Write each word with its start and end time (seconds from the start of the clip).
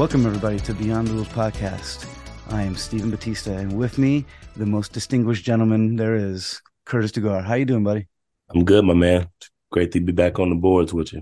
Welcome, 0.00 0.24
everybody, 0.24 0.58
to 0.60 0.72
Beyond 0.72 1.08
the 1.08 1.12
Rules 1.12 1.28
podcast. 1.28 2.08
I 2.48 2.62
am 2.62 2.74
Stephen 2.74 3.10
Batista, 3.10 3.52
and 3.52 3.76
with 3.76 3.98
me, 3.98 4.24
the 4.56 4.64
most 4.64 4.94
distinguished 4.94 5.44
gentleman 5.44 5.96
there 5.96 6.16
is, 6.16 6.58
Curtis 6.86 7.12
Dugar. 7.12 7.44
How 7.44 7.52
you 7.52 7.66
doing, 7.66 7.84
buddy? 7.84 8.08
I'm 8.48 8.64
good, 8.64 8.82
my 8.86 8.94
man. 8.94 9.28
Great 9.70 9.92
to 9.92 10.00
be 10.00 10.12
back 10.12 10.38
on 10.38 10.48
the 10.48 10.56
boards 10.56 10.94
with 10.94 11.12
you. 11.12 11.20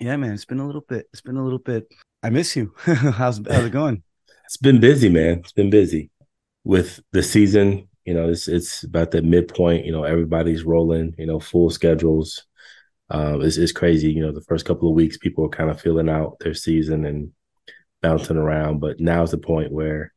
Yeah, 0.00 0.16
man. 0.16 0.32
It's 0.32 0.44
been 0.44 0.58
a 0.58 0.66
little 0.66 0.80
bit. 0.88 1.06
It's 1.12 1.20
been 1.20 1.36
a 1.36 1.44
little 1.44 1.60
bit. 1.60 1.86
I 2.20 2.30
miss 2.30 2.56
you. 2.56 2.74
how's 2.80 3.40
how's 3.48 3.64
it 3.64 3.70
going? 3.70 4.02
It's 4.46 4.56
been 4.56 4.80
busy, 4.80 5.08
man. 5.08 5.38
It's 5.38 5.52
been 5.52 5.70
busy 5.70 6.10
with 6.64 6.98
the 7.12 7.22
season. 7.22 7.88
You 8.04 8.14
know, 8.14 8.28
it's 8.28 8.48
it's 8.48 8.82
about 8.82 9.12
the 9.12 9.22
midpoint. 9.22 9.86
You 9.86 9.92
know, 9.92 10.02
everybody's 10.02 10.64
rolling. 10.64 11.14
You 11.16 11.26
know, 11.26 11.38
full 11.38 11.70
schedules. 11.70 12.44
Um, 13.08 13.40
it's, 13.40 13.56
it's 13.56 13.70
crazy. 13.70 14.10
You 14.10 14.22
know, 14.22 14.32
the 14.32 14.40
first 14.40 14.64
couple 14.64 14.88
of 14.88 14.96
weeks, 14.96 15.16
people 15.16 15.44
are 15.44 15.48
kind 15.48 15.70
of 15.70 15.80
filling 15.80 16.08
out 16.08 16.40
their 16.40 16.54
season 16.54 17.06
and 17.06 17.30
bouncing 18.02 18.36
around. 18.36 18.80
But 18.80 19.00
now's 19.00 19.30
the 19.30 19.38
point 19.38 19.72
where 19.72 20.12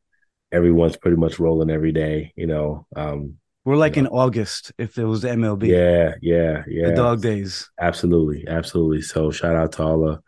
everyone's 0.50 0.96
pretty 0.96 1.16
much 1.16 1.38
rolling 1.38 1.70
every 1.70 1.92
day. 1.92 2.32
You 2.36 2.46
know, 2.46 2.86
um, 2.94 3.38
we're 3.64 3.76
like 3.76 3.96
you 3.96 4.02
know. 4.02 4.10
in 4.10 4.14
August 4.14 4.72
if 4.78 4.98
it 4.98 5.04
was 5.04 5.22
the 5.22 5.28
MLB. 5.28 5.68
Yeah, 5.68 6.14
yeah, 6.20 6.64
yeah. 6.66 6.88
The 6.88 6.94
dog 6.96 7.22
days. 7.22 7.70
Absolutely, 7.80 8.46
absolutely. 8.48 9.02
So 9.02 9.30
shout 9.30 9.56
out 9.56 9.72
to 9.72 9.82
all 9.82 10.00
the 10.00 10.22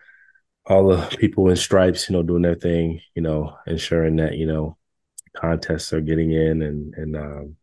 all 0.66 0.88
the 0.88 1.16
people 1.18 1.50
in 1.50 1.56
stripes, 1.56 2.08
you 2.08 2.14
know, 2.14 2.22
doing 2.22 2.42
their 2.42 2.54
thing, 2.54 3.00
you 3.14 3.22
know, 3.22 3.56
ensuring 3.66 4.16
that 4.16 4.36
you 4.36 4.46
know 4.46 4.76
contests 5.36 5.92
are 5.92 6.00
getting 6.00 6.32
in 6.32 6.62
and 6.62 6.94
and 6.94 7.16
um 7.16 7.56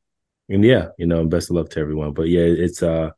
and 0.49 0.63
yeah, 0.63 0.89
you 0.97 1.07
know, 1.07 1.21
and 1.21 1.29
best 1.29 1.49
of 1.49 1.55
luck 1.55 1.69
to 1.69 1.79
everyone. 1.79 2.13
But 2.13 2.27
yeah, 2.27 2.41
it's 2.41 2.83
uh 2.83 3.11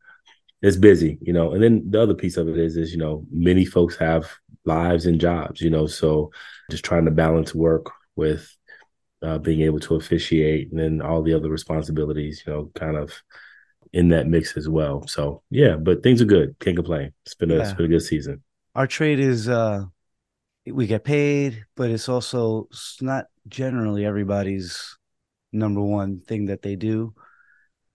it's 0.61 0.77
busy, 0.77 1.17
you 1.21 1.33
know. 1.33 1.53
And 1.53 1.63
then 1.63 1.89
the 1.89 2.01
other 2.01 2.13
piece 2.13 2.37
of 2.37 2.47
it 2.47 2.57
is 2.57 2.77
is, 2.77 2.91
you 2.91 2.99
know, 2.99 3.25
many 3.31 3.65
folks 3.65 3.97
have 3.97 4.31
lives 4.65 5.05
and 5.05 5.19
jobs, 5.19 5.59
you 5.59 5.69
know, 5.69 5.87
so 5.87 6.31
just 6.69 6.85
trying 6.85 7.05
to 7.05 7.11
balance 7.11 7.53
work 7.53 7.91
with 8.15 8.55
uh, 9.21 9.37
being 9.37 9.61
able 9.61 9.79
to 9.79 9.95
officiate 9.95 10.69
and 10.71 10.79
then 10.79 11.01
all 11.01 11.21
the 11.21 11.33
other 11.33 11.49
responsibilities, 11.49 12.43
you 12.45 12.51
know, 12.51 12.71
kind 12.75 12.97
of 12.97 13.13
in 13.93 14.09
that 14.09 14.27
mix 14.27 14.57
as 14.57 14.67
well. 14.67 15.07
So 15.07 15.43
yeah, 15.49 15.75
but 15.75 16.03
things 16.03 16.21
are 16.21 16.25
good. 16.25 16.55
Can't 16.59 16.75
complain. 16.75 17.13
It's 17.25 17.35
been 17.35 17.51
a, 17.51 17.55
yeah. 17.55 17.61
it's 17.61 17.73
been 17.73 17.85
a 17.85 17.89
good 17.89 18.01
season. 18.01 18.43
Our 18.75 18.87
trade 18.87 19.19
is 19.19 19.47
uh 19.47 19.85
we 20.65 20.87
get 20.87 21.03
paid, 21.03 21.65
but 21.75 21.89
it's 21.89 22.09
also 22.09 22.67
it's 22.71 23.01
not 23.01 23.27
generally 23.47 24.05
everybody's 24.05 24.97
number 25.51 25.81
one 25.81 26.21
thing 26.21 26.45
that 26.45 26.61
they 26.61 26.75
do. 26.75 27.13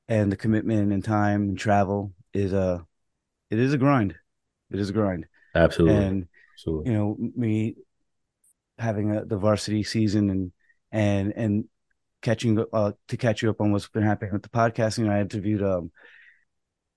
And 0.06 0.33
the 0.33 0.36
commitment 0.36 0.92
and 0.92 1.05
time 1.05 1.42
and 1.42 1.58
travel 1.58 2.12
is 2.33 2.52
a 2.52 2.86
it 3.50 3.58
is 3.58 3.72
a 3.72 3.78
grind. 3.78 4.14
It 4.70 4.78
is 4.78 4.91
a 4.91 4.92
grind. 4.92 5.27
Absolutely. 5.55 6.05
And 6.05 6.28
Absolutely. 6.55 6.91
you 6.91 6.98
know, 6.98 7.16
me 7.36 7.77
having 8.78 9.16
a, 9.16 9.24
the 9.24 9.36
varsity 9.36 9.82
season 9.82 10.30
and 10.30 10.52
and 10.92 11.32
and 11.36 11.64
catching 12.22 12.64
uh, 12.72 12.92
to 13.08 13.16
catch 13.16 13.42
you 13.42 13.50
up 13.50 13.60
on 13.60 13.72
what's 13.72 13.88
been 13.88 14.02
happening 14.02 14.32
with 14.32 14.42
the 14.42 14.48
podcasting. 14.48 15.08
I 15.08 15.20
interviewed 15.20 15.62
um, 15.62 15.90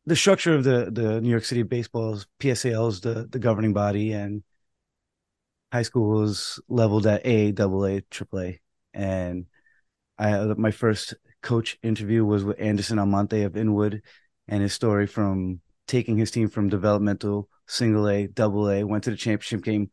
the 0.06 0.16
structure 0.16 0.56
of 0.56 0.64
the 0.64 0.90
the 0.92 1.22
New 1.22 1.30
York 1.30 1.46
City 1.46 1.64
baseball's 1.64 2.28
PSAL 2.40 2.90
is 2.90 3.02
the 3.02 3.28
the 3.30 3.40
governing 3.40 3.74
body, 3.74 4.14
and 4.14 4.44
high 5.72 5.84
school 5.84 6.10
was 6.22 6.60
leveled 6.68 7.08
at 7.08 7.26
A, 7.26 7.52
double 7.52 7.86
A, 7.86 8.02
triple 8.02 8.42
A, 8.42 8.60
and 8.94 9.46
I 10.18 10.38
my 10.58 10.72
first 10.72 11.14
coach 11.42 11.78
interview 11.82 12.24
was 12.24 12.44
with 12.44 12.60
Anderson 12.60 13.00
Almonte 13.00 13.44
of 13.44 13.58
Inwood, 13.58 14.02
and 14.48 14.62
his 14.62 14.74
story 14.74 15.08
from 15.08 15.62
taking 15.88 16.18
his 16.18 16.32
team 16.32 16.48
from 16.48 16.70
developmental 16.70 17.50
single 17.68 18.08
A, 18.08 18.28
double 18.28 18.70
A, 18.70 18.84
went 18.84 19.04
to 19.06 19.12
the 19.12 19.18
championship 19.18 19.64
game, 19.64 19.90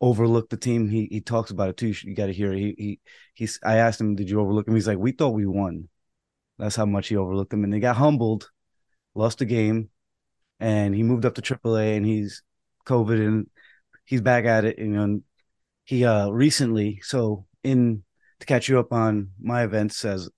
overlooked 0.00 0.50
the 0.50 0.56
team. 0.56 0.88
He 0.88 1.08
he 1.10 1.20
talks 1.20 1.50
about 1.50 1.70
it 1.70 1.76
too. 1.76 1.92
You 2.02 2.14
got 2.14 2.26
to 2.26 2.32
hear 2.32 2.52
it. 2.52 2.58
He 2.58 2.74
he 2.78 3.00
he's. 3.34 3.58
I 3.64 3.76
asked 3.76 4.00
him, 4.00 4.14
"Did 4.14 4.30
you 4.30 4.40
overlook 4.40 4.68
him?" 4.68 4.74
He's 4.74 4.88
like, 4.88 4.98
"We 4.98 5.12
thought 5.12 5.30
we 5.30 5.46
won." 5.46 5.88
That's 6.58 6.76
how 6.76 6.86
much 6.86 7.08
he 7.08 7.16
overlooked 7.16 7.50
them, 7.50 7.64
and 7.64 7.72
they 7.72 7.80
got 7.80 7.96
humbled, 7.96 8.50
lost 9.14 9.38
the 9.38 9.44
game, 9.44 9.90
and 10.60 10.94
he 10.94 11.02
moved 11.02 11.24
up 11.24 11.34
to 11.36 11.42
AAA, 11.42 11.96
and 11.96 12.06
he's 12.06 12.42
COVID, 12.86 13.24
and 13.24 13.46
he's 14.04 14.20
back 14.20 14.44
at 14.44 14.64
it. 14.64 14.78
You 14.78 14.86
know, 14.88 15.20
he 15.84 16.04
uh 16.04 16.30
recently, 16.30 17.00
so 17.02 17.46
in 17.64 18.04
to 18.40 18.46
catch 18.46 18.68
you 18.68 18.78
up 18.78 18.92
on 18.92 19.30
my 19.40 19.64
events 19.64 20.04
as 20.04 20.28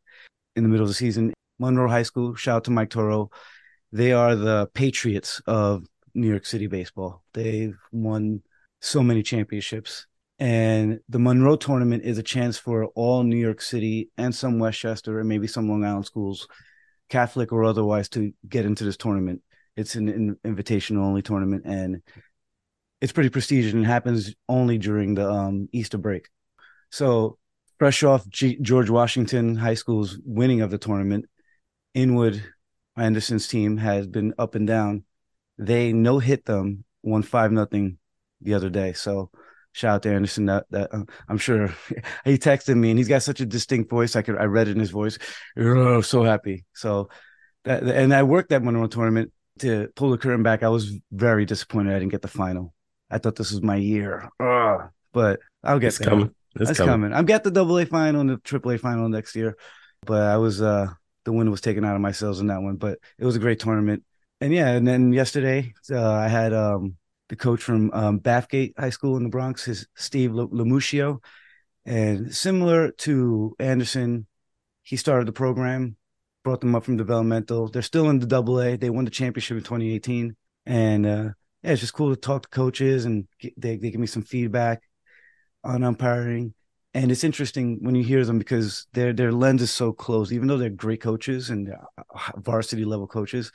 in 0.56 0.62
the 0.62 0.68
middle 0.68 0.84
of 0.84 0.88
the 0.88 0.94
season, 0.94 1.32
Monroe 1.58 1.88
High 1.88 2.02
School. 2.02 2.34
Shout 2.34 2.56
out 2.56 2.64
to 2.64 2.70
Mike 2.70 2.90
Turo. 2.90 3.30
They 3.92 4.12
are 4.12 4.36
the 4.36 4.68
Patriots 4.74 5.40
of 5.46 5.84
New 6.14 6.28
York 6.28 6.46
City 6.46 6.66
baseball. 6.66 7.22
They've 7.34 7.76
won 7.92 8.42
so 8.80 9.02
many 9.02 9.22
championships. 9.22 10.06
And 10.38 11.00
the 11.08 11.18
Monroe 11.18 11.56
tournament 11.56 12.02
is 12.04 12.16
a 12.16 12.22
chance 12.22 12.56
for 12.56 12.86
all 12.86 13.22
New 13.22 13.36
York 13.36 13.60
City 13.60 14.10
and 14.16 14.34
some 14.34 14.58
Westchester 14.58 15.20
and 15.20 15.28
maybe 15.28 15.46
some 15.46 15.68
Long 15.68 15.84
Island 15.84 16.06
schools, 16.06 16.48
Catholic 17.10 17.52
or 17.52 17.64
otherwise, 17.64 18.08
to 18.10 18.32
get 18.48 18.64
into 18.64 18.84
this 18.84 18.96
tournament. 18.96 19.42
It's 19.76 19.96
an, 19.96 20.08
an 20.08 20.36
invitation 20.44 20.96
only 20.96 21.20
tournament 21.20 21.64
and 21.66 22.02
it's 23.00 23.12
pretty 23.12 23.28
prestigious 23.28 23.72
and 23.72 23.86
happens 23.86 24.34
only 24.48 24.78
during 24.78 25.14
the 25.14 25.30
um, 25.30 25.68
Easter 25.72 25.98
break. 25.98 26.28
So, 26.90 27.38
fresh 27.78 28.02
off 28.02 28.28
G- 28.28 28.58
George 28.60 28.90
Washington 28.90 29.56
High 29.56 29.74
School's 29.74 30.18
winning 30.24 30.60
of 30.60 30.70
the 30.70 30.78
tournament, 30.78 31.26
Inwood 31.94 32.42
Anderson's 32.96 33.48
team 33.48 33.78
has 33.78 34.06
been 34.06 34.34
up 34.38 34.54
and 34.54 34.66
down. 34.66 35.04
They 35.56 35.92
no 35.92 36.18
hit 36.18 36.44
them, 36.44 36.84
won 37.02 37.22
five 37.22 37.52
nothing 37.52 37.98
the 38.40 38.54
other 38.54 38.70
day. 38.70 38.92
So 38.92 39.30
shout 39.72 39.96
out 39.96 40.02
to 40.02 40.12
Anderson. 40.12 40.46
That, 40.46 40.66
that 40.70 40.94
uh, 40.94 41.04
I'm 41.28 41.38
sure 41.38 41.74
he 42.24 42.38
texted 42.38 42.76
me, 42.76 42.90
and 42.90 42.98
he's 42.98 43.08
got 43.08 43.22
such 43.22 43.40
a 43.40 43.46
distinct 43.46 43.90
voice. 43.90 44.16
I 44.16 44.22
could 44.22 44.36
I 44.38 44.44
read 44.44 44.68
it 44.68 44.72
in 44.72 44.80
his 44.80 44.90
voice. 44.90 45.18
Oh, 45.58 46.00
so 46.00 46.22
happy. 46.22 46.64
So 46.74 47.08
that 47.64 47.82
and 47.82 48.14
I 48.14 48.22
worked 48.22 48.50
that 48.50 48.62
Monroe 48.62 48.86
tournament 48.86 49.32
to 49.60 49.88
pull 49.94 50.10
the 50.10 50.18
curtain 50.18 50.42
back. 50.42 50.62
I 50.62 50.68
was 50.68 50.92
very 51.12 51.44
disappointed 51.44 51.94
I 51.94 51.98
didn't 51.98 52.12
get 52.12 52.22
the 52.22 52.28
final. 52.28 52.74
I 53.10 53.18
thought 53.18 53.36
this 53.36 53.50
was 53.50 53.62
my 53.62 53.76
year. 53.76 54.28
Ugh. 54.40 54.88
But 55.12 55.40
I'll 55.62 55.78
get 55.78 55.88
it's 55.88 55.98
there. 55.98 56.08
coming. 56.08 56.34
It's 56.56 56.68
That's 56.68 56.78
coming. 56.78 56.92
coming. 56.92 57.12
I'm 57.12 57.26
get 57.26 57.44
the 57.44 57.50
double 57.50 57.78
A 57.78 57.86
final 57.86 58.20
and 58.20 58.30
the 58.30 58.36
triple 58.38 58.70
A 58.72 58.78
final 58.78 59.08
next 59.08 59.36
year. 59.36 59.56
But 60.06 60.22
I 60.22 60.36
was 60.38 60.62
uh 60.62 60.88
the 61.24 61.32
wind 61.32 61.50
was 61.50 61.60
taken 61.60 61.84
out 61.84 61.94
of 61.94 62.00
my 62.00 62.12
sails 62.12 62.40
in 62.40 62.46
that 62.48 62.62
one. 62.62 62.76
But 62.76 62.98
it 63.18 63.24
was 63.24 63.36
a 63.36 63.40
great 63.40 63.60
tournament. 63.60 64.04
And 64.40 64.54
yeah, 64.54 64.68
and 64.68 64.86
then 64.86 65.12
yesterday 65.12 65.74
uh, 65.90 66.12
I 66.12 66.28
had 66.28 66.54
um 66.54 66.96
the 67.30 67.36
coach 67.36 67.62
from 67.62 67.92
um, 67.92 68.18
Bathgate 68.18 68.72
High 68.76 68.90
School 68.90 69.16
in 69.16 69.22
the 69.22 69.28
Bronx, 69.28 69.68
is 69.68 69.86
Steve 69.94 70.32
Lamuccio. 70.32 71.22
And 71.86 72.34
similar 72.34 72.90
to 72.90 73.54
Anderson, 73.60 74.26
he 74.82 74.96
started 74.96 75.28
the 75.28 75.32
program, 75.32 75.96
brought 76.42 76.60
them 76.60 76.74
up 76.74 76.84
from 76.84 76.96
developmental. 76.96 77.68
They're 77.68 77.82
still 77.82 78.10
in 78.10 78.18
the 78.18 78.26
double 78.26 78.60
A. 78.60 78.76
They 78.76 78.90
won 78.90 79.04
the 79.04 79.12
championship 79.12 79.56
in 79.56 79.62
2018. 79.62 80.36
And 80.66 81.06
uh, 81.06 81.28
yeah, 81.62 81.70
it's 81.70 81.80
just 81.80 81.94
cool 81.94 82.10
to 82.10 82.20
talk 82.20 82.42
to 82.42 82.48
coaches 82.48 83.04
and 83.04 83.28
get, 83.38 83.58
they, 83.58 83.76
they 83.76 83.90
give 83.90 84.00
me 84.00 84.08
some 84.08 84.22
feedback 84.22 84.82
on 85.62 85.84
umpiring. 85.84 86.52
And 86.94 87.12
it's 87.12 87.22
interesting 87.22 87.78
when 87.80 87.94
you 87.94 88.02
hear 88.02 88.24
them 88.24 88.38
because 88.38 88.88
their 88.92 89.12
their 89.12 89.30
lens 89.30 89.62
is 89.62 89.70
so 89.70 89.92
close, 89.92 90.32
even 90.32 90.48
though 90.48 90.58
they're 90.58 90.68
great 90.68 91.00
coaches 91.00 91.50
and 91.50 91.70
uh, 91.70 92.32
varsity 92.38 92.84
level 92.84 93.06
coaches, 93.06 93.52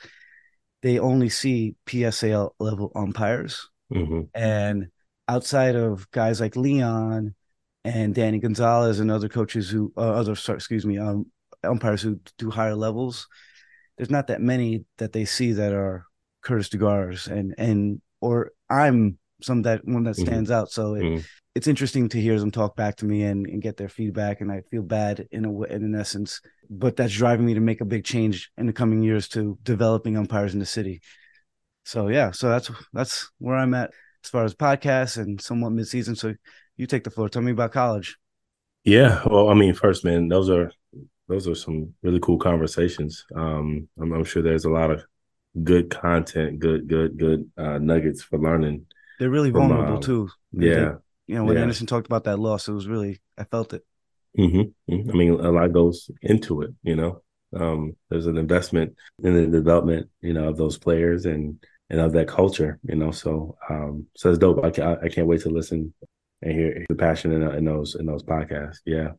they 0.86 1.00
only 1.00 1.28
see 1.28 1.74
PSAL 1.86 2.50
level 2.60 2.92
umpires. 2.94 3.68
Mm-hmm. 3.92 4.20
And 4.36 4.86
outside 5.26 5.74
of 5.74 6.08
guys 6.12 6.40
like 6.40 6.54
Leon 6.54 7.34
and 7.84 8.14
Danny 8.14 8.38
Gonzalez 8.38 9.00
and 9.00 9.10
other 9.10 9.28
coaches 9.28 9.68
who, 9.68 9.92
uh, 9.96 10.12
other, 10.12 10.36
sorry, 10.36 10.58
excuse 10.58 10.86
me, 10.86 10.96
um, 10.96 11.26
umpires 11.64 12.02
who 12.02 12.20
do 12.38 12.50
higher 12.50 12.76
levels, 12.76 13.26
there's 13.96 14.10
not 14.10 14.28
that 14.28 14.40
many 14.40 14.84
that 14.98 15.12
they 15.12 15.24
see 15.24 15.50
that 15.54 15.72
are 15.72 16.06
Curtis 16.42 16.68
DeGars 16.68 17.26
and, 17.26 17.52
and, 17.58 18.00
or 18.20 18.52
I'm 18.70 19.18
some 19.42 19.62
that 19.62 19.84
one 19.84 20.04
that 20.04 20.14
mm-hmm. 20.14 20.24
stands 20.24 20.50
mm-hmm. 20.50 20.60
out. 20.60 20.70
So 20.70 20.94
it, 20.94 21.02
mm-hmm. 21.02 21.20
It's 21.56 21.66
interesting 21.66 22.08
to 22.10 22.20
hear 22.20 22.38
them 22.38 22.50
talk 22.50 22.76
back 22.76 22.96
to 22.96 23.06
me 23.06 23.24
and, 23.24 23.46
and 23.46 23.62
get 23.62 23.76
their 23.76 23.88
feedback. 23.88 24.40
And 24.40 24.52
I 24.52 24.62
feel 24.70 24.82
bad 24.82 25.26
in 25.30 25.44
a, 25.44 25.62
in 25.62 25.82
an 25.82 25.94
essence 25.94 26.40
but 26.70 26.96
that's 26.96 27.14
driving 27.14 27.46
me 27.46 27.54
to 27.54 27.60
make 27.60 27.80
a 27.80 27.84
big 27.84 28.04
change 28.04 28.50
in 28.56 28.66
the 28.66 28.72
coming 28.72 29.02
years 29.02 29.28
to 29.28 29.58
developing 29.62 30.16
umpires 30.16 30.54
in 30.54 30.60
the 30.60 30.66
city. 30.66 31.00
So 31.84 32.08
yeah, 32.08 32.32
so 32.32 32.48
that's 32.48 32.70
that's 32.92 33.30
where 33.38 33.56
I'm 33.56 33.74
at 33.74 33.90
as 34.24 34.30
far 34.30 34.44
as 34.44 34.54
podcasts 34.54 35.18
and 35.18 35.40
somewhat 35.40 35.72
midseason. 35.72 36.16
So 36.16 36.34
you 36.76 36.86
take 36.86 37.04
the 37.04 37.10
floor. 37.10 37.28
Tell 37.28 37.42
me 37.42 37.52
about 37.52 37.72
college. 37.72 38.16
Yeah, 38.84 39.22
well, 39.26 39.48
I 39.48 39.54
mean, 39.54 39.74
first, 39.74 40.04
man, 40.04 40.28
those 40.28 40.50
are 40.50 40.72
those 41.28 41.48
are 41.48 41.54
some 41.54 41.94
really 42.02 42.20
cool 42.20 42.38
conversations. 42.38 43.24
Um, 43.34 43.88
I'm, 44.00 44.12
I'm 44.12 44.24
sure 44.24 44.42
there's 44.42 44.64
a 44.64 44.70
lot 44.70 44.90
of 44.90 45.04
good 45.62 45.90
content, 45.90 46.58
good, 46.58 46.88
good, 46.88 47.16
good 47.16 47.50
uh, 47.56 47.78
nuggets 47.78 48.22
for 48.22 48.38
learning. 48.38 48.86
They're 49.18 49.30
really 49.30 49.50
from, 49.50 49.68
vulnerable 49.68 49.96
um, 49.96 50.02
too. 50.02 50.28
Yeah, 50.52 50.94
you 51.26 51.34
know, 51.34 51.44
when 51.44 51.56
yeah. 51.56 51.62
Anderson 51.62 51.86
talked 51.86 52.06
about 52.06 52.24
that 52.24 52.38
loss, 52.38 52.68
it 52.68 52.72
was 52.72 52.86
really 52.86 53.20
I 53.36 53.44
felt 53.44 53.72
it. 53.72 53.84
Mm-hmm. 54.38 54.92
mm-hmm. 54.92 55.10
I 55.10 55.12
mean, 55.12 55.32
a 55.32 55.50
lot 55.50 55.72
goes 55.72 56.10
into 56.22 56.62
it. 56.62 56.70
You 56.82 56.96
know, 56.96 57.22
um, 57.54 57.96
there's 58.10 58.26
an 58.26 58.38
investment 58.38 58.94
in 59.22 59.34
the 59.34 59.46
development, 59.46 60.08
you 60.20 60.32
know, 60.32 60.48
of 60.48 60.56
those 60.56 60.78
players 60.78 61.26
and 61.26 61.58
and 61.90 62.00
of 62.00 62.12
that 62.12 62.28
culture. 62.28 62.78
You 62.82 62.96
know, 62.96 63.10
so 63.10 63.56
um, 63.68 64.06
so 64.16 64.30
it's 64.30 64.38
dope. 64.38 64.64
I, 64.64 64.70
can't, 64.70 65.02
I 65.02 65.08
can't 65.08 65.26
wait 65.26 65.42
to 65.42 65.50
listen 65.50 65.94
and 66.42 66.52
hear 66.52 66.84
the 66.88 66.94
passion 66.94 67.32
in, 67.32 67.42
in 67.42 67.64
those 67.64 67.94
in 67.94 68.06
those 68.06 68.22
podcasts. 68.22 68.78
Yeah, 68.84 69.12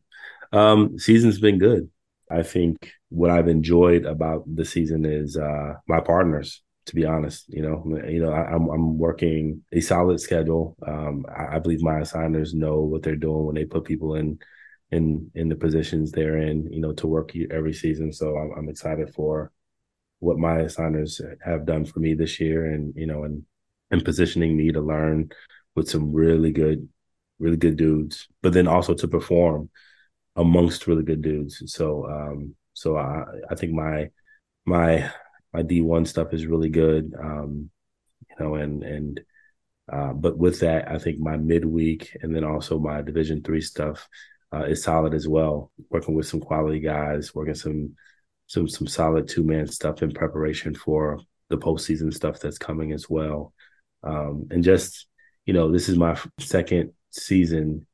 um, 0.52 0.98
season's 0.98 1.40
been 1.40 1.58
good. 1.58 1.90
I 2.30 2.42
think 2.42 2.92
what 3.08 3.30
I've 3.30 3.48
enjoyed 3.48 4.04
about 4.04 4.44
the 4.46 4.64
season 4.64 5.04
is 5.04 5.36
uh, 5.36 5.74
my 5.86 6.00
partners. 6.00 6.62
To 6.88 6.94
be 6.94 7.04
honest, 7.04 7.44
you 7.48 7.62
know, 7.62 7.84
you 8.08 8.20
know, 8.20 8.32
I, 8.32 8.54
am 8.54 8.62
I'm, 8.64 8.68
I'm 8.70 8.98
working 8.98 9.62
a 9.72 9.80
solid 9.80 10.20
schedule. 10.20 10.74
Um, 10.86 11.26
I, 11.28 11.56
I, 11.56 11.58
believe 11.58 11.82
my 11.82 12.00
assigners 12.00 12.54
know 12.54 12.80
what 12.80 13.02
they're 13.02 13.14
doing 13.14 13.44
when 13.44 13.54
they 13.54 13.66
put 13.66 13.84
people 13.84 14.14
in 14.14 14.38
in 14.90 15.30
in 15.34 15.50
the 15.50 15.54
positions 15.54 16.10
they're 16.10 16.38
in. 16.38 16.72
You 16.72 16.80
know, 16.80 16.92
to 16.94 17.06
work 17.06 17.32
every 17.50 17.74
season. 17.74 18.12
So 18.12 18.36
I'm, 18.36 18.52
I'm 18.56 18.68
excited 18.70 19.14
for 19.14 19.52
what 20.20 20.38
my 20.38 20.60
assigners 20.60 21.20
have 21.44 21.66
done 21.66 21.84
for 21.84 22.00
me 22.00 22.14
this 22.14 22.40
year, 22.40 22.64
and 22.64 22.94
you 22.96 23.06
know, 23.06 23.24
and 23.24 23.44
and 23.90 24.04
positioning 24.04 24.56
me 24.56 24.72
to 24.72 24.80
learn 24.80 25.30
with 25.74 25.90
some 25.90 26.12
really 26.12 26.52
good, 26.52 26.88
really 27.38 27.56
good 27.56 27.76
dudes, 27.76 28.28
but 28.42 28.52
then 28.52 28.66
also 28.66 28.94
to 28.94 29.08
perform 29.08 29.70
amongst 30.36 30.86
really 30.86 31.04
good 31.04 31.20
dudes. 31.20 31.62
So 31.66 32.06
um, 32.06 32.54
so 32.72 32.96
I 32.96 33.24
I 33.50 33.54
think 33.56 33.72
my 33.72 34.08
my 34.64 35.10
my 35.58 35.62
D 35.62 35.80
one 35.80 36.06
stuff 36.06 36.32
is 36.32 36.46
really 36.46 36.68
good. 36.68 37.14
Um, 37.20 37.70
you 38.30 38.36
know, 38.38 38.54
and 38.54 38.84
and 38.84 39.20
uh, 39.92 40.12
but 40.12 40.38
with 40.38 40.60
that, 40.60 40.88
I 40.88 40.98
think 40.98 41.18
my 41.18 41.36
midweek 41.36 42.16
and 42.22 42.32
then 42.34 42.44
also 42.44 42.78
my 42.78 43.02
Division 43.02 43.42
three 43.42 43.60
stuff 43.60 44.08
uh, 44.54 44.64
is 44.64 44.84
solid 44.84 45.14
as 45.14 45.26
well. 45.26 45.72
Working 45.90 46.14
with 46.14 46.28
some 46.28 46.40
quality 46.40 46.78
guys, 46.78 47.34
working 47.34 47.56
some 47.56 47.96
some 48.46 48.68
some 48.68 48.86
solid 48.86 49.26
two 49.26 49.42
man 49.42 49.66
stuff 49.66 50.00
in 50.00 50.12
preparation 50.12 50.76
for 50.76 51.18
the 51.48 51.58
postseason 51.58 52.14
stuff 52.14 52.38
that's 52.38 52.58
coming 52.58 52.92
as 52.92 53.10
well. 53.10 53.52
Um, 54.04 54.46
and 54.52 54.62
just 54.62 55.08
you 55.44 55.54
know, 55.54 55.72
this 55.72 55.88
is 55.88 55.96
my 55.96 56.16
second 56.38 56.92
season 57.10 57.84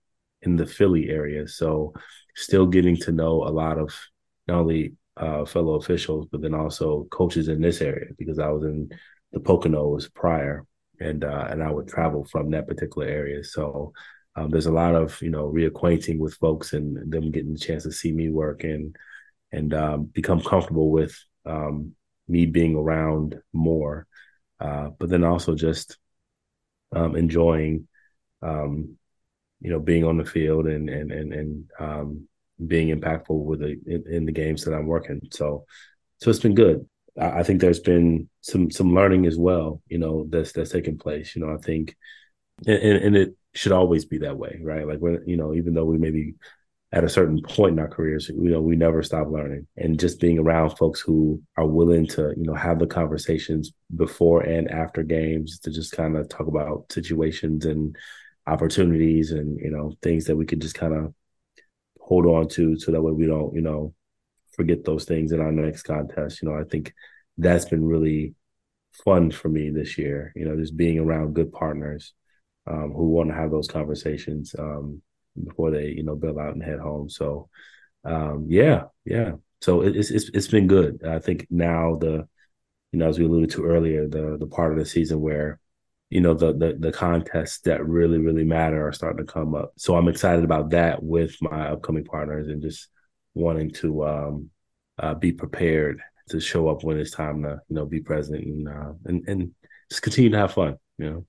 in 0.43 0.56
the 0.56 0.66
Philly 0.66 1.08
area, 1.08 1.49
so 1.49 1.94
still 2.37 2.66
getting 2.66 2.96
to 2.99 3.12
know 3.12 3.43
a 3.43 3.52
lot 3.62 3.78
of 3.78 3.99
not 4.49 4.58
only 4.58 4.96
uh, 5.16 5.44
fellow 5.44 5.75
officials, 5.75 6.26
but 6.31 6.40
then 6.40 6.55
also 6.55 7.05
coaches 7.11 7.49
in 7.49 7.61
this 7.61 7.81
area 7.81 8.11
because 8.19 8.38
I 8.38 8.49
was 8.49 8.64
in 8.64 8.90
the 9.32 9.40
Poconos 9.40 10.12
prior, 10.12 10.66
and 11.00 11.25
uh, 11.25 11.46
and 11.50 11.62
I 11.62 11.70
would 11.70 11.88
travel 11.88 12.25
from 12.25 12.50
that 12.50 12.69
particular 12.69 13.06
area. 13.06 13.44
So 13.44 13.93
um, 14.37 14.50
there's 14.50 14.66
a 14.66 14.72
lot 14.72 14.94
of 14.94 15.20
you 15.22 15.31
know 15.31 15.50
reacquainting 15.50 16.19
with 16.19 16.34
folks 16.34 16.72
and 16.72 17.12
them 17.12 17.31
getting 17.31 17.52
the 17.52 17.58
chance 17.58 17.84
to 17.84 17.93
see 17.93 18.12
me 18.12 18.28
work 18.31 18.64
and 18.64 18.96
and 19.52 19.72
um, 19.75 20.05
become 20.05 20.40
comfortable 20.40 20.90
with 20.90 21.16
um, 21.46 21.94
me 22.26 22.46
being 22.46 22.75
around 22.75 23.40
more, 23.52 24.06
uh, 24.61 24.90
but 24.99 25.08
then 25.08 25.22
also 25.22 25.55
just 25.55 25.99
um, 26.94 27.14
enjoying 27.16 27.87
um, 28.43 28.96
you 29.61 29.70
know 29.70 29.81
being 29.81 30.05
on 30.05 30.19
the 30.19 30.25
field 30.25 30.66
and 30.66 30.88
and 30.88 31.12
and 31.12 31.32
and 31.32 31.70
um, 31.78 32.28
being 32.64 32.88
impactful 32.96 33.44
with 33.44 33.60
the 33.60 33.76
in, 33.86 34.04
in, 34.08 34.24
the 34.26 34.32
games 34.32 34.64
that 34.64 34.74
I'm 34.74 34.86
working. 34.86 35.20
So 35.32 35.64
so 36.18 36.30
it's 36.30 36.38
been 36.38 36.54
good. 36.54 36.86
I, 37.20 37.40
I, 37.40 37.42
think 37.42 37.60
there's 37.60 37.80
been 37.80 38.28
some 38.40 38.70
some 38.70 38.94
learning 38.94 39.26
as 39.26 39.36
well. 39.36 39.82
You 39.88 39.98
know 39.98 40.26
that's 40.28 40.52
that's 40.52 40.70
taking 40.70 40.98
place. 40.98 41.34
You 41.34 41.44
know 41.44 41.52
I 41.52 41.58
think 41.58 41.96
and, 42.66 42.76
and 42.76 43.16
it 43.16 43.36
should 43.54 43.72
always 43.72 44.04
be 44.04 44.18
that 44.18 44.38
way, 44.38 44.60
right? 44.62 44.86
Like 44.86 44.98
when 44.98 45.22
you 45.26 45.36
know 45.36 45.54
even 45.54 45.74
though 45.74 45.84
we 45.84 45.98
maybe 45.98 46.34
at 46.94 47.02
a 47.02 47.08
certain 47.08 47.42
point 47.42 47.72
in 47.72 47.80
our 47.80 47.88
careers, 47.88 48.28
you 48.28 48.50
know, 48.50 48.60
we 48.60 48.76
never 48.76 49.02
stop 49.02 49.26
learning 49.28 49.66
and 49.76 49.98
just 49.98 50.20
being 50.20 50.38
around 50.38 50.70
folks 50.70 51.00
who 51.00 51.42
are 51.56 51.66
willing 51.66 52.06
to, 52.06 52.32
you 52.36 52.44
know, 52.44 52.54
have 52.54 52.78
the 52.78 52.86
conversations 52.86 53.72
before 53.96 54.42
and 54.42 54.70
after 54.70 55.02
games 55.02 55.58
to 55.58 55.72
just 55.72 55.90
kind 55.90 56.16
of 56.16 56.28
talk 56.28 56.46
about 56.46 56.84
situations 56.92 57.66
and 57.66 57.96
opportunities 58.46 59.32
and, 59.32 59.58
you 59.58 59.72
know, 59.72 59.92
things 60.02 60.26
that 60.26 60.36
we 60.36 60.46
could 60.46 60.62
just 60.62 60.76
kind 60.76 60.94
of 60.94 61.12
hold 62.04 62.26
on 62.26 62.48
to 62.48 62.78
so 62.78 62.92
that 62.92 63.02
way 63.02 63.12
we 63.12 63.26
don't, 63.26 63.54
you 63.54 63.62
know, 63.62 63.94
forget 64.52 64.84
those 64.84 65.04
things 65.04 65.32
in 65.32 65.40
our 65.40 65.52
next 65.52 65.82
contest. 65.82 66.42
You 66.42 66.48
know, 66.48 66.58
I 66.58 66.64
think 66.64 66.92
that's 67.38 67.64
been 67.64 67.84
really 67.84 68.34
fun 69.04 69.30
for 69.30 69.48
me 69.48 69.70
this 69.70 69.98
year, 69.98 70.32
you 70.36 70.44
know, 70.44 70.56
just 70.56 70.76
being 70.76 70.98
around 70.98 71.34
good 71.34 71.52
partners 71.52 72.12
um, 72.66 72.92
who 72.92 73.08
want 73.08 73.30
to 73.30 73.34
have 73.34 73.50
those 73.50 73.68
conversations. 73.68 74.54
Um, 74.58 75.02
before 75.42 75.70
they 75.70 75.88
you 75.88 76.02
know 76.02 76.14
bail 76.14 76.38
out 76.38 76.54
and 76.54 76.62
head 76.62 76.78
home. 76.78 77.08
So 77.08 77.48
um, 78.04 78.46
yeah, 78.48 78.84
yeah. 79.04 79.32
So 79.60 79.82
it's 79.82 80.10
it's 80.10 80.30
it's 80.32 80.48
been 80.48 80.66
good. 80.66 81.02
I 81.04 81.18
think 81.18 81.46
now 81.50 81.96
the 81.96 82.28
you 82.92 82.98
know 82.98 83.08
as 83.08 83.18
we 83.18 83.24
alluded 83.24 83.50
to 83.50 83.64
earlier 83.64 84.06
the 84.06 84.36
the 84.38 84.46
part 84.46 84.72
of 84.72 84.78
the 84.78 84.84
season 84.84 85.20
where 85.20 85.58
you 86.14 86.20
know 86.20 86.32
the 86.32 86.52
the 86.52 86.76
the 86.78 86.93
contests 86.93 87.58
that 87.62 87.84
really 87.84 88.19
really 88.19 88.44
matter 88.44 88.87
are 88.87 88.93
starting 88.93 89.26
to 89.26 89.32
come 89.32 89.52
up. 89.52 89.72
So 89.76 89.96
I'm 89.96 90.06
excited 90.06 90.44
about 90.44 90.70
that 90.70 91.02
with 91.02 91.37
my 91.43 91.70
upcoming 91.70 92.05
partners 92.05 92.46
and 92.46 92.62
just 92.62 92.88
wanting 93.34 93.72
to 93.72 94.06
um, 94.06 94.50
uh, 94.96 95.14
be 95.14 95.32
prepared 95.32 96.00
to 96.28 96.38
show 96.38 96.69
up 96.69 96.84
when 96.84 97.00
it's 97.00 97.11
time 97.11 97.43
to 97.43 97.61
you 97.69 97.75
know 97.75 97.84
be 97.84 97.99
present 97.99 98.44
and 98.44 98.69
uh, 98.69 98.93
and 99.06 99.28
and 99.28 99.50
just 99.90 100.02
continue 100.02 100.31
to 100.31 100.38
have 100.38 100.52
fun. 100.52 100.76
You 100.99 101.11
know. 101.11 101.26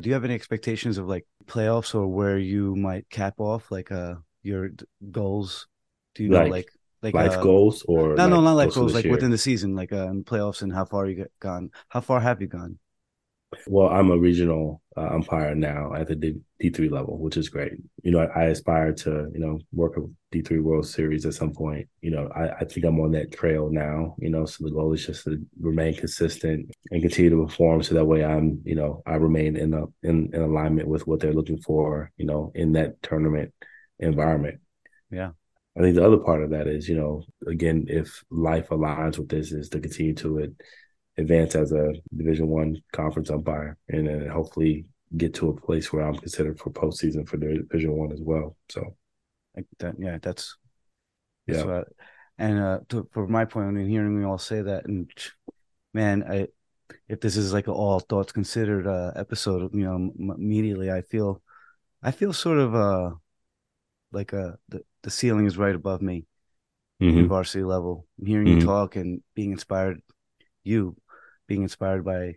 Do 0.00 0.08
you 0.08 0.14
have 0.14 0.24
any 0.24 0.34
expectations 0.34 0.98
of 0.98 1.06
like 1.06 1.24
playoffs 1.46 1.94
or 1.94 2.08
where 2.08 2.38
you 2.38 2.74
might 2.74 3.08
cap 3.08 3.34
off 3.38 3.70
like 3.70 3.92
uh 3.92 4.16
your 4.42 4.70
goals? 5.12 5.68
Do 6.16 6.24
you 6.24 6.28
know 6.28 6.44
like 6.46 6.72
like 7.02 7.14
life 7.14 7.38
uh, 7.38 7.40
goals 7.40 7.84
or 7.86 8.16
no, 8.16 8.24
like 8.24 8.30
no, 8.30 8.40
not 8.40 8.54
life 8.54 8.74
goals, 8.74 8.94
like 8.94 9.04
year? 9.04 9.12
within 9.12 9.30
the 9.30 9.38
season, 9.38 9.76
like 9.76 9.92
uh, 9.92 10.08
in 10.08 10.24
playoffs 10.24 10.62
and 10.62 10.72
how 10.72 10.86
far 10.86 11.06
you 11.06 11.14
get 11.14 11.30
gone? 11.38 11.70
How 11.88 12.00
far 12.00 12.18
have 12.18 12.40
you 12.40 12.48
gone? 12.48 12.80
Well, 13.66 13.88
I'm 13.88 14.10
a 14.10 14.18
regional 14.18 14.82
uh, 14.96 15.08
umpire 15.12 15.54
now 15.54 15.94
at 15.94 16.08
the 16.08 16.16
D 16.16 16.70
three 16.70 16.88
level, 16.88 17.18
which 17.18 17.36
is 17.36 17.48
great. 17.48 17.72
You 18.02 18.12
know, 18.12 18.20
I, 18.20 18.42
I, 18.42 18.44
aspire 18.46 18.92
to 18.92 19.28
you 19.32 19.40
know 19.40 19.58
work 19.72 19.96
a 19.96 20.02
D 20.30 20.42
three 20.42 20.60
World 20.60 20.86
Series 20.86 21.26
at 21.26 21.34
some 21.34 21.52
point. 21.52 21.88
You 22.00 22.10
know, 22.12 22.30
I, 22.34 22.50
I, 22.50 22.64
think 22.64 22.86
I'm 22.86 23.00
on 23.00 23.12
that 23.12 23.32
trail 23.32 23.70
now. 23.70 24.16
You 24.18 24.30
know, 24.30 24.44
so 24.44 24.64
the 24.64 24.70
goal 24.70 24.92
is 24.92 25.06
just 25.06 25.24
to 25.24 25.38
remain 25.60 25.94
consistent 25.94 26.70
and 26.90 27.02
continue 27.02 27.30
to 27.30 27.46
perform, 27.46 27.82
so 27.82 27.94
that 27.94 28.04
way 28.04 28.24
I'm 28.24 28.60
you 28.64 28.74
know 28.74 29.02
I 29.06 29.14
remain 29.14 29.56
in 29.56 29.74
a 29.74 29.84
in, 30.02 30.30
in 30.32 30.40
alignment 30.40 30.88
with 30.88 31.06
what 31.06 31.20
they're 31.20 31.32
looking 31.34 31.60
for. 31.60 32.10
You 32.16 32.26
know, 32.26 32.52
in 32.54 32.72
that 32.72 33.02
tournament 33.02 33.52
environment. 33.98 34.60
Yeah. 35.10 35.30
I 35.76 35.80
think 35.80 35.94
the 35.96 36.04
other 36.04 36.18
part 36.18 36.42
of 36.42 36.50
that 36.50 36.66
is, 36.66 36.86
you 36.86 36.96
know, 36.96 37.24
again, 37.46 37.86
if 37.88 38.22
life 38.30 38.68
aligns 38.68 39.16
with 39.16 39.30
this, 39.30 39.52
is 39.52 39.70
to 39.70 39.80
continue 39.80 40.14
to 40.16 40.38
it 40.38 40.52
advance 41.18 41.54
as 41.54 41.72
a 41.72 41.94
Division 42.16 42.48
One 42.48 42.76
conference 42.92 43.30
umpire, 43.30 43.76
and 43.88 44.06
then 44.06 44.28
hopefully 44.28 44.86
get 45.16 45.34
to 45.34 45.50
a 45.50 45.60
place 45.60 45.92
where 45.92 46.04
I'm 46.04 46.16
considered 46.16 46.58
for 46.58 46.70
postseason 46.70 47.28
for 47.28 47.36
Division 47.36 47.92
One 47.92 48.12
as 48.12 48.20
well. 48.20 48.56
So, 48.68 48.96
that, 49.78 49.94
yeah, 49.98 50.18
that's, 50.20 50.56
that's 51.46 51.60
yeah. 51.60 51.64
What, 51.64 51.88
and 52.38 52.58
uh, 52.58 52.78
to, 52.88 53.08
for 53.12 53.26
my 53.26 53.44
point, 53.44 53.68
I 53.68 53.70
mean, 53.70 53.88
hearing 53.88 54.18
me 54.18 54.24
all 54.24 54.38
say 54.38 54.62
that, 54.62 54.86
and 54.86 55.10
man, 55.92 56.24
I 56.28 56.48
if 57.08 57.20
this 57.20 57.36
is 57.36 57.52
like 57.52 57.66
an 57.66 57.74
all 57.74 58.00
thoughts 58.00 58.32
considered 58.32 58.86
uh, 58.86 59.12
episode, 59.16 59.74
you 59.74 59.84
know, 59.84 59.94
m- 59.94 60.34
immediately 60.36 60.90
I 60.90 61.02
feel, 61.02 61.42
I 62.02 62.10
feel 62.10 62.32
sort 62.32 62.58
of 62.58 62.74
uh 62.74 63.10
like 64.12 64.34
uh 64.34 64.52
the 64.68 64.82
the 65.02 65.10
ceiling 65.10 65.46
is 65.46 65.56
right 65.56 65.74
above 65.74 66.02
me, 66.02 66.26
mm-hmm. 67.00 67.26
varsity 67.26 67.64
level. 67.64 68.06
hearing 68.24 68.46
mm-hmm. 68.46 68.60
you 68.60 68.66
talk 68.66 68.96
and 68.96 69.22
being 69.34 69.52
inspired, 69.52 70.00
you 70.64 70.96
being 71.52 71.62
inspired 71.64 72.02
by 72.02 72.34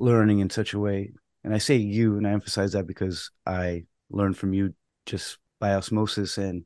learning 0.00 0.40
in 0.40 0.50
such 0.50 0.74
a 0.74 0.78
way. 0.78 1.12
And 1.44 1.54
I 1.54 1.58
say 1.58 1.76
you, 1.76 2.16
and 2.16 2.26
I 2.26 2.32
emphasize 2.32 2.72
that 2.72 2.84
because 2.84 3.30
I 3.46 3.84
learned 4.10 4.36
from 4.36 4.52
you 4.52 4.74
just 5.06 5.38
by 5.60 5.74
osmosis, 5.74 6.36
and 6.36 6.64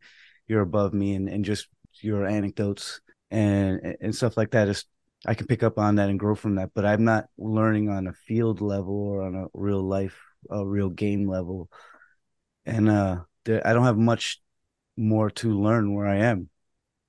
you're 0.49 0.63
above 0.63 0.95
me, 0.95 1.15
and, 1.15 1.29
and 1.29 1.45
just 1.45 1.69
your 2.01 2.27
anecdotes 2.27 3.03
and 3.31 3.97
and 4.01 4.17
stuff 4.17 4.39
like 4.39 4.53
that 4.53 4.69
is 4.69 4.87
I 5.27 5.35
can 5.35 5.47
pick 5.47 5.63
up 5.63 5.79
on 5.79 5.97
that 5.97 6.09
and 6.09 6.19
grow 6.19 6.35
from 6.35 6.55
that. 6.55 6.71
But 6.75 6.87
I'm 6.87 7.05
not 7.05 7.27
learning 7.37 7.91
on 7.91 8.07
a 8.07 8.15
field 8.15 8.63
level 8.63 8.95
or 8.95 9.23
on 9.23 9.35
a 9.35 9.47
real 9.53 9.83
life, 9.83 10.19
a 10.49 10.67
real 10.67 10.89
game 10.89 11.29
level, 11.29 11.69
and 12.65 12.89
uh, 12.89 13.17
there, 13.45 13.67
I 13.67 13.75
don't 13.75 13.85
have 13.85 13.99
much 13.99 14.41
more 14.97 15.29
to 15.31 15.61
learn 15.61 15.93
where 15.93 16.07
I 16.07 16.17
am. 16.33 16.49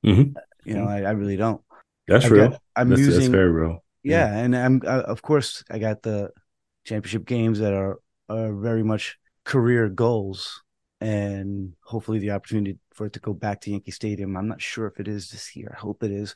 Mm-hmm. 0.06 0.38
You 0.66 0.74
know, 0.76 0.86
I, 0.86 1.04
I 1.04 1.12
really 1.12 1.38
don't. 1.38 1.62
That's 2.10 2.26
I 2.26 2.28
real. 2.28 2.50
Got, 2.50 2.62
I'm 2.76 2.90
that's, 2.90 3.00
using 3.00 3.22
that's 3.22 3.32
very 3.32 3.50
real 3.50 3.84
yeah, 4.04 4.28
yeah. 4.28 4.40
and 4.40 4.56
I'm 4.56 4.82
uh, 4.86 5.04
of 5.04 5.22
course 5.22 5.64
I 5.70 5.80
got 5.80 6.02
the 6.02 6.32
championship 6.86 7.26
games 7.26 7.60
that 7.60 7.74
are 7.74 8.00
are 8.30 8.54
very 8.54 8.84
much 8.84 9.18
career 9.46 9.90
goals 9.90 10.62
and 11.02 11.74
hopefully 11.84 12.20
the 12.20 12.32
opportunity 12.32 12.80
for 12.94 13.08
it 13.08 13.14
to 13.14 13.20
go 13.20 13.34
back 13.34 13.60
to 13.62 13.72
Yankee 13.72 13.92
Stadium. 13.92 14.38
I'm 14.38 14.48
not 14.48 14.62
sure 14.62 14.88
if 14.88 15.00
it 15.00 15.08
is 15.08 15.30
this 15.30 15.56
year. 15.56 15.74
I 15.76 15.80
hope 15.80 16.02
it 16.04 16.12
is. 16.12 16.34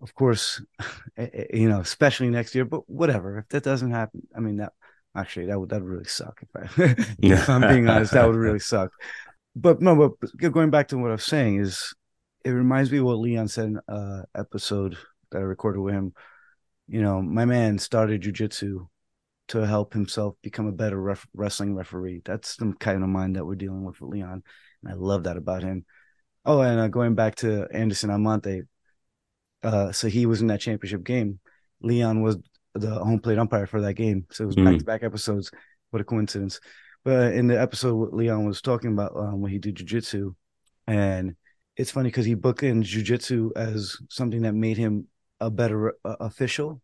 Of 0.00 0.14
course, 0.14 0.62
eh, 1.16 1.28
eh, 1.32 1.44
you 1.52 1.68
know, 1.68 1.80
especially 1.80 2.30
next 2.30 2.54
year. 2.54 2.64
But 2.64 2.88
whatever, 2.88 3.38
if 3.38 3.48
that 3.48 3.64
doesn't 3.64 3.90
happen, 3.90 4.26
I 4.36 4.40
mean 4.40 4.58
that 4.58 4.72
actually 5.16 5.46
that 5.46 5.58
would 5.58 5.70
that 5.70 5.82
would 5.82 5.90
really 5.90 6.04
suck. 6.04 6.40
If 6.42 6.78
I, 6.78 6.94
if 7.18 7.48
I'm 7.48 7.62
being 7.62 7.88
honest, 7.88 8.12
that 8.12 8.26
would 8.26 8.36
really 8.36 8.58
suck. 8.74 8.92
But 9.56 9.82
no, 9.82 9.96
but 9.96 10.52
going 10.52 10.70
back 10.70 10.88
to 10.88 10.98
what 10.98 11.10
I 11.10 11.14
was 11.14 11.24
saying 11.24 11.60
is, 11.60 11.92
it 12.44 12.50
reminds 12.50 12.92
me 12.92 12.98
of 12.98 13.04
what 13.04 13.18
Leon 13.18 13.48
said 13.48 13.64
in 13.66 13.80
uh 13.88 14.22
episode 14.36 14.96
that 15.32 15.38
I 15.38 15.42
recorded 15.42 15.80
with 15.80 15.94
him 15.94 16.14
you 16.88 17.02
know, 17.02 17.20
my 17.20 17.44
man 17.44 17.78
started 17.78 18.22
jujitsu 18.22 18.88
to 19.48 19.66
help 19.66 19.92
himself 19.92 20.34
become 20.42 20.66
a 20.66 20.72
better 20.72 21.00
ref- 21.00 21.26
wrestling 21.34 21.74
referee. 21.74 22.22
That's 22.24 22.56
the 22.56 22.74
kind 22.78 23.02
of 23.02 23.08
mind 23.08 23.36
that 23.36 23.44
we're 23.44 23.54
dealing 23.54 23.84
with 23.84 24.00
with 24.00 24.10
Leon, 24.10 24.42
and 24.82 24.92
I 24.92 24.94
love 24.94 25.24
that 25.24 25.36
about 25.36 25.62
him. 25.62 25.84
Oh, 26.44 26.60
and 26.60 26.80
uh, 26.80 26.88
going 26.88 27.14
back 27.14 27.36
to 27.36 27.66
Anderson 27.72 28.10
Almonte, 28.10 28.62
uh, 29.62 29.92
so 29.92 30.08
he 30.08 30.26
was 30.26 30.40
in 30.40 30.46
that 30.48 30.60
championship 30.60 31.04
game. 31.04 31.40
Leon 31.82 32.22
was 32.22 32.38
the 32.74 32.90
home 32.90 33.20
plate 33.20 33.38
umpire 33.38 33.66
for 33.66 33.80
that 33.82 33.94
game, 33.94 34.26
so 34.30 34.44
it 34.44 34.46
was 34.48 34.56
back 34.56 34.78
to 34.78 34.84
back 34.84 35.02
episodes. 35.02 35.50
What 35.90 36.00
a 36.00 36.04
coincidence! 36.04 36.60
But 37.04 37.34
in 37.34 37.46
the 37.48 37.60
episode, 37.60 37.94
what 37.94 38.14
Leon 38.14 38.46
was 38.46 38.60
talking 38.60 38.92
about 38.92 39.16
um, 39.16 39.40
when 39.40 39.52
he 39.52 39.58
did 39.58 39.76
jujitsu, 39.76 40.34
and 40.86 41.36
it's 41.76 41.90
funny 41.90 42.08
because 42.08 42.26
he 42.26 42.34
booked 42.34 42.62
in 42.62 42.82
jujitsu 42.82 43.50
as 43.56 43.96
something 44.10 44.42
that 44.42 44.54
made 44.54 44.76
him 44.76 45.06
a 45.40 45.50
better 45.50 45.94
uh, 46.04 46.16
official, 46.20 46.82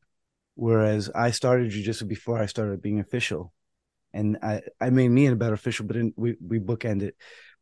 whereas 0.54 1.10
I 1.14 1.30
started 1.30 1.72
jujitsu 1.72 2.08
before 2.08 2.38
I 2.38 2.46
started 2.46 2.82
being 2.82 3.00
official, 3.00 3.52
and 4.12 4.38
I 4.42 4.62
I 4.80 4.90
made 4.90 5.08
me 5.08 5.26
a 5.26 5.36
better 5.36 5.54
official, 5.54 5.86
but 5.86 5.96
then 5.96 6.12
we 6.16 6.36
we 6.44 6.58
bookended. 6.58 7.12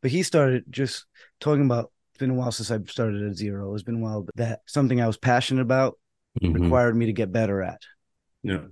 But 0.00 0.11
he 0.11 0.22
started 0.22 0.64
just 0.70 1.06
talking 1.40 1.64
about. 1.64 1.90
It's 2.11 2.18
been 2.18 2.30
a 2.30 2.34
while 2.34 2.52
since 2.52 2.70
I 2.70 2.78
started 2.88 3.22
at 3.22 3.37
zero. 3.37 3.72
It's 3.72 3.84
been 3.84 3.96
a 3.96 4.00
while 4.00 4.26
that 4.34 4.61
something 4.66 5.00
I 5.00 5.06
was 5.06 5.16
passionate 5.16 5.62
about 5.62 5.99
mm-hmm. 6.42 6.52
required 6.52 6.94
me 6.94 7.06
to 7.06 7.14
get 7.14 7.32
better 7.32 7.62
at. 7.62 7.80
Yeah, 8.42 8.64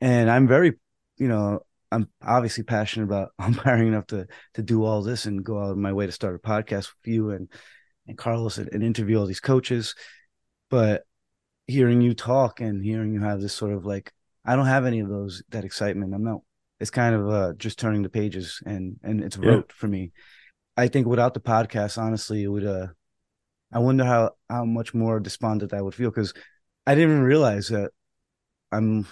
and 0.00 0.30
I'm 0.30 0.46
very, 0.46 0.74
you 1.16 1.26
know, 1.26 1.60
I'm 1.90 2.08
obviously 2.22 2.64
passionate 2.64 3.06
about 3.06 3.30
umpiring 3.38 3.88
enough 3.88 4.06
to 4.08 4.26
to 4.54 4.62
do 4.62 4.84
all 4.84 5.02
this 5.02 5.26
and 5.26 5.44
go 5.44 5.58
out 5.58 5.70
of 5.70 5.76
my 5.76 5.92
way 5.92 6.06
to 6.06 6.12
start 6.12 6.36
a 6.36 6.38
podcast 6.38 6.88
with 6.88 7.12
you 7.12 7.30
and 7.30 7.48
and 8.06 8.18
Carlos 8.18 8.58
and, 8.58 8.68
and 8.72 8.82
interview 8.82 9.18
all 9.18 9.26
these 9.26 9.40
coaches. 9.40 9.94
But 10.70 11.04
hearing 11.66 12.00
you 12.00 12.14
talk 12.14 12.60
and 12.60 12.84
hearing 12.84 13.14
you 13.14 13.20
have 13.20 13.40
this 13.40 13.54
sort 13.54 13.72
of 13.72 13.84
like 13.84 14.12
I 14.44 14.56
don't 14.56 14.66
have 14.66 14.84
any 14.84 15.00
of 15.00 15.08
those 15.08 15.42
that 15.50 15.64
excitement. 15.64 16.14
I'm 16.14 16.24
not. 16.24 16.40
It's 16.80 16.90
kind 16.90 17.14
of 17.14 17.28
uh, 17.28 17.52
just 17.56 17.78
turning 17.78 18.02
the 18.02 18.10
pages 18.10 18.60
and 18.66 18.96
and 19.02 19.22
it's 19.22 19.36
rote 19.36 19.72
for 19.72 19.88
me. 19.88 20.12
I 20.76 20.88
think 20.88 21.06
without 21.06 21.34
the 21.34 21.40
podcast, 21.40 21.98
honestly, 21.98 22.42
it 22.42 22.48
would. 22.48 22.66
uh 22.66 22.88
I 23.72 23.78
wonder 23.78 24.04
how 24.04 24.32
how 24.48 24.64
much 24.64 24.94
more 24.94 25.18
despondent 25.18 25.72
I 25.72 25.82
would 25.82 25.94
feel 25.94 26.10
because 26.10 26.32
I 26.86 26.94
didn't 26.94 27.10
even 27.10 27.22
realize 27.24 27.68
that 27.68 27.90
I'm 28.70 29.06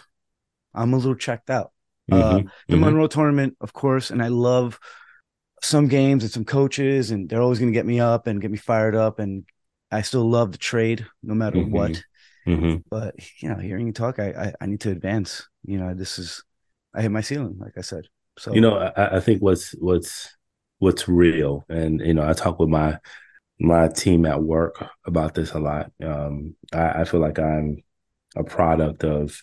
I'm 0.75 0.93
a 0.93 0.97
little 0.97 1.15
checked 1.15 1.51
out. 1.51 1.73
Uh, 2.11 2.17
mm-hmm. 2.17 2.25
Uh, 2.25 2.51
the 2.69 2.75
mm-hmm. 2.75 2.85
Monroe 2.85 3.07
tournament, 3.07 3.57
of 3.61 3.73
course, 3.73 4.11
and 4.11 4.23
I 4.23 4.29
love 4.29 4.79
some 5.63 5.89
games 5.89 6.25
and 6.25 6.33
some 6.33 6.45
coaches, 6.45 7.11
and 7.11 7.29
they're 7.29 7.41
always 7.41 7.59
going 7.59 7.73
to 7.73 7.77
get 7.77 7.87
me 7.87 8.01
up 8.01 8.27
and 8.27 8.41
get 8.41 8.51
me 8.51 8.59
fired 8.59 8.95
up, 8.95 9.19
and 9.19 9.45
I 9.91 10.03
still 10.03 10.29
love 10.29 10.53
the 10.53 10.59
trade 10.59 11.07
no 11.23 11.35
matter 11.35 11.59
mm-hmm. 11.59 11.73
what. 11.73 12.03
Mm-hmm. 12.47 12.79
But 12.91 13.15
you 13.41 13.49
know, 13.49 13.57
hearing 13.57 13.87
you 13.87 13.93
talk, 13.93 14.19
I, 14.19 14.31
I, 14.31 14.53
I 14.61 14.67
need 14.67 14.81
to 14.81 14.91
advance. 14.91 15.49
You 15.65 15.79
know, 15.79 15.95
this 15.95 16.19
is 16.19 16.43
I 16.95 17.03
hit 17.03 17.11
my 17.11 17.21
ceiling, 17.21 17.57
like 17.59 17.79
I 17.79 17.83
said. 17.83 18.07
So 18.39 18.55
you 18.55 18.61
know, 18.61 18.79
I, 18.79 19.17
I 19.17 19.21
think 19.21 19.43
what's 19.43 19.73
what's 19.73 20.37
what's 20.79 21.09
real, 21.09 21.65
and 21.69 22.01
you 22.01 22.15
know, 22.15 22.29
I 22.29 22.33
talk 22.33 22.59
with 22.59 22.69
my 22.69 22.99
my 23.61 23.89
team 23.89 24.27
at 24.27 24.43
work 24.43 24.85
about 25.07 25.35
this 25.35 25.53
a 25.53 25.61
lot. 25.61 25.93
Um, 26.05 26.57
I, 26.73 27.03
I 27.03 27.05
feel 27.05 27.21
like 27.21 27.39
I'm 27.39 27.83
a 28.35 28.43
product 28.43 29.05
of 29.05 29.43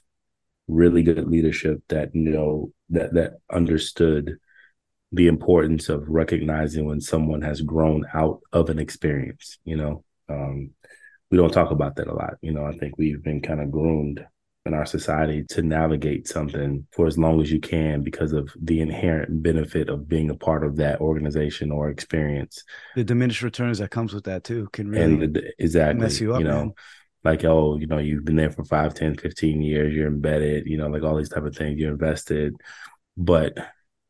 really 0.68 1.04
good 1.04 1.28
leadership 1.28 1.82
that 1.90 2.14
you 2.14 2.32
know 2.32 2.72
that 2.90 3.14
that 3.14 3.34
understood 3.52 4.38
the 5.12 5.28
importance 5.28 5.90
of 5.90 6.08
recognizing 6.08 6.86
when 6.86 7.02
someone 7.02 7.42
has 7.42 7.62
grown 7.62 8.06
out 8.14 8.42
of 8.54 8.70
an 8.70 8.78
experience 8.78 9.58
you 9.64 9.76
know 9.76 10.04
um, 10.30 10.70
we 11.32 11.38
don't 11.38 11.52
talk 11.52 11.72
about 11.72 11.96
that 11.96 12.08
a 12.08 12.14
lot. 12.14 12.36
You 12.42 12.52
know 12.52 12.66
i 12.66 12.76
think 12.78 12.98
we've 12.98 13.24
been 13.24 13.42
kind 13.42 13.62
of 13.62 13.72
groomed 13.72 14.26
in 14.66 14.74
our 14.74 14.86
society 14.86 15.44
to 15.50 15.62
navigate 15.62 16.28
something 16.28 16.86
for 16.92 17.08
as 17.08 17.18
long 17.18 17.42
as 17.42 17.52
you 17.52 17.60
can 17.60 18.04
because 18.04 18.34
of 18.34 18.52
the 18.62 18.82
inherent 18.82 19.42
benefit 19.42 19.90
of 19.90 20.08
being 20.08 20.30
a 20.30 20.36
part 20.36 20.64
of 20.64 20.76
that 20.76 21.00
organization 21.00 21.72
or 21.72 21.90
experience. 21.90 22.64
The 22.96 23.04
diminished 23.04 23.42
returns 23.42 23.80
that 23.80 23.90
comes 23.90 24.14
with 24.14 24.26
that 24.26 24.44
too 24.44 24.70
can 24.72 24.90
really 24.90 25.26
and 25.26 25.36
the, 25.36 25.54
exactly 25.58 26.02
mess 26.02 26.20
you 26.20 26.34
up 26.34 26.42
you 26.42 26.48
know 26.48 26.66
man. 26.66 26.74
like 27.24 27.46
oh 27.46 27.78
you 27.78 27.88
know 27.88 27.98
you've 27.98 28.26
been 28.26 28.36
there 28.36 28.52
for 28.52 28.66
5 28.66 28.94
10 28.94 29.18
15 29.18 29.62
years 29.62 29.94
you're 29.94 30.08
embedded 30.08 30.68
you 30.68 30.78
know 30.78 30.88
like 30.88 31.04
all 31.04 31.18
these 31.18 31.30
type 31.30 31.46
of 31.46 31.56
things 31.56 31.80
you're 31.80 31.92
invested. 31.92 32.54
But 33.18 33.58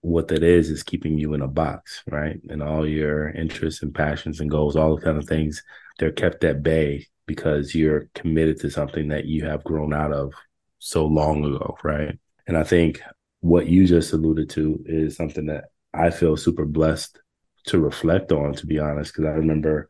what 0.02 0.30
that 0.30 0.44
is 0.44 0.70
is 0.70 0.84
keeping 0.84 1.18
you 1.18 1.34
in 1.36 1.42
a 1.42 1.48
box 1.48 2.04
right? 2.08 2.40
And 2.50 2.64
all 2.64 2.88
your 2.88 3.30
interests 3.30 3.84
and 3.84 3.94
passions 3.94 4.40
and 4.40 4.50
goals 4.50 4.76
all 4.76 4.96
the 4.96 5.02
kind 5.02 5.18
of 5.18 5.26
things 5.26 5.64
they're 6.00 6.12
kept 6.12 6.44
at 6.44 6.64
bay 6.64 7.06
because 7.28 7.76
you're 7.76 8.10
committed 8.16 8.60
to 8.60 8.72
something 8.72 9.10
that 9.10 9.26
you 9.26 9.46
have 9.46 9.64
grown 9.64 9.94
out 9.94 10.12
of 10.12 10.34
so 10.80 11.06
long 11.06 11.44
ago 11.46 11.78
right 11.84 12.18
and 12.48 12.58
i 12.58 12.64
think 12.64 13.02
what 13.42 13.68
you 13.68 13.86
just 13.86 14.12
alluded 14.14 14.50
to 14.50 14.82
is 14.86 15.16
something 15.16 15.46
that 15.46 15.66
i 15.94 16.10
feel 16.10 16.36
super 16.36 16.66
blessed 16.66 17.20
to 17.66 17.80
reflect 17.80 18.32
on 18.32 18.54
to 18.54 18.66
be 18.66 18.80
honest 18.80 19.14
because 19.14 19.26
i 19.26 19.34
remember 19.34 19.90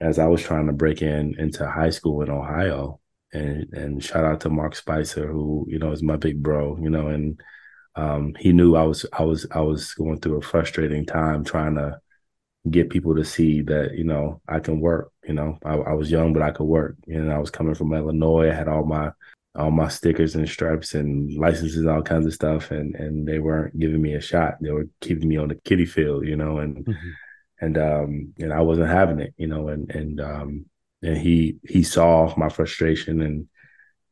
as 0.00 0.18
I 0.18 0.26
was 0.26 0.42
trying 0.42 0.66
to 0.66 0.72
break 0.72 1.02
in 1.02 1.38
into 1.38 1.68
high 1.68 1.90
school 1.90 2.22
in 2.22 2.30
Ohio. 2.30 3.00
And 3.32 3.72
and 3.72 4.02
shout 4.02 4.24
out 4.24 4.40
to 4.40 4.50
Mark 4.50 4.74
Spicer, 4.74 5.28
who 5.28 5.64
you 5.68 5.78
know 5.78 5.92
is 5.92 6.02
my 6.02 6.16
big 6.16 6.42
bro, 6.42 6.76
you 6.82 6.90
know, 6.90 7.08
and 7.08 7.40
um, 7.94 8.34
he 8.38 8.52
knew 8.52 8.74
I 8.74 8.82
was 8.82 9.06
I 9.12 9.22
was 9.22 9.46
I 9.52 9.60
was 9.60 9.94
going 9.94 10.18
through 10.20 10.38
a 10.38 10.42
frustrating 10.42 11.06
time 11.06 11.44
trying 11.44 11.76
to 11.76 12.00
get 12.68 12.90
people 12.90 13.14
to 13.14 13.24
see 13.24 13.62
that 13.62 13.94
you 13.94 14.04
know 14.04 14.40
I 14.48 14.60
can 14.60 14.80
work. 14.80 15.12
You 15.26 15.34
know, 15.34 15.58
I, 15.64 15.74
I 15.74 15.92
was 15.94 16.10
young 16.10 16.32
but 16.32 16.42
I 16.42 16.50
could 16.50 16.64
work, 16.64 16.96
and 17.06 17.32
I 17.32 17.38
was 17.38 17.50
coming 17.50 17.74
from 17.74 17.92
Illinois. 17.92 18.50
I 18.50 18.54
had 18.54 18.68
all 18.68 18.84
my 18.84 19.12
all 19.56 19.70
my 19.70 19.88
stickers 19.88 20.34
and 20.34 20.48
stripes 20.48 20.94
and 20.94 21.36
licenses, 21.38 21.86
all 21.86 22.02
kinds 22.02 22.26
of 22.26 22.34
stuff, 22.34 22.70
and 22.70 22.94
and 22.94 23.26
they 23.26 23.38
weren't 23.38 23.78
giving 23.78 24.02
me 24.02 24.14
a 24.14 24.20
shot. 24.20 24.54
They 24.60 24.70
were 24.70 24.88
keeping 25.00 25.28
me 25.28 25.36
on 25.36 25.48
the 25.48 25.54
kiddie 25.56 25.86
field, 25.86 26.26
you 26.26 26.36
know, 26.36 26.58
and. 26.58 26.84
Mm-hmm 26.84 27.10
and 27.60 27.76
um 27.78 28.34
and 28.38 28.52
I 28.52 28.60
wasn't 28.60 28.88
having 28.88 29.20
it, 29.20 29.34
you 29.36 29.46
know, 29.46 29.68
and 29.68 29.90
and 29.90 30.20
um 30.20 30.66
and 31.02 31.16
he 31.16 31.56
he 31.62 31.82
saw 31.82 32.34
my 32.36 32.48
frustration 32.48 33.20
and 33.20 33.48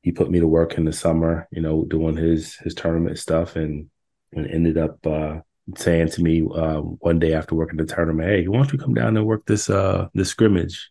he 0.03 0.13
put 0.13 0.31
me 0.31 0.41
to 0.41 0.47
work 0.47 0.75
in 0.75 0.85
the 0.85 0.93
summer, 0.93 1.49
you 1.51 1.63
know, 1.63 1.85
doing 1.85 2.17
his 2.17 2.57
his 2.57 2.75
tournament 2.75 3.19
stuff 3.19 3.57
and 3.57 3.91
and 4.33 4.47
ended 4.47 4.77
up 4.77 5.05
uh 5.07 5.41
saying 5.77 6.11
to 6.11 6.23
me 6.23 6.43
uh, 6.43 6.81
one 6.81 7.19
day 7.19 7.35
after 7.35 7.55
working 7.55 7.77
the 7.77 7.85
tournament, 7.87 8.29
hey, 8.29 8.49
why 8.49 8.59
don't 8.59 8.73
you 8.73 8.79
come 8.79 8.95
down 8.95 9.17
and 9.17 9.27
work 9.27 9.47
this 9.47 9.71
uh 9.71 10.09
this 10.15 10.31
scrimmage 10.31 10.91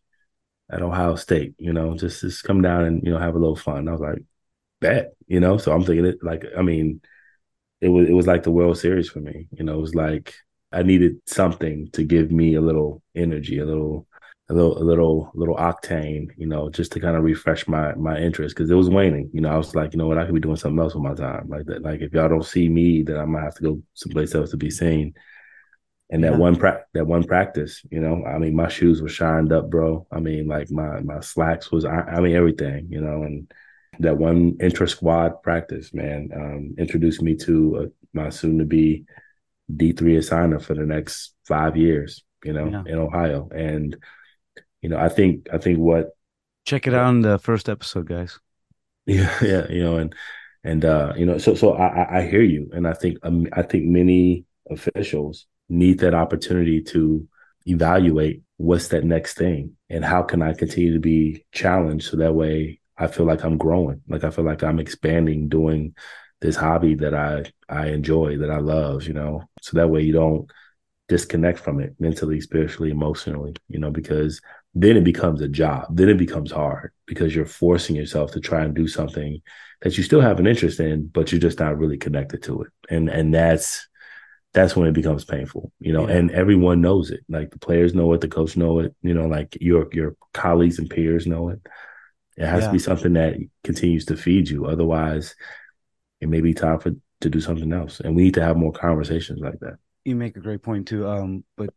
at 0.72 0.82
Ohio 0.82 1.16
State, 1.16 1.56
you 1.58 1.74
know, 1.74 1.96
just 1.98 2.22
just 2.22 2.44
come 2.44 2.62
down 2.62 2.86
and 2.86 3.04
you 3.04 3.12
know 3.12 3.20
have 3.20 3.36
a 3.36 3.40
little 3.40 3.56
fun. 3.56 3.88
I 3.88 3.92
was 3.92 4.02
like, 4.02 4.20
bet, 4.82 5.14
you 5.28 5.40
know. 5.40 5.58
So 5.58 5.74
I'm 5.74 5.84
thinking 5.84 6.06
it 6.06 6.20
like 6.24 6.46
I 6.58 6.62
mean, 6.62 7.02
it 7.82 7.90
was 7.90 8.10
it 8.10 8.14
was 8.14 8.28
like 8.28 8.44
the 8.44 8.52
World 8.52 8.78
Series 8.78 9.10
for 9.10 9.20
me. 9.20 9.48
You 9.52 9.66
know, 9.66 9.76
it 9.78 9.82
was 9.82 9.96
like 9.96 10.36
I 10.72 10.84
needed 10.84 11.18
something 11.28 11.90
to 11.94 12.04
give 12.04 12.32
me 12.32 12.56
a 12.56 12.62
little 12.62 13.02
energy, 13.16 13.60
a 13.60 13.66
little, 13.66 14.07
a 14.50 14.54
little, 14.54 14.78
a 14.78 14.84
little, 14.84 15.32
little 15.34 15.56
octane, 15.56 16.30
you 16.38 16.48
know, 16.48 16.70
just 16.70 16.94
to 16.94 17.00
kind 17.00 17.18
of 17.18 17.24
refresh 17.24 17.68
my 17.68 17.94
my 17.96 18.18
interest 18.18 18.56
because 18.56 18.72
it 18.72 18.76
was 18.76 18.90
waning. 18.90 19.30
You 19.34 19.42
know, 19.42 19.50
I 19.50 19.58
was 19.58 19.76
like, 19.76 19.94
you 19.94 20.00
know 20.00 20.08
what, 20.08 20.18
I 20.18 20.26
could 20.26 20.36
be 20.36 20.40
doing 20.40 20.56
something 20.56 20.80
else 20.80 20.96
with 20.96 21.04
my 21.04 21.14
time, 21.14 21.50
like 21.50 21.66
that. 21.66 21.82
Like 21.82 22.02
if 22.02 22.14
y'all 22.14 22.30
don't 22.30 22.46
see 22.46 22.70
me, 22.70 23.04
then 23.04 23.18
I 23.18 23.26
might 23.26 23.44
have 23.44 23.56
to 23.56 23.64
go 23.64 23.82
someplace 23.94 24.34
else 24.36 24.52
to 24.52 24.58
be 24.58 24.70
seen. 24.70 25.14
And 26.10 26.24
that 26.24 26.34
yeah. 26.34 26.38
one 26.38 26.56
pra- 26.56 26.86
that 26.94 27.06
one 27.06 27.26
practice, 27.26 27.82
you 27.92 28.00
know, 28.00 28.24
I 28.24 28.38
mean, 28.38 28.56
my 28.56 28.70
shoes 28.70 29.02
were 29.02 29.10
shined 29.10 29.52
up, 29.52 29.70
bro. 29.70 30.08
I 30.10 30.22
mean, 30.22 30.48
like 30.48 30.72
my 30.72 31.02
my 31.02 31.20
slacks 31.20 31.70
was, 31.70 31.84
I, 31.84 32.00
I 32.00 32.22
mean, 32.22 32.34
everything, 32.34 32.88
you 32.90 33.02
know, 33.02 33.24
and 33.24 33.52
that 34.00 34.18
one 34.18 34.56
intra 34.62 34.88
squad 34.88 35.44
practice, 35.44 35.94
man, 35.94 36.30
um, 36.34 36.76
introduced 36.78 37.22
me 37.22 37.36
to 37.36 37.78
uh, 37.78 37.86
my 38.14 38.30
soon 38.30 38.60
to 38.60 38.66
be 38.66 39.04
D 39.76 39.92
three 39.92 40.16
assigner 40.16 40.62
for 40.62 40.76
the 40.76 40.86
next 40.86 41.34
five 41.46 41.76
years, 41.76 42.24
you 42.46 42.54
know, 42.54 42.70
yeah. 42.70 42.84
in 42.86 42.98
Ohio. 42.98 43.50
And 43.54 43.98
you 44.82 44.90
know, 44.90 44.98
I 44.98 45.10
think 45.10 45.48
I 45.52 45.58
think 45.58 45.80
what 45.80 46.12
check 46.66 46.88
it 46.88 46.94
out 46.94 47.10
in 47.10 47.22
the 47.22 47.40
first 47.40 47.70
episode, 47.70 48.08
guys. 48.08 48.40
Yeah, 49.06 49.34
yeah, 49.42 49.68
you 49.70 49.84
know, 49.84 49.98
and 49.98 50.14
and 50.64 50.84
uh, 50.84 51.14
you 51.16 51.26
know, 51.26 51.38
so 51.38 51.56
so 51.56 51.74
I 51.74 52.20
I 52.20 52.28
hear 52.28 52.42
you, 52.42 52.70
and 52.74 52.88
I 52.88 52.94
think 52.94 53.18
um, 53.24 53.48
I 53.54 53.62
think 53.62 53.86
many 53.86 54.46
officials 54.70 55.46
need 55.70 56.00
that 56.00 56.14
opportunity 56.14 56.82
to 56.82 57.26
evaluate 57.66 58.44
what's 58.58 58.90
that 58.90 59.04
next 59.06 59.38
thing 59.38 59.76
and 59.90 60.04
how 60.04 60.24
can 60.24 60.42
I 60.42 60.54
continue 60.54 60.94
to 60.94 61.00
be 61.00 61.46
challenged 61.54 62.10
so 62.10 62.18
that 62.18 62.34
way 62.36 62.80
I 62.98 63.08
feel 63.08 63.26
like 63.26 63.44
I'm 63.44 63.58
growing, 63.58 64.02
like 64.10 64.24
I 64.24 64.30
feel 64.30 64.46
like 64.46 64.64
I'm 64.64 64.80
expanding, 64.80 65.48
doing 65.50 65.96
this 66.42 66.56
hobby 66.58 66.96
that 66.96 67.14
I 67.14 67.46
I 67.70 67.88
enjoy, 67.88 68.38
that 68.40 68.52
I 68.52 68.58
love, 68.60 69.04
you 69.04 69.14
know. 69.14 69.44
So 69.62 69.78
that 69.78 69.90
way 69.90 70.02
you 70.02 70.14
don't 70.14 70.52
disconnect 71.08 71.60
from 71.60 71.80
it 71.80 71.96
mentally, 72.00 72.42
spiritually, 72.42 72.92
emotionally, 72.92 73.56
you 73.70 73.80
know, 73.80 73.92
because 73.92 74.42
then 74.82 74.98
it 74.98 75.04
becomes 75.04 75.42
a 75.42 75.48
job. 75.48 75.88
Then 75.90 76.10
it 76.10 76.18
becomes 76.18 76.52
hard 76.52 76.92
because 77.06 77.36
you're 77.36 77.46
forcing 77.46 77.96
yourself 77.96 78.32
to 78.34 78.40
try 78.40 78.64
and 78.64 78.76
do 78.76 78.88
something 78.88 79.42
that 79.82 79.98
you 79.98 80.04
still 80.04 80.22
have 80.22 80.40
an 80.40 80.48
interest 80.48 80.80
in, 80.80 81.08
but 81.08 81.32
you're 81.32 81.42
just 81.42 81.60
not 81.60 81.78
really 81.78 81.98
connected 81.98 82.44
to 82.44 82.62
it. 82.64 82.70
And 82.90 83.10
and 83.10 83.34
that's 83.34 83.88
that's 84.54 84.76
when 84.76 84.88
it 84.88 84.94
becomes 84.94 85.26
painful, 85.26 85.72
you 85.80 85.94
know, 85.94 86.08
yeah. 86.08 86.16
and 86.16 86.32
everyone 86.32 86.82
knows 86.82 87.12
it. 87.12 87.22
Like 87.30 87.52
the 87.52 87.60
players 87.60 87.94
know 87.94 88.12
it, 88.14 88.22
the 88.22 88.28
coach 88.28 88.58
know 88.58 88.80
it, 88.80 88.96
you 89.02 89.14
know, 89.14 89.28
like 89.28 89.58
your 89.60 89.88
your 89.92 90.16
colleagues 90.34 90.80
and 90.80 90.90
peers 90.90 91.28
know 91.28 91.50
it. 91.50 91.60
It 92.38 92.46
has 92.46 92.62
yeah. 92.62 92.68
to 92.68 92.74
be 92.74 92.80
something 92.80 93.14
that 93.14 93.36
continues 93.64 94.06
to 94.06 94.18
feed 94.18 94.50
you. 94.50 94.66
Otherwise, 94.68 95.36
it 96.22 96.30
may 96.30 96.42
be 96.42 96.54
time 96.54 96.80
for 96.80 96.92
to 97.22 97.30
do 97.30 97.42
something 97.42 97.74
else. 97.74 98.00
And 98.00 98.16
we 98.16 98.24
need 98.24 98.36
to 98.36 98.44
have 98.44 98.58
more 98.58 98.72
conversations 98.72 99.40
like 99.40 99.60
that. 99.62 99.78
You 100.06 100.16
make 100.16 100.38
a 100.38 100.40
great 100.42 100.62
point 100.62 100.88
too. 100.88 101.08
Um, 101.08 101.44
but 101.56 101.72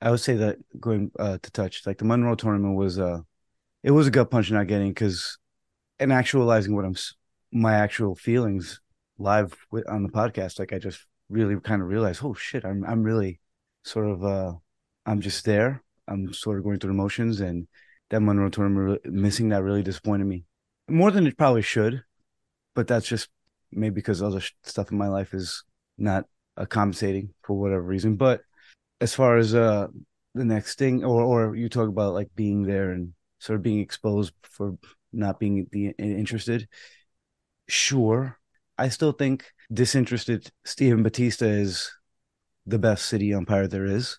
I 0.00 0.10
would 0.10 0.20
say 0.20 0.34
that 0.34 0.58
going 0.80 1.10
uh, 1.18 1.38
to 1.42 1.50
touch 1.50 1.86
like 1.86 1.98
the 1.98 2.04
Monroe 2.04 2.34
tournament 2.34 2.76
was 2.76 2.98
uh, 2.98 3.20
it 3.82 3.90
was 3.90 4.06
a 4.06 4.10
gut 4.10 4.30
punch 4.30 4.50
not 4.50 4.66
getting 4.66 4.90
because 4.90 5.38
and 5.98 6.12
actualizing 6.12 6.74
what 6.74 6.84
I'm 6.84 6.96
my 7.52 7.74
actual 7.74 8.14
feelings 8.14 8.80
live 9.18 9.54
with, 9.70 9.88
on 9.88 10.02
the 10.02 10.08
podcast. 10.08 10.58
Like 10.58 10.72
I 10.72 10.78
just 10.78 11.06
really 11.28 11.58
kind 11.60 11.82
of 11.82 11.88
realized, 11.88 12.24
oh 12.24 12.34
shit, 12.34 12.64
I'm 12.64 12.84
I'm 12.84 13.02
really 13.02 13.40
sort 13.84 14.06
of 14.06 14.24
uh, 14.24 14.52
I'm 15.06 15.20
just 15.20 15.44
there. 15.44 15.82
I'm 16.08 16.32
sort 16.32 16.58
of 16.58 16.64
going 16.64 16.78
through 16.78 16.90
emotions, 16.90 17.40
and 17.40 17.68
that 18.10 18.20
Monroe 18.20 18.48
tournament 18.48 19.00
missing 19.04 19.50
that 19.50 19.62
really 19.62 19.82
disappointed 19.82 20.24
me 20.24 20.44
more 20.88 21.10
than 21.10 21.26
it 21.26 21.38
probably 21.38 21.62
should. 21.62 22.02
But 22.74 22.86
that's 22.86 23.06
just 23.06 23.28
maybe 23.72 23.94
because 23.94 24.22
other 24.22 24.42
stuff 24.62 24.90
in 24.90 24.98
my 24.98 25.08
life 25.08 25.34
is 25.34 25.64
not 25.98 26.24
uh, 26.56 26.66
compensating 26.66 27.34
for 27.42 27.58
whatever 27.58 27.82
reason. 27.82 28.16
But 28.16 28.42
as 29.00 29.14
far 29.14 29.36
as 29.36 29.54
uh 29.54 29.88
the 30.34 30.44
next 30.44 30.78
thing, 30.78 31.04
or 31.04 31.22
or 31.22 31.56
you 31.56 31.68
talk 31.68 31.88
about 31.88 32.14
like 32.14 32.28
being 32.36 32.62
there 32.62 32.90
and 32.92 33.12
sort 33.38 33.56
of 33.56 33.62
being 33.62 33.80
exposed 33.80 34.32
for 34.42 34.76
not 35.12 35.40
being 35.40 35.66
interested. 35.98 36.68
Sure, 37.68 38.38
I 38.78 38.88
still 38.88 39.12
think 39.12 39.52
disinterested 39.72 40.50
Stephen 40.64 41.02
Batista 41.02 41.46
is 41.46 41.90
the 42.66 42.78
best 42.78 43.06
city 43.06 43.34
umpire 43.34 43.68
there 43.68 43.86
is. 43.86 44.18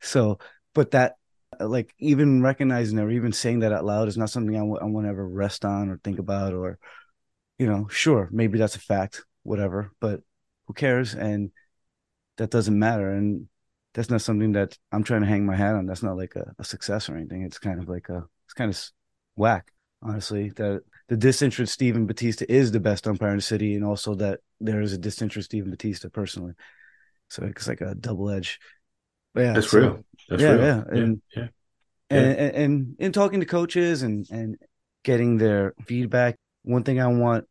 So, 0.00 0.38
but 0.74 0.92
that 0.92 1.16
like 1.60 1.94
even 1.98 2.42
recognizing 2.42 2.98
or 2.98 3.10
even 3.10 3.32
saying 3.32 3.60
that 3.60 3.72
out 3.72 3.84
loud 3.84 4.08
is 4.08 4.18
not 4.18 4.30
something 4.30 4.56
I, 4.56 4.60
w- 4.60 4.78
I 4.80 4.84
want 4.86 5.06
to 5.06 5.10
ever 5.10 5.26
rest 5.28 5.64
on 5.64 5.90
or 5.90 6.00
think 6.04 6.18
about 6.18 6.54
or 6.54 6.78
you 7.58 7.66
know 7.66 7.88
sure 7.88 8.28
maybe 8.32 8.58
that's 8.58 8.76
a 8.76 8.80
fact 8.80 9.24
whatever 9.44 9.92
but 10.00 10.22
who 10.66 10.74
cares 10.74 11.14
and 11.14 11.50
that 12.38 12.50
doesn't 12.50 12.78
matter 12.78 13.10
and 13.10 13.48
that's 13.98 14.10
not 14.10 14.22
something 14.22 14.52
that 14.52 14.78
i'm 14.92 15.02
trying 15.02 15.22
to 15.22 15.26
hang 15.26 15.44
my 15.44 15.56
hat 15.56 15.74
on. 15.74 15.84
That's 15.84 16.04
not 16.04 16.16
like 16.16 16.36
a, 16.36 16.54
a 16.60 16.62
success 16.62 17.08
or 17.08 17.16
anything. 17.16 17.42
It's 17.42 17.58
kind 17.58 17.82
of 17.82 17.88
like 17.88 18.08
a 18.08 18.24
it's 18.46 18.54
kind 18.54 18.70
of 18.70 18.80
whack 19.34 19.72
honestly 20.00 20.50
that 20.50 20.82
the 21.08 21.16
disinterest 21.16 21.72
Stephen 21.72 22.06
Batista 22.06 22.44
is 22.48 22.70
the 22.70 22.78
best 22.78 23.08
umpire 23.08 23.30
in 23.30 23.36
the 23.38 23.42
city 23.42 23.74
and 23.74 23.84
also 23.84 24.14
that 24.14 24.38
there 24.60 24.80
is 24.80 24.92
a 24.92 24.98
disinterest 24.98 25.46
Stephen 25.46 25.72
Batista 25.72 26.08
personally. 26.10 26.52
So 27.28 27.42
it's 27.42 27.66
like 27.66 27.80
a 27.80 27.96
double 27.96 28.30
edge. 28.30 28.60
Yeah 29.34 29.54
that's 29.54 29.70
so, 29.70 29.80
real. 29.80 30.04
That's 30.28 30.42
yeah, 30.42 30.50
real. 30.52 30.62
yeah 30.62 30.82
and 30.90 31.22
yeah, 31.34 31.42
yeah. 31.42 31.48
And, 32.18 32.38
and, 32.38 32.54
and 32.54 32.96
in 33.00 33.12
talking 33.12 33.40
to 33.40 33.46
coaches 33.46 34.02
and 34.02 34.28
and 34.30 34.58
getting 35.02 35.38
their 35.38 35.74
feedback 35.86 36.36
one 36.62 36.84
thing 36.84 37.00
i 37.00 37.06
want 37.08 37.46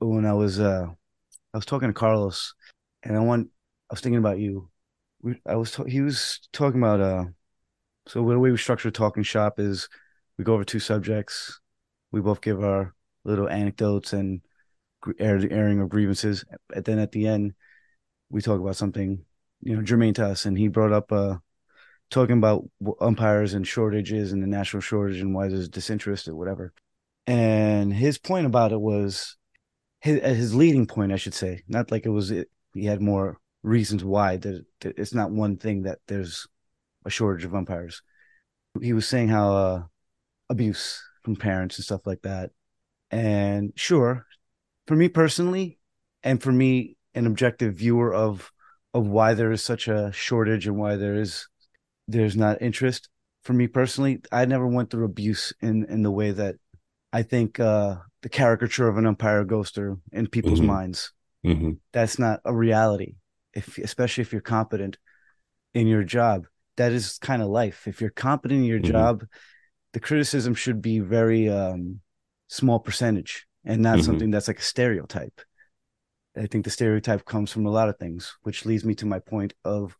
when 0.00 0.24
i 0.24 0.32
was 0.32 0.58
uh 0.58 0.86
i 1.52 1.56
was 1.56 1.66
talking 1.66 1.88
to 1.88 1.92
carlos 1.92 2.54
and 3.02 3.16
i 3.16 3.20
want 3.20 3.48
i 3.90 3.92
was 3.92 4.00
thinking 4.00 4.18
about 4.18 4.38
you 4.38 4.70
we, 5.22 5.40
i 5.46 5.54
was 5.54 5.70
ta- 5.72 5.84
he 5.84 6.00
was 6.00 6.40
talking 6.52 6.80
about 6.80 7.00
uh 7.00 7.24
so 8.06 8.18
the 8.26 8.38
way 8.38 8.50
we 8.50 8.58
structure 8.58 8.90
talking 8.90 9.22
shop 9.22 9.60
is 9.60 9.88
we 10.38 10.44
go 10.44 10.54
over 10.54 10.64
two 10.64 10.80
subjects. 10.80 11.60
We 12.10 12.20
both 12.20 12.40
give 12.40 12.62
our 12.62 12.94
little 13.24 13.48
anecdotes 13.48 14.12
and 14.12 14.40
air, 15.18 15.40
airing 15.50 15.80
of 15.80 15.88
grievances. 15.88 16.44
And 16.74 16.84
then 16.84 16.98
at 16.98 17.12
the 17.12 17.26
end 17.26 17.54
we 18.30 18.42
talk 18.42 18.60
about 18.60 18.76
something 18.76 19.24
you 19.60 19.76
know 19.76 19.82
germane 19.82 20.14
to 20.14 20.26
us. 20.26 20.46
And 20.46 20.58
he 20.58 20.68
brought 20.68 20.92
up 20.92 21.12
uh 21.12 21.36
talking 22.10 22.38
about 22.38 22.64
umpires 23.00 23.54
and 23.54 23.66
shortages 23.66 24.32
and 24.32 24.42
the 24.42 24.46
national 24.46 24.80
shortage 24.80 25.20
and 25.20 25.34
why 25.34 25.48
there's 25.48 25.68
disinterest 25.68 26.28
or 26.28 26.34
whatever. 26.34 26.72
And 27.26 27.94
his 27.94 28.18
point 28.18 28.46
about 28.46 28.72
it 28.72 28.80
was 28.80 29.36
his, 30.00 30.20
his 30.22 30.54
leading 30.54 30.86
point 30.86 31.12
i 31.12 31.16
should 31.16 31.34
say. 31.34 31.62
Not 31.68 31.90
like 31.92 32.04
it 32.04 32.10
was 32.10 32.30
it, 32.30 32.50
he 32.74 32.86
had 32.86 33.00
more 33.00 33.38
reasons 33.62 34.04
why 34.04 34.36
that, 34.36 34.64
it's 34.82 35.14
not 35.14 35.30
one 35.30 35.56
thing 35.56 35.82
that 35.82 35.98
there's 36.08 36.46
a 37.04 37.10
shortage 37.10 37.44
of 37.44 37.54
umpires 37.54 38.02
he 38.80 38.92
was 38.92 39.06
saying 39.06 39.28
how 39.28 39.54
uh, 39.54 39.82
abuse 40.48 41.02
from 41.22 41.36
parents 41.36 41.78
and 41.78 41.84
stuff 41.84 42.06
like 42.06 42.22
that 42.22 42.50
and 43.10 43.72
sure 43.76 44.26
for 44.86 44.96
me 44.96 45.08
personally 45.08 45.78
and 46.22 46.42
for 46.42 46.52
me 46.52 46.96
an 47.14 47.26
objective 47.26 47.74
viewer 47.74 48.12
of 48.12 48.50
of 48.94 49.06
why 49.06 49.34
there 49.34 49.52
is 49.52 49.62
such 49.62 49.88
a 49.88 50.10
shortage 50.12 50.66
and 50.66 50.76
why 50.76 50.96
there 50.96 51.16
is 51.16 51.46
there's 52.08 52.36
not 52.36 52.60
interest 52.60 53.08
for 53.44 53.52
me 53.52 53.66
personally 53.66 54.20
i 54.32 54.44
never 54.44 54.66
went 54.66 54.90
through 54.90 55.04
abuse 55.04 55.52
in 55.60 55.84
in 55.84 56.02
the 56.02 56.10
way 56.10 56.30
that 56.30 56.56
i 57.12 57.22
think 57.22 57.60
uh 57.60 57.96
the 58.22 58.28
caricature 58.28 58.88
of 58.88 58.98
an 58.98 59.06
umpire 59.06 59.44
goes 59.44 59.70
through 59.70 60.00
in 60.12 60.26
people's 60.26 60.58
mm-hmm. 60.58 60.68
minds 60.68 61.12
mm-hmm. 61.44 61.72
that's 61.92 62.18
not 62.18 62.40
a 62.44 62.54
reality 62.54 63.14
if 63.54 63.78
especially 63.78 64.22
if 64.22 64.32
you're 64.32 64.40
competent 64.40 64.98
in 65.74 65.86
your 65.86 66.02
job 66.02 66.46
that 66.76 66.92
is 66.92 67.18
kind 67.18 67.42
of 67.42 67.48
life 67.48 67.86
if 67.86 68.00
you're 68.00 68.10
competent 68.10 68.60
in 68.60 68.66
your 68.66 68.78
mm-hmm. 68.78 68.92
job 68.92 69.24
the 69.92 70.00
criticism 70.00 70.54
should 70.54 70.80
be 70.80 70.98
very 70.98 71.48
um 71.48 72.00
small 72.48 72.78
percentage 72.78 73.46
and 73.64 73.82
not 73.82 73.96
mm-hmm. 73.96 74.06
something 74.06 74.30
that's 74.30 74.48
like 74.48 74.58
a 74.58 74.62
stereotype 74.62 75.40
i 76.36 76.46
think 76.46 76.64
the 76.64 76.70
stereotype 76.70 77.24
comes 77.24 77.50
from 77.50 77.66
a 77.66 77.70
lot 77.70 77.88
of 77.88 77.98
things 77.98 78.36
which 78.42 78.66
leads 78.66 78.84
me 78.84 78.94
to 78.94 79.06
my 79.06 79.18
point 79.18 79.54
of 79.64 79.96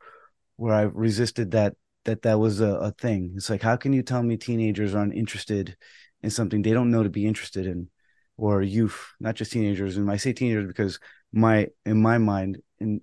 where 0.57 0.75
i 0.75 0.83
resisted 0.83 1.51
that 1.53 1.75
that 2.05 2.23
that 2.23 2.39
was 2.39 2.61
a, 2.61 2.71
a 2.75 2.91
thing. 2.93 3.35
It's 3.37 3.51
like, 3.51 3.63
how 3.63 3.77
can 3.77 3.93
you 3.93 4.03
tell 4.03 4.23
me 4.23 4.37
teenagers 4.37 4.95
aren't 4.95 5.15
interested 5.15 5.77
in 6.23 6.31
something 6.31 6.63
they 6.63 6.73
don't 6.73 6.91
know 6.91 7.03
to 7.03 7.11
be 7.11 7.27
interested 7.27 7.67
in, 7.67 7.89
or 8.37 8.63
youth, 8.63 9.13
not 9.21 9.37
just 9.37 9.53
teenagers? 9.53 9.97
And 9.97 10.11
I 10.11 10.17
say 10.17 10.33
teenagers 10.33 10.67
because 10.67 10.99
my, 11.33 11.69
in 11.85 12.01
my 12.01 12.19
mind, 12.19 12.59
in 12.79 13.01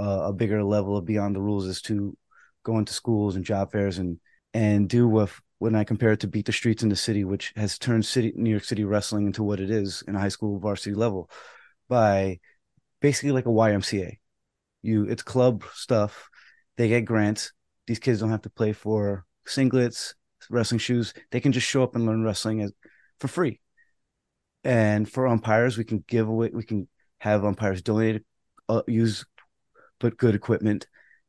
uh, 0.00 0.28
a 0.28 0.32
bigger 0.32 0.62
level 0.62 0.96
of 0.96 1.04
beyond 1.04 1.36
the 1.36 1.40
rules 1.40 1.66
is 1.66 1.82
to 1.82 2.16
go 2.64 2.78
into 2.78 2.92
schools 2.92 3.36
and 3.36 3.44
job 3.44 3.72
fairs 3.72 3.98
and 3.98 4.18
and 4.52 4.88
do 4.88 5.06
with 5.06 5.40
when 5.58 5.74
I 5.74 5.84
compare 5.84 6.12
it 6.12 6.20
to 6.20 6.26
beat 6.26 6.46
the 6.46 6.52
streets 6.52 6.82
in 6.82 6.88
the 6.88 6.96
city, 6.96 7.24
which 7.24 7.52
has 7.54 7.78
turned 7.78 8.06
city 8.06 8.32
New 8.34 8.50
York 8.50 8.64
City 8.64 8.84
wrestling 8.84 9.26
into 9.26 9.42
what 9.42 9.60
it 9.60 9.70
is 9.70 10.02
in 10.08 10.16
a 10.16 10.20
high 10.20 10.28
school 10.28 10.58
varsity 10.58 10.94
level, 10.94 11.30
by 11.88 12.40
basically 13.00 13.32
like 13.32 13.46
a 13.46 13.50
YMCA. 13.50 14.16
You, 14.82 15.04
it's 15.04 15.22
club 15.22 15.64
stuff. 15.74 16.28
They 16.76 16.88
get 16.88 17.04
grants 17.04 17.52
these 17.90 17.98
kids 17.98 18.20
don't 18.20 18.30
have 18.30 18.42
to 18.42 18.50
play 18.50 18.72
for 18.72 19.24
singlets, 19.48 20.14
wrestling 20.48 20.78
shoes. 20.78 21.12
They 21.32 21.40
can 21.40 21.50
just 21.50 21.66
show 21.66 21.82
up 21.82 21.96
and 21.96 22.06
learn 22.06 22.22
wrestling 22.22 22.60
as, 22.60 22.72
for 23.18 23.26
free. 23.26 23.58
And 24.62 25.10
for 25.10 25.26
umpires, 25.26 25.76
we 25.76 25.82
can 25.82 26.04
give 26.06 26.28
away, 26.28 26.50
we 26.52 26.62
can 26.62 26.86
have 27.18 27.44
umpires 27.44 27.82
donate, 27.82 28.22
uh, 28.68 28.82
use, 28.86 29.24
put 30.00 30.16
good 30.16 30.34
equipment, 30.34 30.88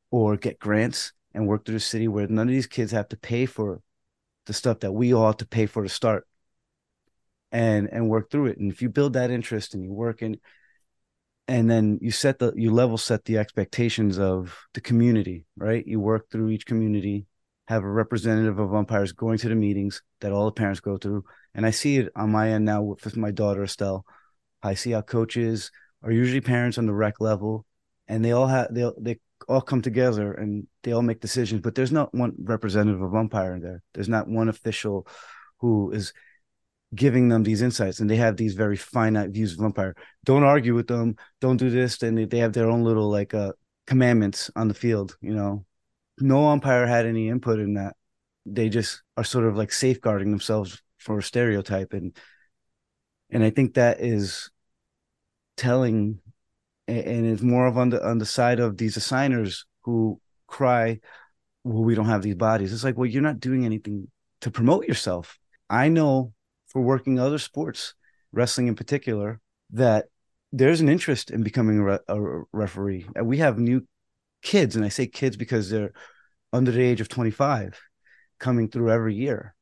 or 0.10 0.36
get 0.38 0.60
grants 0.60 1.14
and 1.34 1.48
work 1.48 1.66
through 1.66 1.76
the 1.76 1.80
city 1.80 2.08
where 2.08 2.28
none 2.28 2.48
of 2.48 2.54
these 2.54 2.68
kids 2.68 2.92
have 2.92 3.08
to 3.10 3.18
pay 3.18 3.46
for 3.46 3.82
the 4.46 4.54
stuff 4.54 4.80
that 4.80 4.92
we 4.92 5.14
all 5.14 5.28
have 5.28 5.38
to 5.38 5.46
pay 5.46 5.66
for 5.66 5.84
to 5.84 5.90
start 5.90 6.28
and 7.52 7.90
and 7.92 8.10
work 8.10 8.32
through 8.32 8.48
it. 8.48 8.58
And 8.58 8.72
if 8.72 8.82
you 8.82 8.90
build 8.90 9.14
that 9.14 9.32
interest 9.32 9.74
and 9.74 9.84
you 9.84 9.92
work 9.92 10.22
in 10.22 10.38
and 11.48 11.70
then 11.70 12.00
you 12.02 12.12
set 12.12 12.40
the 12.40 12.54
you 12.56 12.72
level 12.72 12.98
set 12.98 13.26
the 13.26 13.38
expectations 13.38 14.18
of 14.20 14.58
the 14.74 14.82
community 14.82 15.46
right? 15.58 15.86
You 15.86 16.00
work 16.00 16.30
through 16.30 16.50
each 16.50 16.66
community 16.66 17.28
have 17.68 17.84
a 17.84 17.90
representative 17.90 18.60
of 18.60 18.76
umpires 18.76 19.14
going 19.14 19.38
to 19.38 19.48
the 19.48 19.56
meetings 19.56 20.02
that 20.20 20.34
all 20.34 20.46
the 20.46 20.52
parents 20.52 20.82
go 20.82 20.98
through. 20.98 21.24
And 21.56 21.66
i 21.66 21.72
see 21.72 21.98
it 21.98 22.12
on 22.16 22.32
my 22.32 22.50
end 22.52 22.66
now 22.66 22.82
with 22.82 23.16
my 23.16 23.32
daughter 23.32 23.64
estelle. 23.64 24.06
I 24.62 24.74
see 24.74 24.92
how 24.92 25.02
coaches 25.02 25.72
are 26.04 26.12
usually 26.12 26.42
parents 26.42 26.78
on 26.78 26.86
the 26.86 26.94
rec 26.94 27.22
level 27.22 27.66
and 28.12 28.26
they 28.26 28.34
all 28.34 28.48
have 28.48 28.74
they 28.74 28.92
they 29.00 29.20
all 29.48 29.62
come 29.62 29.82
together 29.82 30.34
and 30.34 30.68
they 30.84 30.92
all 30.92 31.02
make 31.02 31.22
decisions 31.22 31.62
but 31.62 31.74
there's 31.74 31.94
not 31.94 32.14
one 32.14 32.34
representative 32.44 33.02
of 33.02 33.16
umpire 33.16 33.56
in 33.56 33.62
there. 33.62 33.82
There's 33.94 34.10
not 34.10 34.28
one 34.28 34.50
official 34.50 35.08
who 35.60 35.92
is 35.92 36.14
giving 36.94 37.30
them 37.30 37.44
these 37.44 37.62
insights 37.62 38.02
and 38.02 38.10
they 38.10 38.18
have 38.18 38.36
these 38.36 38.54
very 38.54 38.76
finite 38.76 39.30
views 39.30 39.54
of 39.54 39.64
umpire. 39.64 39.96
Don't 40.26 40.44
argue 40.44 40.76
with 40.76 40.88
them. 40.88 41.16
Don't 41.40 41.56
do 41.56 41.70
this. 41.70 42.04
And 42.04 42.30
they 42.30 42.40
have 42.40 42.52
their 42.52 42.70
own 42.70 42.84
little 42.84 43.10
like 43.10 43.34
uh 43.34 43.54
commandments 43.88 44.52
on 44.58 44.68
the 44.68 44.74
field 44.74 45.18
you 45.22 45.34
know? 45.34 45.66
No 46.20 46.50
umpire 46.50 46.86
had 46.86 47.06
any 47.06 47.30
input 47.30 47.60
in 47.60 47.76
that. 47.76 47.96
They 48.46 48.68
just 48.68 49.02
are 49.16 49.24
sort 49.24 49.46
of 49.46 49.56
like 49.56 49.72
safeguarding 49.72 50.32
themselves 50.32 50.82
for 50.98 51.18
a 51.18 51.24
stereotype 51.24 51.94
and 51.94 52.16
and 53.32 53.44
i 53.44 53.50
think 53.50 53.74
that 53.74 54.02
is 54.02 54.52
telling 55.58 56.20
and 56.92 57.26
it's 57.26 57.42
more 57.42 57.68
of 57.68 57.78
on 57.78 57.90
the 57.90 58.06
on 58.08 58.18
the 58.18 58.26
side 58.26 58.60
of 58.60 58.78
these 58.78 58.98
assigners 58.98 59.66
who 59.84 60.20
cry 60.48 61.00
well 61.64 61.84
we 61.84 61.96
don't 61.96 62.06
have 62.06 62.22
these 62.22 62.36
bodies 62.36 62.74
it's 62.74 62.84
like 62.84 62.98
well 62.98 63.06
you're 63.06 63.22
not 63.22 63.40
doing 63.40 63.66
anything 63.66 64.08
to 64.42 64.52
promote 64.52 64.88
yourself 64.88 65.40
i 65.70 65.88
know 65.88 66.34
for 66.72 66.82
working 66.82 67.20
other 67.20 67.38
sports, 67.38 67.94
wrestling 68.32 68.68
in 68.68 68.76
particular, 68.76 69.40
that 69.72 70.06
there's 70.52 70.82
an 70.82 70.90
interest 70.90 71.30
in 71.30 71.44
becoming 71.44 71.80
a, 71.80 71.84
re- 71.84 72.00
a 72.08 72.22
referee. 72.54 73.06
We 73.22 73.38
have 73.38 73.60
new 73.60 73.86
kids, 74.42 74.76
and 74.76 74.86
I 74.86 74.90
say 74.90 75.08
kids 75.08 75.36
because 75.36 75.70
they're 75.70 75.92
under 76.54 76.72
the 76.72 76.82
age 76.82 77.02
of 77.02 77.10
25 77.10 77.80
coming 78.40 78.70
through 78.70 78.92
every 78.92 79.16
year. 79.16 79.54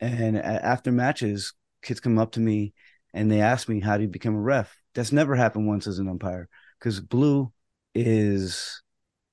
And 0.00 0.36
after 0.36 0.92
matches, 0.92 1.54
kids 1.82 2.00
come 2.00 2.18
up 2.18 2.32
to 2.32 2.40
me 2.40 2.72
and 3.14 3.30
they 3.30 3.40
ask 3.40 3.68
me, 3.68 3.80
How 3.80 3.96
do 3.96 4.02
you 4.02 4.08
become 4.08 4.36
a 4.36 4.40
ref? 4.40 4.76
That's 4.94 5.12
never 5.12 5.34
happened 5.34 5.66
once 5.66 5.86
as 5.86 5.98
an 5.98 6.08
umpire. 6.08 6.48
Because 6.78 7.00
blue 7.00 7.52
is 7.94 8.82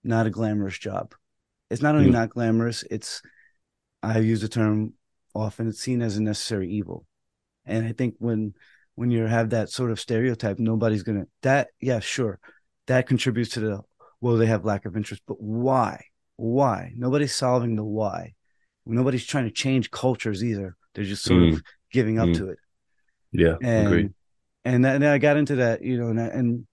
not 0.03 0.27
a 0.27 0.29
glamorous 0.29 0.77
job. 0.77 1.13
It's 1.69 1.81
not 1.81 1.95
only 1.95 2.10
mm. 2.10 2.13
not 2.13 2.29
glamorous, 2.29 2.84
it's 2.89 3.21
I 4.03 4.19
use 4.19 4.41
the 4.41 4.47
term 4.47 4.93
often, 5.34 5.67
it's 5.67 5.79
seen 5.79 6.01
as 6.01 6.17
a 6.17 6.23
necessary 6.23 6.69
evil. 6.69 7.05
And 7.65 7.86
I 7.86 7.91
think 7.91 8.15
when 8.19 8.53
when 8.95 9.12
you 9.12 9.25
have 9.25 9.49
that 9.49 9.69
sort 9.69 9.91
of 9.91 9.99
stereotype, 9.99 10.60
nobody's 10.60 11.03
gonna 11.03 11.25
that, 11.41 11.69
yeah, 11.81 11.99
sure. 11.99 12.39
That 12.88 13.08
contributes 13.08 13.51
to 13.51 13.60
the 13.60 13.81
well, 14.21 14.38
they 14.38 14.45
have 14.45 14.65
lack 14.65 14.86
of 14.86 14.95
interest, 14.95 15.21
but 15.27 15.41
why? 15.41 16.05
Why? 16.38 16.93
Nobody's 16.95 17.36
solving 17.36 17.75
the 17.75 17.84
why. 17.84 18.34
Nobody's 18.86 19.25
trying 19.25 19.45
to 19.45 19.51
change 19.51 19.91
cultures 19.91 20.43
either. 20.43 20.75
They're 20.93 21.03
just 21.03 21.23
sort 21.23 21.41
mm. 21.41 21.53
of 21.53 21.63
giving 21.91 22.19
up 22.19 22.29
mm. 22.29 22.38
to 22.38 22.49
it. 22.49 22.60
Yeah, 23.31 23.55
and 23.62 23.88
agreed. 23.88 24.13
and 24.63 24.86
then 24.86 25.03
I 25.03 25.17
got 25.17 25.38
into 25.38 25.55
that, 25.58 25.81
you 25.81 25.97
know, 25.97 26.10
and, 26.10 26.19
and 26.19 26.67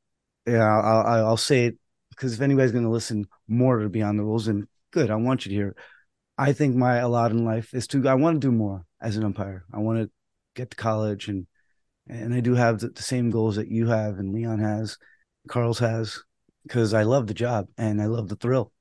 yeah, 0.46 0.66
I'll, 0.66 1.26
I'll 1.26 1.36
say 1.36 1.66
it 1.66 1.78
because 2.10 2.34
if 2.34 2.40
anybody's 2.40 2.72
going 2.72 2.84
to 2.84 2.90
listen 2.90 3.26
more 3.48 3.78
to 3.78 3.88
Beyond 3.88 4.18
the 4.18 4.24
Rules, 4.24 4.48
and 4.48 4.66
good, 4.92 5.10
I 5.10 5.16
want 5.16 5.44
you 5.44 5.50
to 5.50 5.56
hear. 5.56 5.76
I 6.38 6.52
think 6.52 6.76
my 6.76 6.96
a 6.96 7.08
lot 7.08 7.30
in 7.30 7.44
life 7.44 7.74
is 7.74 7.86
to 7.88 8.08
I 8.08 8.14
want 8.14 8.40
to 8.40 8.46
do 8.46 8.52
more 8.52 8.84
as 9.00 9.16
an 9.16 9.24
umpire. 9.24 9.64
I 9.72 9.78
want 9.78 10.00
to 10.00 10.10
get 10.54 10.70
to 10.70 10.76
college 10.76 11.28
and 11.28 11.46
and 12.08 12.34
I 12.34 12.40
do 12.40 12.54
have 12.54 12.80
the, 12.80 12.88
the 12.88 13.02
same 13.02 13.30
goals 13.30 13.56
that 13.56 13.68
you 13.68 13.86
have 13.86 14.18
and 14.18 14.32
Leon 14.32 14.58
has, 14.58 14.98
Carl's 15.48 15.78
has, 15.78 16.22
because 16.64 16.94
I 16.94 17.04
love 17.04 17.26
the 17.26 17.34
job 17.34 17.68
and 17.78 18.02
I 18.02 18.06
love 18.06 18.28
the 18.28 18.36
thrill. 18.36 18.72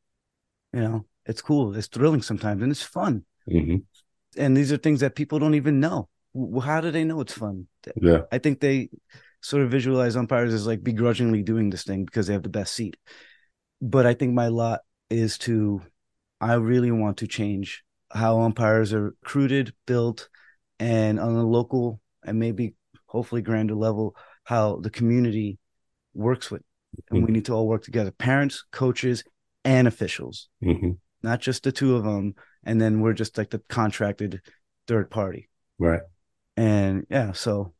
You 0.73 0.81
know, 0.81 1.05
it's 1.25 1.41
cool. 1.41 1.75
It's 1.75 1.87
thrilling 1.87 2.21
sometimes 2.21 2.63
and 2.63 2.71
it's 2.71 2.83
fun. 2.83 3.25
Mm-hmm. 3.49 3.77
And 4.37 4.57
these 4.57 4.71
are 4.71 4.77
things 4.77 5.01
that 5.01 5.15
people 5.15 5.39
don't 5.39 5.55
even 5.55 5.79
know. 5.79 6.09
How 6.63 6.81
do 6.81 6.91
they 6.91 7.03
know 7.03 7.19
it's 7.21 7.33
fun? 7.33 7.67
Yeah, 7.95 8.21
I 8.31 8.37
think 8.37 8.59
they 8.59 8.89
sort 9.41 9.63
of 9.63 9.71
visualize 9.71 10.15
umpires 10.15 10.53
as 10.53 10.67
like 10.67 10.83
begrudgingly 10.83 11.43
doing 11.43 11.69
this 11.69 11.83
thing 11.83 12.05
because 12.05 12.27
they 12.27 12.33
have 12.33 12.43
the 12.43 12.49
best 12.49 12.73
seat. 12.73 12.95
But 13.81 14.05
I 14.05 14.13
think 14.13 14.33
my 14.33 14.47
lot 14.47 14.81
is 15.09 15.37
to, 15.39 15.81
I 16.39 16.53
really 16.53 16.91
want 16.91 17.17
to 17.17 17.27
change 17.27 17.83
how 18.11 18.41
umpires 18.41 18.93
are 18.93 19.05
recruited, 19.05 19.73
built, 19.85 20.29
and 20.79 21.19
on 21.19 21.35
a 21.35 21.43
local 21.43 21.99
and 22.23 22.39
maybe 22.39 22.75
hopefully 23.07 23.41
grander 23.41 23.75
level, 23.75 24.15
how 24.43 24.77
the 24.77 24.89
community 24.89 25.57
works 26.13 26.51
with. 26.51 26.61
And 27.09 27.19
mm-hmm. 27.19 27.25
we 27.25 27.31
need 27.33 27.45
to 27.45 27.53
all 27.53 27.67
work 27.67 27.83
together 27.83 28.11
parents, 28.11 28.65
coaches, 28.71 29.23
and 29.63 29.87
officials, 29.87 30.49
mm-hmm. 30.63 30.91
not 31.23 31.39
just 31.39 31.63
the 31.63 31.71
two 31.71 31.95
of 31.95 32.03
them. 32.03 32.35
And 32.63 32.79
then 32.79 32.99
we're 33.01 33.13
just 33.13 33.37
like 33.37 33.49
the 33.49 33.61
contracted 33.69 34.41
third 34.87 35.09
party. 35.09 35.49
Right. 35.79 36.01
And 36.57 37.05
yeah, 37.09 37.31
so 37.31 37.73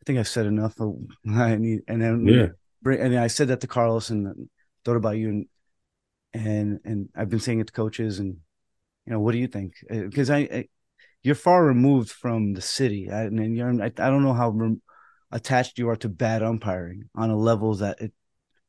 I 0.00 0.04
think 0.06 0.18
I've 0.18 0.28
said 0.28 0.46
enough. 0.46 0.76
I 1.28 1.56
need, 1.56 1.80
and 1.88 2.02
then 2.02 2.26
yeah, 2.26 2.46
and 2.92 3.18
I 3.18 3.26
said 3.26 3.48
that 3.48 3.60
to 3.60 3.66
Carlos 3.66 4.10
and 4.10 4.48
thought 4.84 4.96
about 4.96 5.16
you, 5.16 5.28
and 5.28 5.46
and 6.32 6.80
and 6.84 7.08
I've 7.14 7.28
been 7.28 7.40
saying 7.40 7.60
it 7.60 7.68
to 7.68 7.72
coaches, 7.72 8.18
and 8.18 8.36
you 9.06 9.12
know, 9.12 9.20
what 9.20 9.32
do 9.32 9.38
you 9.38 9.48
think? 9.48 9.74
Because 9.88 10.30
uh, 10.30 10.34
I, 10.34 10.38
I 10.38 10.68
you're 11.22 11.34
far 11.34 11.64
removed 11.64 12.10
from 12.10 12.54
the 12.54 12.62
city, 12.62 13.08
and 13.08 13.56
you're 13.56 13.82
I, 13.82 13.86
I 13.86 13.90
don't 13.90 14.24
know 14.24 14.32
how 14.32 14.50
rem- 14.50 14.82
attached 15.30 15.78
you 15.78 15.88
are 15.88 15.96
to 15.96 16.08
bad 16.08 16.42
umpiring 16.42 17.08
on 17.14 17.30
a 17.30 17.36
level 17.36 17.74
that 17.76 18.00
it 18.00 18.12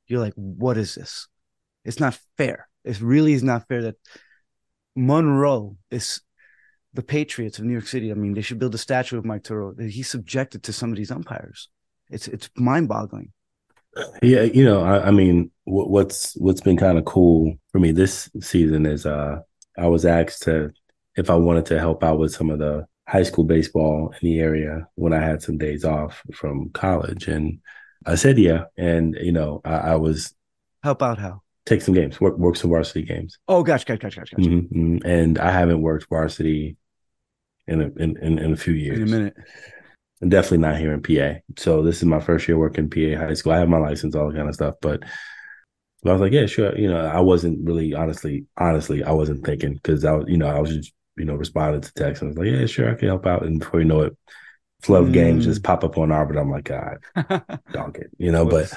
you're 0.08 0.20
like, 0.20 0.34
what 0.36 0.78
is 0.78 0.96
this? 0.96 1.28
It's 1.86 2.00
not 2.00 2.20
fair. 2.38 2.68
It 2.84 3.00
really 3.00 3.34
is 3.34 3.44
not 3.44 3.68
fair 3.68 3.82
that 3.84 3.96
Monroe 4.96 5.78
is 5.90 6.22
the 6.94 7.04
Patriots 7.04 7.60
of 7.60 7.66
New 7.66 7.74
York 7.74 7.88
City. 7.88 8.12
I 8.12 8.16
mean, 8.16 8.34
they 8.34 8.42
should 8.42 8.60
build 8.60 8.76
a 8.76 8.80
statue 8.80 9.18
of 9.18 9.26
Mike 9.26 9.44
Turo. 9.44 9.80
He's 9.90 10.10
subjected 10.10 10.64
to 10.64 10.74
some 10.74 10.92
of 10.92 10.98
these 10.98 11.12
umpires. 11.12 11.70
It's 12.10 12.28
it's 12.28 12.50
mind 12.56 12.90
boggling. 12.90 13.32
Yeah, 14.22 14.44
you 14.44 14.64
know, 14.64 14.84
I, 14.84 15.08
I 15.08 15.12
mean, 15.12 15.52
what's 15.66 16.34
what's 16.36 16.62
been 16.62 16.78
kind 16.78 16.98
of 16.98 17.06
cool 17.06 17.56
for 17.72 17.80
me 17.80 17.92
this 17.92 18.30
season 18.42 18.86
is 18.86 19.06
uh 19.06 19.40
I 19.78 19.88
was 19.88 20.06
asked 20.06 20.44
to 20.44 20.72
if 21.16 21.30
I 21.30 21.36
wanted 21.36 21.66
to 21.68 21.80
help 21.80 22.04
out 22.04 22.20
with 22.20 22.34
some 22.34 22.50
of 22.50 22.60
the 22.60 22.86
high 23.08 23.24
school 23.24 23.44
baseball 23.44 24.14
in 24.22 24.30
the 24.30 24.40
area 24.40 24.88
when 24.96 25.14
I 25.14 25.22
had 25.22 25.42
some 25.42 25.58
days 25.58 25.84
off 25.84 26.22
from 26.34 26.70
college, 26.72 27.28
and 27.28 27.60
I 28.06 28.16
said 28.16 28.38
yeah, 28.38 28.66
and 28.78 29.16
you 29.22 29.32
know, 29.32 29.62
I, 29.64 29.76
I 29.76 29.96
was 29.96 30.34
help 30.84 31.02
out 31.02 31.18
how 31.18 31.42
take 31.66 31.82
some 31.82 31.94
games, 31.94 32.20
work 32.20 32.38
work 32.38 32.56
some 32.56 32.70
varsity 32.70 33.04
games. 33.04 33.38
Oh, 33.48 33.64
gotcha, 33.64 33.86
gotcha, 33.86 34.04
gotcha, 34.04 34.20
gotcha. 34.20 34.36
Mm-hmm, 34.36 34.80
mm-hmm. 34.80 35.08
And 35.08 35.40
I 35.40 35.52
haven't 35.52 35.82
worked 35.82 36.08
varsity 36.10 36.78
in 37.68 37.82
a 37.82 37.86
in, 38.02 38.18
in, 38.18 38.40
in 38.40 38.54
a 38.54 38.58
few 38.58 38.74
years. 38.74 39.00
In 39.00 39.08
a 39.08 39.12
minute. 39.12 39.36
And 40.22 40.30
definitely 40.30 40.60
not 40.60 40.78
here 40.78 40.94
in 40.94 41.02
PA. 41.02 41.40
So 41.58 41.82
this 41.82 41.98
is 41.98 42.06
my 42.06 42.20
first 42.20 42.48
year 42.48 42.58
working 42.58 42.90
PA 42.90 43.20
high 43.20 43.34
school. 43.34 43.54
I 43.54 43.58
have 43.58 43.70
my 43.70 43.80
license, 43.80 44.16
all 44.16 44.28
that 44.28 44.38
kind 44.38 44.48
of 44.48 44.54
stuff. 44.54 44.76
But 44.80 45.04
I 46.06 46.12
was 46.12 46.22
like, 46.22 46.32
yeah, 46.32 46.46
sure. 46.46 46.78
You 46.78 46.90
know, 46.90 47.06
I 47.06 47.20
wasn't 47.20 47.66
really 47.66 47.94
honestly, 47.94 48.46
honestly, 48.58 49.04
I 49.04 49.12
wasn't 49.12 49.46
thinking 49.46 49.74
because 49.74 50.06
I 50.06 50.14
was, 50.14 50.26
you 50.28 50.38
know, 50.38 50.48
I 50.48 50.60
was 50.60 50.76
just, 50.76 50.94
you 51.16 51.26
know, 51.26 51.36
responding 51.36 51.82
to 51.82 51.94
text 51.94 52.22
and 52.22 52.30
I 52.30 52.32
was 52.32 52.38
like, 52.38 52.60
yeah, 52.60 52.66
sure, 52.68 52.92
I 52.92 52.96
can 52.96 53.08
help 53.08 53.26
out. 53.26 53.44
And 53.44 53.60
before 53.60 53.80
you 53.80 53.86
know 53.86 54.02
it, 54.02 54.18
flood 54.82 55.06
mm. 55.06 55.14
games 55.14 55.46
just 55.46 55.64
pop 55.64 55.84
up 55.84 55.98
on 55.98 56.12
Arbor. 56.12 56.38
I'm 56.38 56.52
like, 56.52 56.66
God, 56.66 56.98
dog 57.72 57.98
it, 57.98 58.12
you 58.18 58.32
know. 58.32 58.46
but, 58.46 58.72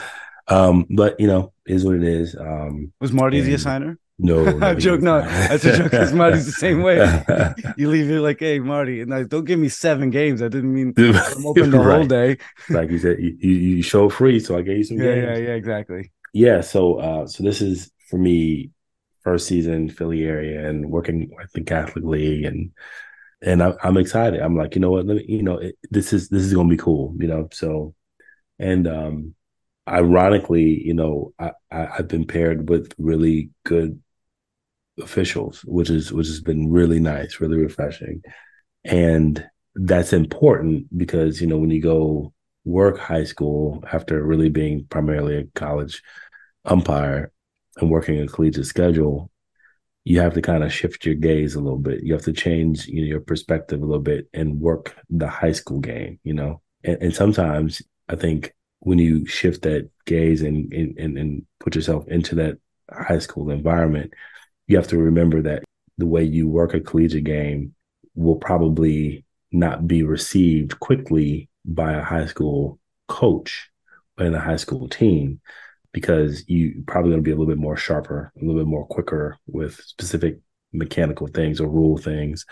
um, 0.48 0.86
but 0.90 1.18
you 1.18 1.26
know, 1.26 1.52
is 1.66 1.84
what 1.84 1.96
it 1.96 2.04
is. 2.04 2.36
Um, 2.36 2.92
was 3.00 3.12
Marty 3.12 3.40
the 3.40 3.54
assigner? 3.54 3.96
No, 4.18 4.44
no 4.58 4.74
joke. 4.74 5.02
No, 5.02 5.20
that's 5.22 5.64
a 5.64 5.76
joke. 5.76 5.90
Because 5.90 6.12
Marty's 6.12 6.46
the 6.46 6.52
same 6.52 6.82
way. 6.82 6.98
you 7.76 7.88
leave 7.88 8.10
it 8.10 8.20
like, 8.20 8.38
"Hey, 8.38 8.60
Marty," 8.60 9.00
and 9.00 9.12
I 9.12 9.24
don't 9.24 9.44
give 9.44 9.58
me 9.58 9.68
seven 9.68 10.10
games. 10.10 10.40
I 10.40 10.48
didn't 10.48 10.72
mean 10.72 10.94
I'm 10.98 11.46
open 11.46 11.70
the 11.70 11.78
right. 11.78 11.96
whole 11.96 12.06
day. 12.06 12.38
like 12.70 12.90
you 12.90 12.98
said, 12.98 13.18
you, 13.18 13.36
you 13.40 13.82
show 13.82 14.08
free, 14.08 14.38
so 14.38 14.56
I 14.56 14.62
gave 14.62 14.78
you 14.78 14.84
some 14.84 14.98
yeah, 14.98 15.14
games. 15.14 15.24
Yeah, 15.24 15.36
yeah, 15.36 15.54
exactly. 15.54 16.12
Yeah. 16.32 16.60
So, 16.60 16.98
uh, 16.98 17.26
so 17.26 17.42
this 17.42 17.60
is 17.60 17.90
for 18.08 18.18
me 18.18 18.70
first 19.22 19.48
season 19.48 19.88
Philly 19.88 20.24
area 20.24 20.68
and 20.68 20.90
working 20.90 21.30
with 21.34 21.50
the 21.52 21.62
Catholic 21.62 22.04
League 22.04 22.44
and 22.44 22.70
and 23.42 23.62
I, 23.62 23.74
am 23.82 23.96
excited. 23.96 24.40
I'm 24.40 24.56
like, 24.56 24.74
you 24.74 24.80
know 24.80 24.90
what? 24.90 25.06
Me, 25.06 25.24
you 25.26 25.42
know, 25.42 25.58
it, 25.58 25.76
this 25.90 26.12
is 26.12 26.28
this 26.28 26.42
is 26.42 26.54
gonna 26.54 26.68
be 26.68 26.76
cool. 26.76 27.14
You 27.18 27.26
know, 27.26 27.48
so 27.52 27.94
and 28.58 28.86
um 28.86 29.34
ironically, 29.88 30.82
you 30.82 30.94
know, 30.94 31.32
I, 31.38 31.52
I 31.70 31.86
have 31.96 32.08
been 32.08 32.26
paired 32.26 32.68
with 32.68 32.94
really 32.98 33.50
good 33.64 34.00
officials, 35.00 35.62
which 35.64 35.90
is 35.90 36.12
which 36.12 36.26
has 36.26 36.40
been 36.40 36.70
really 36.70 37.00
nice, 37.00 37.40
really 37.40 37.58
refreshing. 37.58 38.22
And 38.84 39.44
that's 39.74 40.12
important 40.12 40.86
because, 40.96 41.40
you 41.40 41.46
know, 41.46 41.58
when 41.58 41.70
you 41.70 41.82
go 41.82 42.32
work 42.64 42.98
high 42.98 43.24
school 43.24 43.84
after 43.92 44.22
really 44.22 44.48
being 44.48 44.86
primarily 44.88 45.36
a 45.36 45.44
college 45.54 46.02
umpire 46.64 47.32
and 47.76 47.90
working 47.90 48.20
a 48.20 48.26
collegiate 48.26 48.66
schedule, 48.66 49.30
you 50.04 50.20
have 50.20 50.34
to 50.34 50.42
kind 50.42 50.62
of 50.62 50.72
shift 50.72 51.04
your 51.04 51.14
gaze 51.14 51.54
a 51.54 51.60
little 51.60 51.78
bit. 51.78 52.02
You 52.02 52.12
have 52.12 52.24
to 52.24 52.32
change 52.32 52.86
you 52.86 53.02
know, 53.02 53.06
your 53.06 53.20
perspective 53.20 53.80
a 53.80 53.84
little 53.84 54.02
bit 54.02 54.28
and 54.32 54.60
work 54.60 54.94
the 55.10 55.28
high 55.28 55.52
school 55.52 55.80
game, 55.80 56.20
you 56.24 56.34
know. 56.34 56.60
And, 56.84 57.02
and 57.02 57.14
sometimes 57.14 57.82
I 58.08 58.16
think 58.16 58.54
when 58.80 58.98
you 58.98 59.26
shift 59.26 59.62
that 59.62 59.90
gaze 60.04 60.42
and, 60.42 60.72
and 60.72 61.18
and 61.18 61.46
put 61.58 61.74
yourself 61.74 62.06
into 62.08 62.34
that 62.36 62.58
high 62.90 63.18
school 63.18 63.50
environment, 63.50 64.12
you 64.66 64.76
have 64.76 64.88
to 64.88 64.98
remember 64.98 65.42
that 65.42 65.64
the 65.98 66.06
way 66.06 66.24
you 66.24 66.48
work 66.48 66.74
a 66.74 66.80
collegiate 66.80 67.24
game 67.24 67.74
will 68.14 68.36
probably 68.36 69.24
not 69.52 69.86
be 69.86 70.02
received 70.02 70.78
quickly 70.80 71.48
by 71.64 71.92
a 71.92 72.02
high 72.02 72.26
school 72.26 72.78
coach 73.08 73.70
and 74.18 74.34
a 74.34 74.40
high 74.40 74.56
school 74.56 74.88
team 74.88 75.40
because 75.92 76.44
you 76.48 76.82
probably 76.86 77.10
going 77.10 77.22
to 77.22 77.24
be 77.24 77.30
a 77.30 77.34
little 77.34 77.46
bit 77.46 77.60
more 77.60 77.76
sharper, 77.76 78.32
a 78.36 78.44
little 78.44 78.60
bit 78.60 78.68
more 78.68 78.86
quicker 78.86 79.38
with 79.46 79.76
specific 79.76 80.38
mechanical 80.72 81.28
things 81.28 81.60
or 81.60 81.68
rule 81.68 81.96
things. 81.96 82.44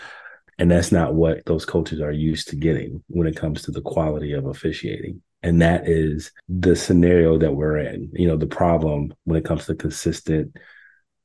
And 0.57 0.71
that's 0.71 0.91
not 0.91 1.15
what 1.15 1.45
those 1.45 1.65
coaches 1.65 1.99
are 1.99 2.11
used 2.11 2.47
to 2.49 2.55
getting 2.55 3.03
when 3.07 3.27
it 3.27 3.35
comes 3.35 3.63
to 3.63 3.71
the 3.71 3.81
quality 3.81 4.31
of 4.33 4.45
officiating. 4.45 5.21
And 5.41 5.61
that 5.61 5.89
is 5.89 6.31
the 6.47 6.75
scenario 6.75 7.37
that 7.37 7.53
we're 7.53 7.77
in. 7.79 8.09
You 8.13 8.29
know, 8.29 8.37
the 8.37 8.47
problem 8.47 9.13
when 9.25 9.37
it 9.37 9.43
comes 9.43 9.65
to 9.65 9.75
consistent 9.75 10.55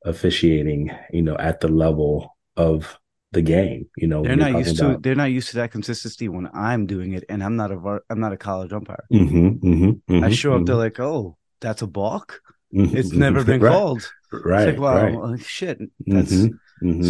officiating, 0.03 0.91
you 1.11 1.21
know, 1.21 1.37
at 1.37 1.59
the 1.59 1.67
level 1.67 2.37
of 2.55 2.99
the 3.31 3.41
game. 3.41 3.89
You 3.95 4.07
know, 4.07 4.23
they're 4.23 4.35
not 4.35 4.53
used 4.53 4.79
about... 4.79 4.93
to 4.93 4.99
they're 4.99 5.15
not 5.15 5.31
used 5.31 5.49
to 5.49 5.57
that 5.57 5.71
consistency 5.71 6.29
when 6.29 6.49
I'm 6.53 6.85
doing 6.85 7.13
it, 7.13 7.25
and 7.29 7.43
I'm 7.43 7.55
not 7.55 7.71
a 7.71 7.99
I'm 8.09 8.19
not 8.19 8.33
a 8.33 8.37
college 8.37 8.73
umpire. 8.73 9.05
Mm-hmm, 9.11 9.47
mm-hmm, 9.47 10.13
mm-hmm, 10.13 10.23
I 10.23 10.29
show 10.31 10.55
up, 10.55 10.65
they're 10.65 10.75
mm-hmm. 10.75 10.81
like, 10.81 10.99
"Oh, 10.99 11.37
that's 11.59 11.81
a 11.81 11.87
balk. 11.87 12.41
Mm-hmm, 12.73 12.97
it's 12.97 13.11
never 13.11 13.43
been 13.45 13.61
right. 13.61 13.71
called." 13.71 14.11
Right. 14.31 14.69
It's 14.69 14.79
like, 14.79 15.13
wow, 15.13 15.21
right. 15.21 15.41
shit. 15.41 15.79
That's 16.05 16.33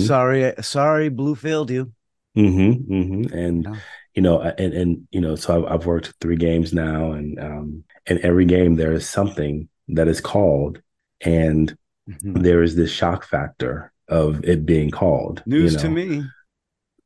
sorry, 0.06 0.54
sorry, 0.62 1.10
Blue 1.10 1.36
failed 1.36 1.70
you. 1.70 1.92
Mm-hmm, 2.38 3.34
and 3.34 3.62
no. 3.64 3.76
you 4.14 4.22
know, 4.22 4.42
and 4.42 4.74
and 4.74 5.08
you 5.12 5.22
know, 5.22 5.36
so 5.36 5.58
I've, 5.58 5.72
I've 5.74 5.86
worked 5.86 6.14
three 6.22 6.38
games 6.38 6.74
now, 6.74 7.12
and 7.12 7.40
um, 7.40 7.84
and 8.08 8.20
every 8.20 8.46
game 8.46 8.76
there 8.76 8.94
is 8.94 9.08
something 9.08 9.68
that 9.90 10.08
is 10.08 10.22
called, 10.22 10.82
and 11.22 11.76
mm-hmm. 12.10 12.42
there 12.42 12.64
is 12.64 12.76
this 12.76 12.92
shock 12.92 13.24
factor 13.26 13.92
of 14.08 14.44
it 14.44 14.66
being 14.66 14.90
called. 14.90 15.44
News 15.46 15.74
you 15.74 15.78
know? 15.78 15.84
to 15.84 15.90
me. 15.90 16.24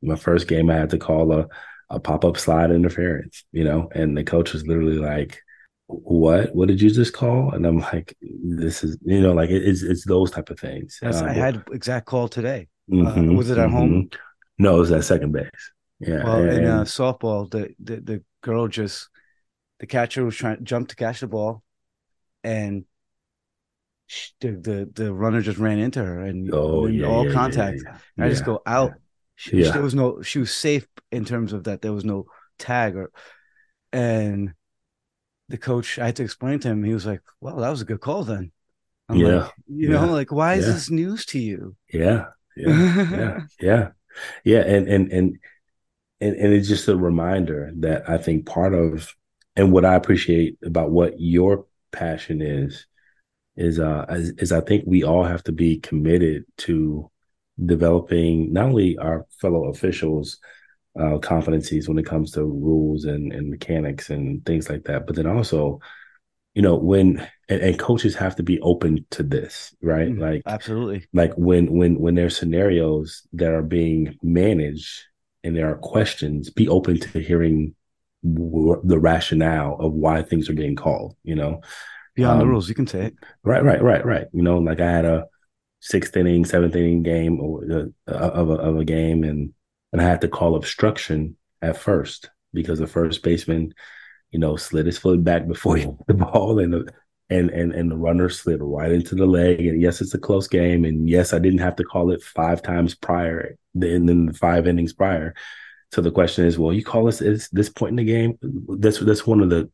My 0.01 0.15
first 0.15 0.47
game, 0.47 0.69
I 0.69 0.75
had 0.75 0.89
to 0.91 0.97
call 0.97 1.31
a, 1.33 1.47
a 1.89 1.99
pop 1.99 2.25
up 2.25 2.37
slide 2.37 2.71
interference, 2.71 3.43
you 3.51 3.63
know, 3.63 3.89
and 3.93 4.17
the 4.17 4.23
coach 4.23 4.53
was 4.53 4.67
literally 4.67 4.97
like, 4.97 5.39
what 5.87 6.55
what 6.55 6.67
did 6.67 6.81
you 6.81 6.89
just 6.89 7.13
call 7.13 7.51
and 7.51 7.65
i'm 7.65 7.79
like 7.79 8.15
this 8.21 8.83
is 8.83 8.97
you 9.03 9.21
know 9.21 9.33
like 9.33 9.49
it's 9.49 9.83
it's 9.83 10.05
those 10.05 10.31
type 10.31 10.49
of 10.49 10.59
things 10.59 10.97
That's, 11.01 11.17
Um, 11.17 11.27
I 11.27 11.33
had 11.33 11.63
exact 11.71 12.05
call 12.05 12.27
today. 12.27 12.67
mhm, 12.89 13.35
was 13.37 13.49
it 13.51 13.57
at 13.57 13.69
home? 13.69 14.03
mhm. 14.03 14.15
no 14.57 14.77
it 14.77 14.79
was 14.79 14.91
at 14.91 15.03
second 15.03 15.33
base 15.33 15.49
yeah 15.99 16.23
Well, 16.23 16.49
in 16.49 16.65
uh, 16.65 16.83
softball, 16.83 17.49
the, 17.49 17.75
the 17.79 18.01
the 18.01 18.23
girl 18.41 18.67
just 18.67 19.09
the 19.79 19.85
catcher 19.85 20.23
was 20.25 20.35
trying 20.35 20.57
to 20.57 20.63
jump 20.63 20.87
to 20.89 20.95
catch 20.95 21.19
the 21.19 21.27
ball, 21.27 21.63
and 22.43 22.85
the, 24.41 24.51
the 24.51 24.89
the 24.93 25.13
runner 25.13 25.41
just 25.41 25.57
ran 25.59 25.79
into 25.79 26.03
her 26.03 26.19
and, 26.21 26.53
oh 26.53 26.87
yeah 26.87 27.05
all 27.05 27.25
yeah, 27.25 27.25
contact. 27.25 27.83
yeah, 27.83 27.97
And 28.17 28.25
I 28.25 28.29
just 28.29 28.43
go 28.43 28.61
out. 28.65 28.99
She, 29.35 29.55
there 29.71 29.81
was 29.81 29.95
no. 29.95 30.21
She 30.21 30.39
was 30.39 30.53
safe 30.53 30.87
in 31.11 31.25
terms 31.25 31.53
of 31.53 31.63
that. 31.65 31.81
There 31.81 31.93
was 31.93 32.05
no 32.05 32.27
tag 32.59 32.95
or, 32.95 33.11
and 33.93 34.53
the 35.49 35.57
coach. 35.57 35.99
I 35.99 36.07
had 36.07 36.17
to 36.17 36.23
explain 36.23 36.59
to 36.61 36.69
him. 36.69 36.83
He 36.83 36.93
was 36.93 37.05
like, 37.05 37.21
"Well, 37.41 37.57
that 37.57 37.69
was 37.69 37.81
a 37.81 37.85
good 37.85 38.01
call 38.01 38.23
then." 38.23 38.51
I'm 39.09 39.21
Yeah. 39.21 39.23
like, 39.23 39.53
you 39.67 39.89
know, 39.89 40.07
like 40.11 40.31
why 40.31 40.55
is 40.55 40.67
this 40.67 40.89
news 40.91 41.25
to 41.27 41.39
you? 41.39 41.77
yeah 41.91 42.27
yeah 42.55 42.85
yeah 43.09 43.35
yeah 43.61 43.89
yeah 44.43 44.59
and 44.61 44.87
and 44.87 45.11
and 45.11 45.39
and, 46.21 46.35
and 46.37 46.53
it's 46.53 46.67
just 46.67 46.87
a 46.89 46.97
reminder 46.97 47.71
that 47.77 48.09
i 48.09 48.17
think 48.17 48.45
part 48.45 48.73
of 48.73 49.15
and 49.55 49.71
what 49.71 49.85
i 49.85 49.95
appreciate 49.95 50.57
about 50.63 50.91
what 50.91 51.19
your 51.19 51.65
passion 51.91 52.41
is 52.41 52.87
is 53.55 53.79
uh 53.79 54.05
is, 54.09 54.31
is 54.37 54.51
i 54.51 54.61
think 54.61 54.83
we 54.87 55.03
all 55.03 55.23
have 55.23 55.43
to 55.43 55.51
be 55.51 55.79
committed 55.79 56.43
to 56.57 57.09
developing 57.65 58.51
not 58.51 58.65
only 58.65 58.97
our 58.97 59.25
fellow 59.41 59.69
officials 59.69 60.39
uh 60.99 61.17
competencies 61.19 61.87
when 61.87 61.99
it 61.99 62.05
comes 62.05 62.31
to 62.31 62.43
rules 62.43 63.05
and 63.05 63.31
and 63.33 63.49
mechanics 63.49 64.09
and 64.09 64.45
things 64.45 64.69
like 64.69 64.83
that 64.85 65.05
but 65.07 65.15
then 65.15 65.27
also 65.27 65.79
you 66.55 66.61
know 66.61 66.75
when 66.75 67.27
and, 67.49 67.61
and 67.61 67.79
coaches 67.79 68.15
have 68.15 68.35
to 68.35 68.43
be 68.43 68.59
open 68.61 69.05
to 69.11 69.23
this 69.23 69.75
right 69.81 70.09
Mhm. 70.09 70.19
like 70.19 70.43
Absolutely. 70.45 71.07
like 71.13 71.33
when 71.35 71.71
when 71.73 71.99
when 71.99 72.15
there's 72.15 72.37
scenarios 72.37 73.27
that 73.33 73.51
are 73.53 73.63
being 73.63 74.17
managed 74.21 75.03
and 75.43 75.55
there 75.55 75.69
are 75.69 75.77
questions 75.77 76.49
be 76.49 76.67
open 76.69 76.99
to 76.99 77.19
hearing 77.19 77.75
w- 78.23 78.81
the 78.83 78.99
rationale 78.99 79.77
of 79.79 79.93
why 79.93 80.21
things 80.21 80.49
are 80.49 80.53
being 80.53 80.75
called 80.75 81.15
you 81.23 81.35
know 81.35 81.61
Beyond 82.15 82.39
the 82.39 82.43
Um, 82.43 82.49
rules, 82.49 82.69
you 82.69 82.75
can 82.75 82.87
say 82.87 83.05
it. 83.07 83.15
right 83.43 83.63
right 83.63 83.81
right 83.81 84.05
right. 84.05 84.27
You 84.33 84.43
know 84.43 84.57
like 84.59 84.79
i 84.79 84.89
had 84.91 85.05
a 85.05 85.25
sixth 85.79 86.15
inning 86.15 86.45
seventh 86.45 86.75
inning 86.75 87.03
game 87.03 87.39
or 87.41 87.63
uh, 88.07 88.13
of 88.13 88.49
a, 88.49 88.53
of 88.53 88.77
a 88.79 88.85
game 88.85 89.23
and 89.23 89.53
and 89.91 90.01
i 90.01 90.05
had 90.05 90.21
to 90.21 90.27
call 90.29 90.55
obstruction 90.55 91.35
at 91.61 91.75
first 91.77 92.29
because 92.53 92.79
the 92.79 92.87
first 92.87 93.21
baseman 93.23 93.73
you 94.31 94.39
know 94.39 94.55
slid 94.55 94.85
his 94.85 94.97
foot 94.97 95.23
back 95.23 95.47
before 95.47 95.75
he 95.77 95.83
hit 95.83 96.07
the 96.07 96.13
ball 96.13 96.59
and 96.59 96.73
the 96.73 96.87
and 97.29 97.49
and 97.49 97.73
and 97.73 97.89
the 97.91 97.97
runner 97.97 98.29
slid 98.29 98.59
right 98.61 98.91
into 98.91 99.15
the 99.15 99.25
leg. 99.25 99.59
And 99.65 99.81
yes 99.81 100.01
it's 100.01 100.13
a 100.13 100.19
close 100.19 100.47
game 100.47 100.85
and 100.85 101.09
yes 101.09 101.33
i 101.33 101.39
didn't 101.39 101.59
have 101.67 101.75
to 101.77 101.83
call 101.83 102.11
it 102.11 102.21
five 102.21 102.61
times 102.61 102.95
prior 102.95 103.57
than 103.75 104.05
then 104.05 104.25
the 104.27 104.33
five 104.33 104.67
innings 104.67 104.93
prior. 104.93 105.33
So 105.93 106.01
the 106.01 106.11
question 106.11 106.45
is 106.45 106.57
well 106.59 106.73
you 106.73 106.83
call 106.83 107.07
us 107.07 107.21
at 107.21 107.47
this 107.51 107.69
point 107.69 107.91
in 107.91 107.95
the 107.97 108.03
game 108.03 108.37
that's 108.77 108.99
that's 108.99 109.27
one 109.27 109.41
of 109.41 109.49
the 109.49 109.69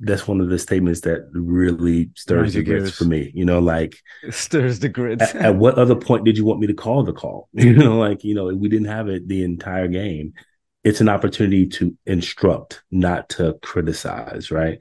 that's 0.00 0.28
one 0.28 0.40
of 0.40 0.50
the 0.50 0.58
statements 0.58 1.00
that 1.02 1.26
really 1.32 2.10
stirs 2.14 2.52
the 2.52 2.62
grits 2.62 2.90
for 2.90 3.04
me 3.04 3.30
you 3.34 3.44
know 3.46 3.60
like 3.60 3.96
It 4.22 4.34
stirs 4.46 4.78
the 4.80 4.88
grids. 4.90 5.22
at, 5.22 5.36
at 5.36 5.56
what 5.56 5.78
other 5.78 5.94
point 5.96 6.24
did 6.24 6.36
you 6.36 6.44
want 6.44 6.60
me 6.60 6.66
to 6.66 6.74
call 6.74 7.02
the 7.02 7.12
call? 7.14 7.48
You 7.54 7.72
know, 7.74 7.96
like, 7.98 8.24
you 8.24 8.34
know, 8.34 8.46
we 8.54 8.68
didn't 8.68 8.88
have 8.88 9.08
it 9.08 9.26
the 9.26 9.42
entire 9.42 9.88
game. 9.88 10.34
It's 10.82 11.00
an 11.00 11.08
opportunity 11.08 11.66
to 11.68 11.96
instruct, 12.04 12.82
not 12.90 13.30
to 13.30 13.54
criticize, 13.62 14.50
right? 14.50 14.78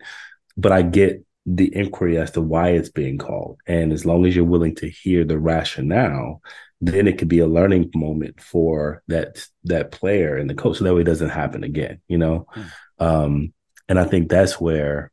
But 0.58 0.74
I 0.74 0.82
get 0.82 1.24
the 1.46 1.74
inquiry 1.74 2.18
as 2.18 2.32
to 2.32 2.42
why 2.42 2.70
it's 2.70 2.90
being 2.90 3.18
called. 3.18 3.60
And 3.66 3.94
as 3.94 4.06
long 4.06 4.26
as 4.26 4.36
you're 4.36 4.44
willing 4.46 4.76
to 4.76 4.90
hear 4.90 5.24
the 5.24 5.40
rationale, 5.40 6.42
then 6.82 7.08
it 7.08 7.18
could 7.18 7.30
be 7.30 7.40
a 7.40 7.48
learning 7.48 7.90
moment 7.96 8.42
for 8.42 9.02
that 9.08 9.46
that 9.64 9.92
player 9.92 10.36
and 10.36 10.50
the 10.50 10.56
coach 10.56 10.78
so 10.78 10.84
that 10.84 10.94
way 10.94 11.02
it 11.02 11.06
doesn't 11.06 11.30
happen 11.30 11.64
again, 11.64 12.02
you 12.10 12.18
know? 12.18 12.48
Hmm. 12.50 12.62
Um, 13.00 13.54
and 13.90 14.00
I 14.00 14.06
think 14.06 14.30
that's 14.30 14.60
where 14.60 15.12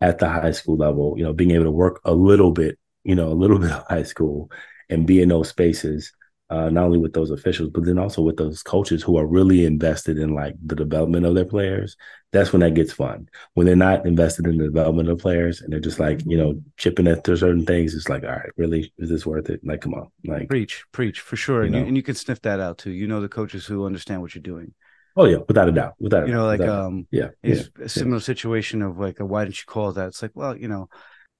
at 0.00 0.18
the 0.18 0.28
high 0.28 0.50
school 0.50 0.76
level, 0.76 1.14
you 1.16 1.24
know, 1.24 1.32
being 1.32 1.52
able 1.52 1.64
to 1.64 1.70
work 1.70 2.00
a 2.04 2.12
little 2.12 2.52
bit, 2.52 2.78
you 3.04 3.14
know, 3.14 3.28
a 3.28 3.34
little 3.34 3.58
bit 3.64 3.70
of 3.70 3.84
high 3.88 4.02
school 4.02 4.50
and 4.90 5.06
be 5.06 5.22
in 5.22 5.28
those 5.30 5.48
spaces, 5.48 6.12
uh, 6.50 6.68
not 6.68 6.84
only 6.84 6.98
with 6.98 7.14
those 7.14 7.30
officials, 7.30 7.70
but 7.70 7.86
then 7.86 7.98
also 7.98 8.20
with 8.20 8.36
those 8.36 8.62
coaches 8.62 9.02
who 9.02 9.16
are 9.16 9.26
really 9.26 9.64
invested 9.64 10.18
in 10.18 10.34
like 10.34 10.54
the 10.64 10.74
development 10.74 11.24
of 11.24 11.34
their 11.34 11.46
players. 11.46 11.96
That's 12.32 12.52
when 12.52 12.60
that 12.60 12.74
gets 12.74 12.92
fun. 12.92 13.28
When 13.54 13.66
they're 13.66 13.76
not 13.76 14.06
invested 14.06 14.46
in 14.46 14.58
the 14.58 14.64
development 14.64 15.08
of 15.08 15.18
players 15.18 15.62
and 15.62 15.72
they're 15.72 15.80
just 15.80 16.00
like, 16.00 16.20
you 16.26 16.36
know, 16.36 16.60
chipping 16.76 17.06
at 17.06 17.24
certain 17.26 17.64
things, 17.64 17.94
it's 17.94 18.08
like, 18.08 18.24
all 18.24 18.30
right, 18.30 18.50
really, 18.56 18.92
is 18.98 19.08
this 19.08 19.24
worth 19.24 19.48
it? 19.48 19.60
Like, 19.64 19.80
come 19.80 19.94
on, 19.94 20.10
like, 20.26 20.48
preach, 20.48 20.84
preach 20.92 21.20
for 21.20 21.36
sure. 21.36 21.62
You 21.62 21.68
and, 21.68 21.74
you, 21.76 21.86
and 21.86 21.96
you 21.96 22.02
can 22.02 22.14
sniff 22.14 22.42
that 22.42 22.60
out 22.60 22.78
too. 22.78 22.90
You 22.90 23.06
know 23.06 23.20
the 23.20 23.28
coaches 23.28 23.64
who 23.64 23.86
understand 23.86 24.20
what 24.20 24.34
you're 24.34 24.42
doing. 24.42 24.74
Oh 25.16 25.24
yeah, 25.26 25.38
without 25.46 25.68
a 25.68 25.72
doubt, 25.72 25.94
without 25.98 26.24
a 26.24 26.26
doubt. 26.26 26.28
You 26.28 26.34
know, 26.34 26.46
like 26.46 26.60
um, 26.60 27.06
yeah, 27.10 27.28
yeah, 27.42 27.54
it's 27.54 27.70
a 27.80 27.88
similar 27.88 28.20
situation 28.20 28.82
of 28.82 28.98
like, 28.98 29.20
a, 29.20 29.24
why 29.24 29.44
didn't 29.44 29.58
you 29.58 29.64
call 29.66 29.92
that? 29.92 30.08
It's 30.08 30.22
like, 30.22 30.32
well, 30.34 30.56
you 30.56 30.68
know, 30.68 30.88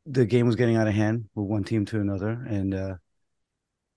the 0.07 0.27
game 0.27 0.47
was 0.47 0.57
getting 0.57 0.77
out 0.77 0.89
of 0.89 0.95
hand 0.95 1.27
with 1.35 1.47
one 1.47 1.65
team 1.65 1.85
to 1.87 2.01
another, 2.01 2.31
and 2.49 2.75
uh 2.75 2.95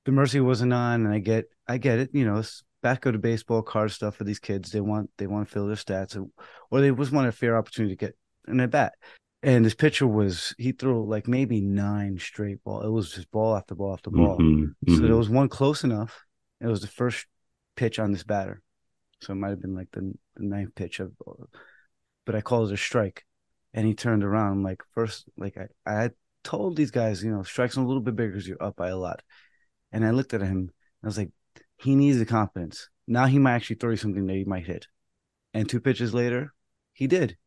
the 0.07 0.13
mercy 0.13 0.39
wasn't 0.39 0.73
on. 0.73 1.05
And 1.05 1.13
I 1.13 1.19
get, 1.19 1.45
I 1.67 1.77
get 1.77 1.99
it. 1.99 2.09
You 2.13 2.25
know, 2.25 2.37
it's 2.37 2.63
back 2.81 3.05
of 3.05 3.13
the 3.13 3.19
baseball 3.19 3.61
card 3.61 3.91
stuff 3.91 4.15
for 4.15 4.23
these 4.23 4.39
kids. 4.39 4.71
They 4.71 4.79
want, 4.79 5.11
they 5.17 5.27
want 5.27 5.47
to 5.47 5.53
fill 5.53 5.67
their 5.67 5.75
stats, 5.75 6.15
or, 6.15 6.29
or 6.71 6.81
they 6.81 6.89
just 6.91 7.11
want 7.11 7.27
a 7.27 7.31
fair 7.33 7.57
opportunity 7.57 7.95
to 7.95 8.05
get 8.05 8.15
an 8.47 8.61
at 8.61 8.71
bat. 8.71 8.93
And 9.43 9.65
this 9.65 9.75
pitcher 9.75 10.07
was, 10.07 10.55
he 10.57 10.71
threw 10.71 11.05
like 11.05 11.27
maybe 11.27 11.59
nine 11.61 12.17
straight 12.17 12.63
ball. 12.63 12.81
It 12.81 12.89
was 12.89 13.11
just 13.11 13.29
ball 13.31 13.55
after 13.55 13.75
ball 13.75 13.93
after 13.93 14.09
ball. 14.09 14.39
Mhm, 14.39 14.73
So 14.87 14.93
mhm. 14.93 15.01
there 15.01 15.15
was 15.15 15.29
one 15.29 15.49
close 15.49 15.83
enough. 15.83 16.23
It 16.61 16.67
was 16.67 16.81
the 16.81 16.87
first 16.87 17.27
pitch 17.75 17.99
on 17.99 18.11
this 18.13 18.23
batter. 18.23 18.61
So 19.21 19.33
it 19.33 19.37
might 19.37 19.49
have 19.49 19.61
been 19.61 19.75
like 19.75 19.89
the, 19.91 20.13
the 20.35 20.43
ninth 20.45 20.75
pitch 20.75 20.99
of, 20.99 21.11
but 22.25 22.35
I 22.35 22.41
called 22.41 22.69
it 22.69 22.73
a 22.73 22.77
strike. 22.77 23.25
And 23.73 23.85
he 23.85 23.93
turned 23.93 24.23
around. 24.23 24.51
I'm 24.53 24.63
like, 24.63 24.81
first, 24.93 25.25
like 25.37 25.57
I, 25.57 25.67
I 25.85 26.01
had 26.01 26.13
told 26.43 26.75
these 26.75 26.91
guys, 26.91 27.23
you 27.23 27.31
know, 27.31 27.43
strikes 27.43 27.77
are 27.77 27.81
a 27.81 27.85
little 27.85 28.01
bit 28.01 28.15
bigger 28.15 28.31
because 28.31 28.47
you're 28.47 28.63
up 28.63 28.75
by 28.75 28.89
a 28.89 28.97
lot. 28.97 29.21
And 29.91 30.05
I 30.05 30.11
looked 30.11 30.33
at 30.33 30.41
him 30.41 30.57
and 30.57 30.71
I 31.03 31.07
was 31.07 31.17
like, 31.17 31.31
he 31.77 31.95
needs 31.95 32.17
the 32.17 32.25
confidence. 32.25 32.89
Now 33.07 33.25
he 33.25 33.39
might 33.39 33.55
actually 33.55 33.75
throw 33.77 33.91
you 33.91 33.97
something 33.97 34.25
that 34.27 34.33
he 34.35 34.45
might 34.45 34.65
hit. 34.65 34.87
And 35.53 35.69
two 35.69 35.79
pitches 35.79 36.13
later, 36.13 36.53
he 36.93 37.07
did. 37.07 37.37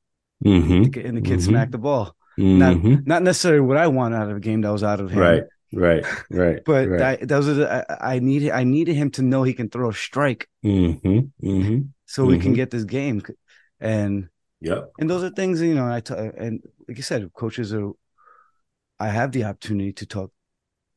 Mhm, 0.45 0.85
And 1.05 1.17
the 1.17 1.23
kid 1.23 1.39
Mhm. 1.39 1.43
smacked 1.43 1.73
the 1.73 1.79
ball. 1.79 2.17
mhm. 2.39 3.07
Not 3.07 3.23
necessarily 3.23 3.61
what 3.61 3.77
I 3.77 3.89
want 3.89 4.15
out 4.15 4.31
of 4.31 4.37
a 4.37 4.41
game 4.41 4.63
that 4.63 4.71
was 4.71 4.83
out 4.85 5.01
of 5.01 5.11
him. 5.11 5.19
right, 5.19 5.43
right, 5.73 6.05
right, 6.31 6.61
But 6.65 6.89
right. 6.89 6.99
that, 6.99 7.29
that 7.29 7.37
was 7.37 7.59
a, 7.59 7.87
I, 8.03 8.17
I 8.17 8.19
needed 8.19 8.51
I 8.51 8.65
needed 8.65 8.95
him 8.97 9.11
to 9.13 9.23
know 9.23 9.43
he 9.43 9.55
can 9.55 9.69
throw 9.71 9.91
a 9.91 9.95
strike 9.95 10.49
mm-hmm, 10.65 11.21
mm-hmm. 11.43 11.81
so 12.07 12.27
we 12.27 12.39
can 12.39 12.53
Mhm. 12.53 12.57
get 12.57 12.71
this 12.71 12.85
game. 12.85 13.23
And 13.81 14.29
yeah, 14.61 14.83
and 14.99 15.09
those 15.09 15.25
are 15.25 15.31
things 15.31 15.61
you 15.63 15.75
know. 15.75 15.91
I 15.91 16.01
t- 16.01 16.15
and 16.15 16.63
like 16.89 16.97
you 16.99 17.03
said, 17.03 17.33
coaches 17.35 17.73
are. 17.73 17.93
I 18.99 19.09
have 19.09 19.33
the 19.33 19.45
opportunity 19.45 19.93
to 19.95 20.07
talk. 20.07 20.33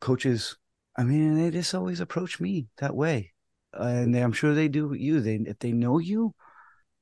Coaches, 0.01 0.57
I 0.97 1.03
mean, 1.03 1.36
they 1.36 1.51
just 1.51 1.73
always 1.73 1.99
approach 2.01 2.39
me 2.41 2.67
that 2.77 2.95
way, 2.95 3.33
and 3.73 4.15
I'm 4.15 4.33
sure 4.33 4.53
they 4.53 4.67
do 4.67 4.89
with 4.89 4.99
you. 4.99 5.21
They 5.21 5.36
if 5.36 5.59
they 5.59 5.71
know 5.71 5.99
you, 5.99 6.36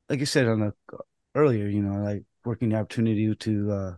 like 0.10 0.20
you 0.20 0.26
said 0.28 0.48
on 0.48 0.60
the 0.62 0.74
earlier, 1.36 1.68
you 1.68 1.82
know, 1.82 2.04
like 2.04 2.24
working 2.46 2.70
the 2.70 2.78
opportunity 2.78 3.34
to. 3.36 3.72
uh 3.72 3.94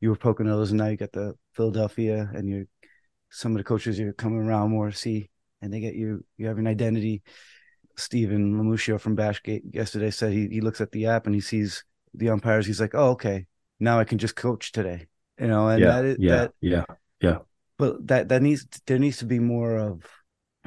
You 0.00 0.10
were 0.10 0.16
Poconos, 0.16 0.70
and 0.70 0.78
now 0.78 0.88
you 0.88 0.96
got 0.98 1.12
the 1.12 1.36
Philadelphia, 1.54 2.30
and 2.34 2.48
you're 2.48 2.66
some 3.30 3.52
of 3.52 3.58
the 3.58 3.64
coaches 3.64 3.98
you're 3.98 4.12
coming 4.12 4.38
around 4.38 4.70
more 4.70 4.90
see, 4.92 5.30
and 5.60 5.72
they 5.72 5.80
get 5.80 5.94
you. 5.94 6.24
You 6.36 6.46
have 6.46 6.58
an 6.58 6.66
identity. 6.66 7.22
Stephen 7.96 8.54
Lamuscio 8.54 9.00
from 9.00 9.16
Bathgate 9.16 9.62
yesterday 9.72 10.10
said 10.10 10.32
he, 10.32 10.46
he 10.48 10.60
looks 10.60 10.80
at 10.80 10.92
the 10.92 11.06
app 11.06 11.26
and 11.26 11.34
he 11.34 11.40
sees 11.40 11.84
the 12.14 12.30
umpires. 12.30 12.64
He's 12.64 12.80
like, 12.80 12.94
oh, 12.94 13.10
okay, 13.10 13.46
now 13.80 13.98
I 13.98 14.04
can 14.04 14.18
just 14.18 14.36
coach 14.36 14.70
today. 14.70 15.08
You 15.38 15.48
know, 15.48 15.68
and 15.68 15.80
yeah, 15.80 15.86
that 15.88 16.04
is 16.04 16.16
yeah, 16.20 16.36
that, 16.36 16.52
yeah. 16.60 16.84
Yeah. 17.20 17.38
But 17.76 18.06
that 18.08 18.28
that 18.28 18.42
needs 18.42 18.66
there 18.86 18.98
needs 18.98 19.18
to 19.18 19.24
be 19.24 19.38
more 19.38 19.76
of 19.76 20.02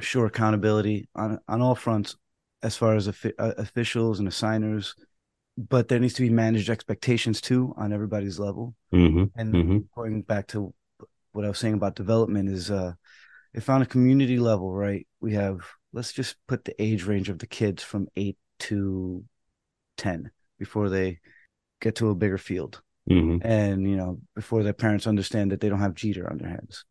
sure 0.00 0.26
accountability 0.26 1.08
on 1.14 1.38
on 1.48 1.62
all 1.62 1.74
fronts 1.74 2.16
as 2.62 2.76
far 2.76 2.94
as 2.94 3.08
uh, 3.08 3.12
officials 3.38 4.18
and 4.18 4.28
assigners. 4.28 4.94
But 5.58 5.88
there 5.88 6.00
needs 6.00 6.14
to 6.14 6.22
be 6.22 6.30
managed 6.30 6.70
expectations 6.70 7.42
too 7.42 7.74
on 7.76 7.92
everybody's 7.92 8.38
level. 8.38 8.74
Mm-hmm, 8.94 9.24
And 9.38 9.54
mm-hmm. 9.54 9.78
going 9.94 10.22
back 10.22 10.46
to 10.48 10.72
what 11.32 11.44
I 11.44 11.48
was 11.48 11.58
saying 11.58 11.74
about 11.74 11.96
development 11.96 12.48
is 12.48 12.70
uh 12.70 12.92
if 13.54 13.68
on 13.68 13.82
a 13.82 13.86
community 13.86 14.38
level, 14.38 14.72
right, 14.72 15.06
we 15.20 15.34
have 15.34 15.60
let's 15.92 16.12
just 16.12 16.36
put 16.46 16.64
the 16.64 16.80
age 16.82 17.04
range 17.04 17.28
of 17.28 17.38
the 17.38 17.46
kids 17.46 17.82
from 17.82 18.08
eight 18.16 18.38
to 18.60 19.24
ten 19.96 20.30
before 20.58 20.88
they 20.88 21.18
get 21.80 21.96
to 21.96 22.10
a 22.10 22.14
bigger 22.14 22.38
field. 22.38 22.80
Mm-hmm. 23.10 23.46
And 23.46 23.88
you 23.88 23.96
know, 23.96 24.20
before 24.34 24.62
their 24.62 24.72
parents 24.72 25.06
understand 25.06 25.52
that 25.52 25.60
they 25.60 25.68
don't 25.68 25.80
have 25.80 25.94
Jeter 25.94 26.30
on 26.30 26.38
their 26.38 26.48
hands. 26.48 26.84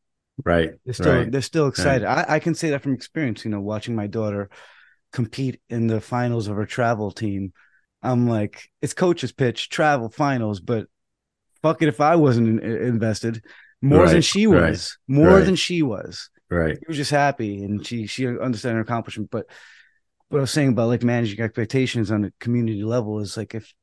Right. 0.44 0.72
They're 0.86 0.94
still 0.94 1.16
right. 1.16 1.32
they're 1.32 1.42
still 1.42 1.68
excited. 1.68 2.06
I, 2.06 2.26
I 2.28 2.40
can 2.40 2.56
say 2.56 2.72
that 2.72 2.82
from 2.82 2.94
experience, 2.94 3.46
you 3.46 3.52
know, 3.52 3.62
watching 3.62 3.96
my 3.96 4.08
daughter 4.08 4.50
compete 5.12 5.60
in 5.70 5.88
the 5.88 6.02
finals 6.02 6.48
of 6.48 6.56
her 6.56 6.66
travel 6.66 7.12
team. 7.12 7.54
I'm 8.04 8.28
like, 8.28 8.64
it's 8.82 8.94
coach's 8.94 9.32
pitch, 9.32 9.70
travel 9.70 10.10
finals, 10.10 10.60
but 10.60 10.88
fuck 11.62 11.82
it 11.82 11.88
if 11.88 12.02
I 12.02 12.16
wasn't 12.16 12.64
invested 12.64 13.44
more 13.82 14.04
right, 14.04 14.12
than 14.12 14.22
she 14.22 14.48
was, 14.48 14.98
right, 15.08 15.16
more 15.16 15.36
right. 15.36 15.46
than 15.46 15.56
she 15.56 15.82
was. 15.82 16.30
Right. 16.50 16.78
She 16.78 16.86
was 16.88 16.98
just 16.98 17.12
happy 17.12 17.64
and 17.64 17.86
she 17.86 18.08
she 18.08 18.28
understood 18.28 18.74
her 18.74 18.82
accomplishment. 18.82 19.32
But 19.32 19.46
what 20.30 20.40
I 20.40 20.42
was 20.42 20.52
saying 20.52 20.70
about 20.70 20.90
like 20.90 21.04
managing 21.04 21.40
expectations 21.40 22.12
on 22.12 22.26
a 22.26 22.32
community 22.40 22.84
level 22.84 23.20
is 23.20 23.38
like 23.38 23.56
if 23.56 23.74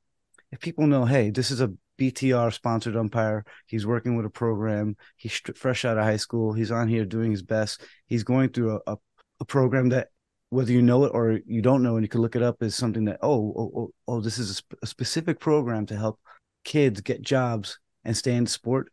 if 0.50 0.60
people 0.60 0.86
know, 0.86 1.04
hey, 1.04 1.30
this 1.30 1.50
is 1.50 1.60
a 1.60 1.72
BTR 1.98 2.52
sponsored 2.52 2.96
umpire. 2.96 3.44
He's 3.66 3.86
working 3.86 4.16
with 4.16 4.24
a 4.24 4.30
program. 4.30 4.96
He's 5.16 5.40
fresh 5.56 5.84
out 5.84 5.98
of 5.98 6.04
high 6.04 6.16
school. 6.16 6.52
He's 6.52 6.70
on 6.70 6.88
here 6.88 7.04
doing 7.04 7.30
his 7.30 7.42
best. 7.42 7.82
He's 8.06 8.24
going 8.24 8.50
through 8.50 8.76
a, 8.86 8.92
a, 8.92 8.96
a 9.40 9.44
program 9.44 9.90
that, 9.90 10.08
whether 10.50 10.72
you 10.72 10.80
know 10.80 11.04
it 11.04 11.10
or 11.12 11.40
you 11.44 11.60
don't 11.60 11.82
know, 11.82 11.96
and 11.96 12.04
you 12.04 12.08
can 12.08 12.22
look 12.22 12.36
it 12.36 12.42
up, 12.42 12.62
is 12.62 12.74
something 12.74 13.04
that, 13.04 13.18
oh, 13.20 13.52
oh, 13.56 13.72
oh, 13.76 13.90
oh 14.06 14.20
this 14.20 14.38
is 14.38 14.50
a, 14.50 14.54
sp- 14.56 14.80
a 14.82 14.86
specific 14.86 15.38
program 15.40 15.84
to 15.86 15.96
help 15.96 16.18
kids 16.64 17.02
get 17.02 17.20
jobs 17.20 17.78
and 18.04 18.16
stay 18.16 18.34
in 18.34 18.46
sport. 18.46 18.90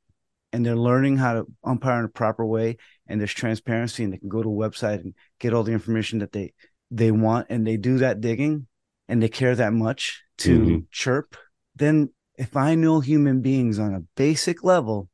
And 0.55 0.65
they're 0.65 0.75
learning 0.75 1.17
how 1.17 1.33
to 1.33 1.45
umpire 1.63 1.99
in 1.99 2.05
a 2.05 2.09
proper 2.09 2.45
way. 2.45 2.77
And 3.07 3.19
there's 3.19 3.33
transparency, 3.33 4.03
and 4.03 4.13
they 4.13 4.17
can 4.17 4.29
go 4.29 4.41
to 4.41 4.49
a 4.49 4.69
website 4.69 5.01
and 5.01 5.13
get 5.39 5.53
all 5.53 5.63
the 5.63 5.73
information 5.73 6.19
that 6.19 6.31
they 6.31 6.53
they 6.89 7.11
want. 7.11 7.47
And 7.49 7.67
they 7.67 7.77
do 7.77 7.97
that 7.99 8.21
digging, 8.21 8.67
and 9.07 9.21
they 9.21 9.29
care 9.29 9.55
that 9.55 9.73
much 9.73 10.23
to 10.39 10.59
mm-hmm. 10.59 10.79
chirp. 10.91 11.37
Then 11.75 12.09
if 12.37 12.55
I 12.55 12.75
know 12.75 12.99
human 12.99 13.41
beings 13.41 13.79
on 13.79 13.93
a 13.93 14.03
basic 14.15 14.63
level, 14.63 15.09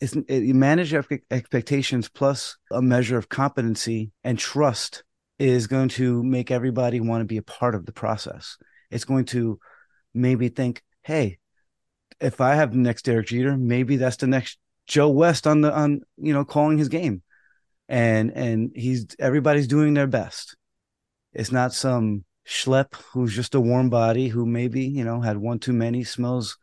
it's, 0.00 0.14
it, 0.14 0.44
you 0.44 0.54
manage 0.54 0.92
your 0.92 1.04
expectations 1.30 2.08
plus 2.08 2.56
a 2.70 2.80
measure 2.80 3.18
of 3.18 3.28
competency 3.28 4.12
and 4.22 4.38
trust 4.38 5.04
is 5.38 5.66
going 5.66 5.88
to 5.88 6.22
make 6.22 6.50
everybody 6.50 7.00
want 7.00 7.20
to 7.20 7.26
be 7.26 7.36
a 7.36 7.42
part 7.42 7.74
of 7.74 7.86
the 7.86 7.92
process. 7.92 8.56
It's 8.90 9.04
going 9.04 9.26
to 9.26 9.58
maybe 10.14 10.48
think, 10.48 10.82
hey, 11.02 11.38
if 12.20 12.40
I 12.40 12.54
have 12.54 12.72
the 12.72 12.78
next 12.78 13.04
Derek 13.04 13.28
Jeter, 13.28 13.56
maybe 13.56 13.96
that's 13.96 14.16
the 14.16 14.26
next 14.26 14.58
Joe 14.88 15.10
West 15.10 15.46
on 15.46 15.60
the 15.60 15.72
on 15.72 16.00
you 16.16 16.32
know 16.32 16.44
calling 16.44 16.78
his 16.78 16.88
game, 16.88 17.22
and 17.88 18.32
and 18.32 18.72
he's 18.74 19.06
everybody's 19.20 19.68
doing 19.68 19.94
their 19.94 20.06
best. 20.06 20.56
It's 21.34 21.52
not 21.52 21.74
some 21.74 22.24
Schlep, 22.46 22.94
who's 23.12 23.34
just 23.34 23.54
a 23.54 23.60
warm 23.60 23.90
body, 23.90 24.28
who 24.28 24.46
maybe 24.46 24.82
you 24.82 25.04
know 25.04 25.20
had 25.20 25.36
one 25.36 25.58
too 25.58 25.74
many, 25.74 26.02
smells, 26.02 26.56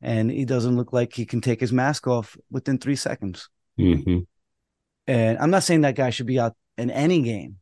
and 0.00 0.30
he 0.30 0.44
doesn't 0.44 0.76
look 0.76 0.92
like 0.92 1.12
he 1.12 1.26
can 1.26 1.40
take 1.40 1.60
his 1.60 1.72
mask 1.72 2.06
off 2.06 2.36
within 2.50 2.78
three 2.78 2.96
seconds. 2.96 3.50
Mm-hmm. 3.78 4.20
And 5.08 5.38
I'm 5.38 5.50
not 5.50 5.64
saying 5.64 5.80
that 5.80 5.96
guy 5.96 6.10
should 6.10 6.26
be 6.26 6.38
out 6.38 6.54
in 6.78 6.90
any 6.90 7.22
game, 7.22 7.56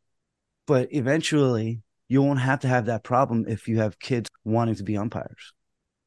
but 0.66 0.88
eventually 0.92 1.80
you 2.08 2.22
won't 2.22 2.40
have 2.40 2.60
to 2.60 2.68
have 2.68 2.86
that 2.86 3.02
problem 3.02 3.46
if 3.48 3.66
you 3.66 3.78
have 3.78 3.98
kids 3.98 4.28
wanting 4.44 4.74
to 4.74 4.84
be 4.84 4.98
umpires, 4.98 5.54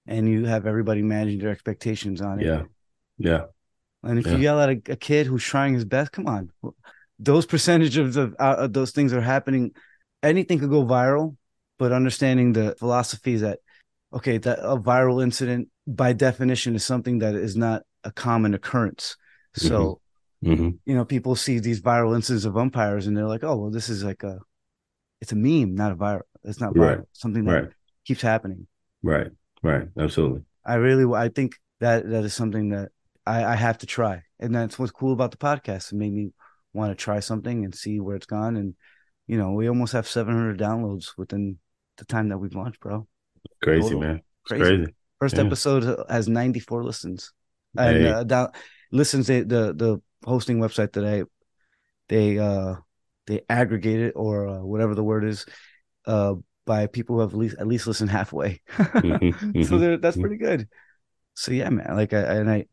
and 0.05 0.29
you 0.29 0.45
have 0.45 0.67
everybody 0.67 1.01
managing 1.01 1.39
their 1.39 1.49
expectations 1.49 2.21
on 2.21 2.39
it. 2.39 2.45
Yeah, 2.45 2.63
yeah. 3.17 3.45
And 4.05 4.19
if 4.19 4.25
yeah. 4.25 4.33
you 4.33 4.37
yell 4.39 4.61
at 4.61 4.69
a, 4.69 4.81
a, 4.89 4.95
kid 4.95 5.27
who's 5.27 5.43
trying 5.43 5.73
his 5.73 5.85
best, 5.85 6.11
come 6.11 6.27
on, 6.27 6.51
those 7.17 7.45
percentages 7.45 8.17
of, 8.17 8.33
of 8.35 8.71
those 8.71 8.91
things 8.91 9.13
are 9.13 9.21
happening. 9.21 9.71
Anything 10.21 10.59
could 10.59 10.69
go 10.69 10.85
viral 10.85 11.35
but 11.77 11.91
understanding 11.91 12.53
the 12.53 12.75
philosophies 12.77 13.41
that 13.41 13.59
okay 14.13 14.37
that 14.37 14.59
a 14.59 14.77
viral 14.77 15.21
incident 15.21 15.69
by 15.87 16.13
definition 16.13 16.75
is 16.75 16.85
something 16.85 17.19
that 17.19 17.35
is 17.35 17.55
not 17.55 17.83
a 18.03 18.11
common 18.11 18.53
occurrence 18.53 19.17
so 19.55 19.99
mm-hmm. 20.43 20.53
Mm-hmm. 20.53 20.69
you 20.85 20.95
know 20.95 21.05
people 21.05 21.35
see 21.35 21.59
these 21.59 21.81
viral 21.81 22.15
incidents 22.15 22.45
of 22.45 22.57
umpires 22.57 23.07
and 23.07 23.15
they're 23.15 23.27
like 23.27 23.43
oh 23.43 23.55
well 23.55 23.71
this 23.71 23.89
is 23.89 24.03
like 24.03 24.23
a 24.23 24.39
it's 25.21 25.31
a 25.31 25.35
meme 25.35 25.75
not 25.75 25.91
a 25.91 25.95
viral 25.95 26.21
it's 26.43 26.61
not 26.61 26.73
viral 26.73 26.97
right. 26.97 27.07
something 27.13 27.45
that 27.45 27.53
right. 27.53 27.71
keeps 28.05 28.21
happening 28.21 28.67
right 29.03 29.31
right 29.63 29.87
absolutely 29.99 30.41
i 30.65 30.75
really 30.75 31.11
i 31.15 31.29
think 31.29 31.55
that 31.79 32.07
that 32.09 32.23
is 32.23 32.33
something 32.33 32.69
that 32.69 32.89
i 33.25 33.43
i 33.43 33.55
have 33.55 33.77
to 33.77 33.85
try 33.85 34.23
and 34.39 34.53
that's 34.53 34.77
what's 34.77 34.91
cool 34.91 35.13
about 35.13 35.31
the 35.31 35.37
podcast 35.37 35.91
it 35.91 35.95
made 35.95 36.13
me 36.13 36.31
want 36.73 36.91
to 36.91 36.95
try 36.95 37.19
something 37.19 37.63
and 37.63 37.73
see 37.73 37.99
where 37.99 38.15
it's 38.15 38.25
gone 38.25 38.55
and 38.55 38.75
you 39.27 39.37
know 39.37 39.51
we 39.51 39.67
almost 39.67 39.93
have 39.93 40.07
700 40.07 40.59
downloads 40.59 41.11
within 41.17 41.57
the 41.97 42.05
time 42.05 42.29
that 42.29 42.37
we've 42.37 42.55
launched, 42.55 42.79
bro. 42.79 43.07
Crazy, 43.63 43.81
Total. 43.81 43.99
man. 43.99 44.21
Crazy. 44.45 44.63
crazy. 44.63 44.95
First 45.19 45.35
yeah. 45.35 45.43
episode 45.43 46.03
has 46.09 46.27
94 46.27 46.83
listens. 46.83 47.31
And 47.77 47.97
hey. 47.97 48.11
uh, 48.11 48.23
down 48.23 48.49
listens 48.91 49.27
they, 49.27 49.41
the 49.41 49.73
the 49.73 50.01
hosting 50.23 50.59
website 50.59 50.93
that 50.93 51.05
I 51.05 51.23
they 52.07 52.39
uh 52.39 52.75
they 53.27 53.41
aggregate 53.49 53.99
it 53.99 54.13
or 54.15 54.47
uh, 54.47 54.59
whatever 54.59 54.95
the 54.95 55.03
word 55.03 55.25
is 55.25 55.45
uh 56.05 56.35
by 56.65 56.87
people 56.87 57.15
who 57.15 57.21
have 57.21 57.33
at 57.33 57.37
least 57.37 57.57
at 57.59 57.67
least 57.67 57.87
listened 57.87 58.11
halfway. 58.11 58.61
mm-hmm, 58.69 59.61
so 59.63 59.77
mm-hmm, 59.77 60.01
that's 60.01 60.17
pretty 60.17 60.37
good. 60.37 60.69
So 61.33 61.51
yeah, 61.51 61.69
man. 61.69 61.95
Like 61.95 62.13
I 62.13 62.19
and 62.19 62.49
I 62.49 62.65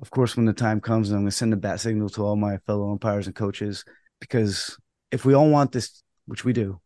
of 0.00 0.10
course 0.10 0.36
when 0.36 0.46
the 0.46 0.52
time 0.52 0.80
comes 0.80 1.10
I'm 1.10 1.20
gonna 1.20 1.30
send 1.30 1.52
a 1.52 1.56
bat 1.56 1.80
signal 1.80 2.08
to 2.10 2.24
all 2.24 2.36
my 2.36 2.58
fellow 2.58 2.90
umpires 2.90 3.26
and 3.26 3.34
coaches 3.34 3.84
because 4.20 4.76
if 5.10 5.24
we 5.24 5.34
all 5.34 5.48
want 5.48 5.72
this, 5.72 6.02
which 6.26 6.44
we 6.44 6.52
do, 6.52 6.80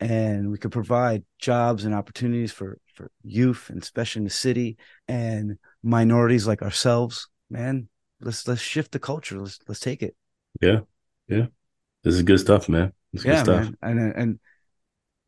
and 0.00 0.50
we 0.50 0.58
could 0.58 0.72
provide 0.72 1.24
jobs 1.38 1.84
and 1.84 1.94
opportunities 1.94 2.52
for 2.52 2.78
for 2.94 3.10
youth 3.22 3.70
and 3.70 3.82
especially 3.82 4.20
in 4.20 4.24
the 4.24 4.30
city 4.30 4.76
and 5.08 5.56
minorities 5.82 6.46
like 6.46 6.60
ourselves 6.60 7.28
man 7.48 7.88
let's 8.22 8.46
let's 8.48 8.60
shift 8.60 8.92
the 8.92 8.98
culture. 8.98 9.38
Let's 9.38 9.58
let's 9.68 9.80
take 9.80 10.02
it. 10.02 10.16
Yeah. 10.60 10.80
Yeah. 11.28 11.46
This 12.02 12.14
is 12.14 12.22
good 12.22 12.40
stuff 12.40 12.68
man. 12.68 12.92
This 13.12 13.24
yeah, 13.24 13.42
man. 13.44 13.76
and 13.82 14.16
and 14.16 14.40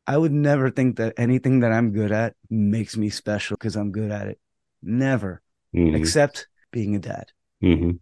i 0.07 0.17
would 0.17 0.33
never 0.33 0.71
think 0.71 0.97
that 0.97 1.15
anything 1.19 1.61
that 1.61 1.73
i'm 1.73 1.93
good 1.93 2.13
at 2.13 2.35
makes 2.51 2.97
me 2.97 3.11
special 3.11 3.57
because 3.57 3.77
i'm 3.77 3.93
good 3.93 4.11
at 4.11 4.29
it. 4.29 4.39
Never. 4.83 5.43
Mm-hmm. 5.75 5.97
except 5.97 6.47
being 6.75 6.95
a 6.95 6.99
dad 6.99 7.27
mm-hmm. 7.63 7.93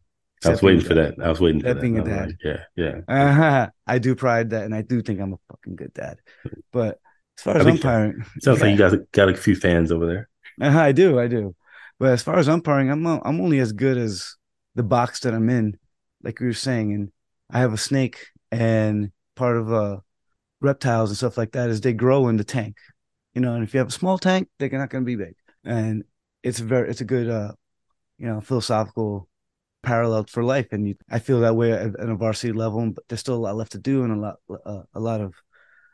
I 0.45 0.51
was 0.51 0.63
waiting 0.63 0.85
for 0.85 0.95
that. 0.95 1.15
I 1.23 1.29
was 1.29 1.41
waiting 1.41 1.61
for 1.61 1.73
that. 1.73 1.81
Being 1.81 1.99
a 1.99 2.05
dad. 2.05 2.27
Like, 2.29 2.37
yeah, 2.43 2.65
yeah. 2.77 3.01
Uh-huh. 3.07 3.69
I 3.87 3.99
do 3.99 4.15
pride 4.15 4.51
that, 4.51 4.65
and 4.65 4.75
I 4.75 4.83
do 4.83 5.01
think 5.03 5.21
I'm 5.21 5.35
a 5.35 5.39
fucking 5.51 5.77
good 5.77 5.95
dad. 5.95 6.19
But 6.73 6.99
as 7.39 7.45
far 7.45 7.57
as 7.59 7.67
umpiring, 7.67 8.25
sounds 8.41 8.59
yeah. 8.59 8.65
like 8.65 8.73
you 8.73 8.77
got 8.91 9.13
got 9.13 9.29
a 9.29 9.37
few 9.37 9.55
fans 9.55 9.93
over 9.93 10.07
there. 10.07 10.29
Uh-huh, 10.61 10.81
I 10.81 10.93
do, 10.93 11.19
I 11.19 11.29
do. 11.29 11.55
But 11.99 12.11
as 12.11 12.23
far 12.23 12.39
as 12.39 12.49
umpiring, 12.49 12.91
I'm 12.91 13.07
I'm 13.07 13.41
only 13.41 13.61
as 13.61 13.73
good 13.73 13.97
as 13.97 14.37
the 14.75 14.83
box 14.83 15.21
that 15.21 15.35
I'm 15.35 15.49
in, 15.49 15.79
like 16.23 16.41
we 16.41 16.47
were 16.47 16.53
saying. 16.53 16.93
And 16.93 17.13
I 17.51 17.61
have 17.61 17.73
a 17.73 17.79
snake, 17.79 18.27
and 18.51 19.13
part 19.37 19.57
of 19.57 19.73
uh 19.73 19.99
reptiles 20.61 21.11
and 21.11 21.17
stuff 21.17 21.39
like 21.39 21.53
that 21.53 21.71
is 21.71 21.81
they 21.81 21.93
grow 21.93 22.29
in 22.29 22.37
the 22.37 22.45
tank, 22.45 22.77
you 23.35 23.41
know. 23.41 23.55
And 23.55 23.63
if 23.63 23.75
you 23.75 23.79
have 23.79 23.89
a 23.89 23.93
small 23.93 24.19
tank, 24.19 24.49
they're 24.59 24.71
not 24.71 24.91
going 24.91 25.05
to 25.05 25.07
be 25.07 25.17
big. 25.17 25.35
And 25.65 26.03
it's 26.43 26.59
very 26.59 26.91
it's 26.91 27.01
a 27.01 27.05
good 27.05 27.31
uh 27.31 27.53
you 28.19 28.27
know 28.27 28.41
philosophical 28.41 29.29
parallel 29.83 30.25
for 30.25 30.43
life. 30.43 30.69
And 30.73 30.89
you, 30.89 30.95
I 31.11 31.19
feel 31.19 31.41
that 31.41 31.57
way 31.57 31.73
at, 31.73 31.99
at, 31.99 32.09
a 32.09 32.15
varsity 32.15 32.53
level, 32.53 32.91
but 32.91 33.05
there's 33.09 33.21
still 33.21 33.35
a 33.35 33.37
lot 33.37 33.57
left 33.57 33.73
to 33.73 33.79
do 33.79 34.05
and 34.05 34.13
a 34.13 34.17
lot, 34.17 34.37
uh, 34.65 34.83
a 34.95 35.01
lot 35.01 35.21
of, 35.21 35.35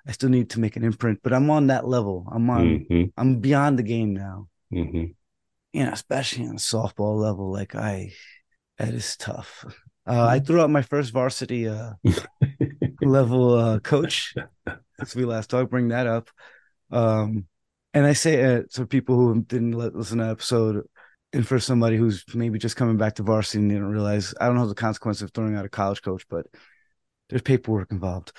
I 0.06 0.12
still 0.12 0.28
need 0.28 0.50
to 0.50 0.60
make 0.60 0.76
an 0.76 0.84
imprint, 0.84 1.20
but 1.22 1.32
I'm 1.32 1.50
on 1.50 1.68
that 1.68 1.86
level. 1.86 2.26
I'm 2.30 2.48
on, 2.50 2.66
mm-hmm. 2.66 3.04
I'm 3.16 3.40
beyond 3.40 3.78
the 3.78 3.82
game 3.82 4.14
now. 4.14 4.48
Mm-hmm. 4.72 5.12
You 5.72 5.84
know, 5.84 5.92
especially 5.92 6.46
on 6.46 6.54
a 6.54 6.58
softball 6.58 7.20
level, 7.20 7.52
like 7.52 7.74
I, 7.74 8.12
that 8.78 8.94
is 8.94 9.16
tough. 9.16 9.64
Uh, 10.06 10.24
I 10.24 10.40
threw 10.40 10.62
out 10.62 10.70
my 10.70 10.80
first 10.80 11.12
varsity 11.12 11.68
uh, 11.68 11.92
level 13.02 13.52
uh, 13.54 13.78
coach 13.80 14.34
since 14.96 15.14
we 15.14 15.26
last 15.26 15.50
talked. 15.50 15.70
Bring 15.70 15.88
that 15.88 16.06
up, 16.06 16.30
um, 16.90 17.44
and 17.92 18.06
I 18.06 18.14
say 18.14 18.42
uh, 18.42 18.62
to 18.72 18.86
people 18.86 19.16
who 19.16 19.42
didn't 19.42 19.72
listen 19.72 20.18
to 20.18 20.24
episode, 20.24 20.88
and 21.32 21.46
for 21.46 21.58
somebody 21.58 21.96
who's 21.96 22.24
maybe 22.34 22.58
just 22.58 22.76
coming 22.76 22.96
back 22.96 23.16
to 23.16 23.22
varsity 23.22 23.58
and 23.58 23.70
didn't 23.70 23.90
realize, 23.90 24.34
I 24.40 24.46
don't 24.46 24.56
know 24.56 24.66
the 24.66 24.74
consequence 24.74 25.22
of 25.22 25.30
throwing 25.32 25.56
out 25.56 25.64
a 25.64 25.68
college 25.68 26.02
coach, 26.02 26.24
but 26.28 26.46
there's 27.28 27.42
paperwork 27.42 27.90
involved, 27.90 28.32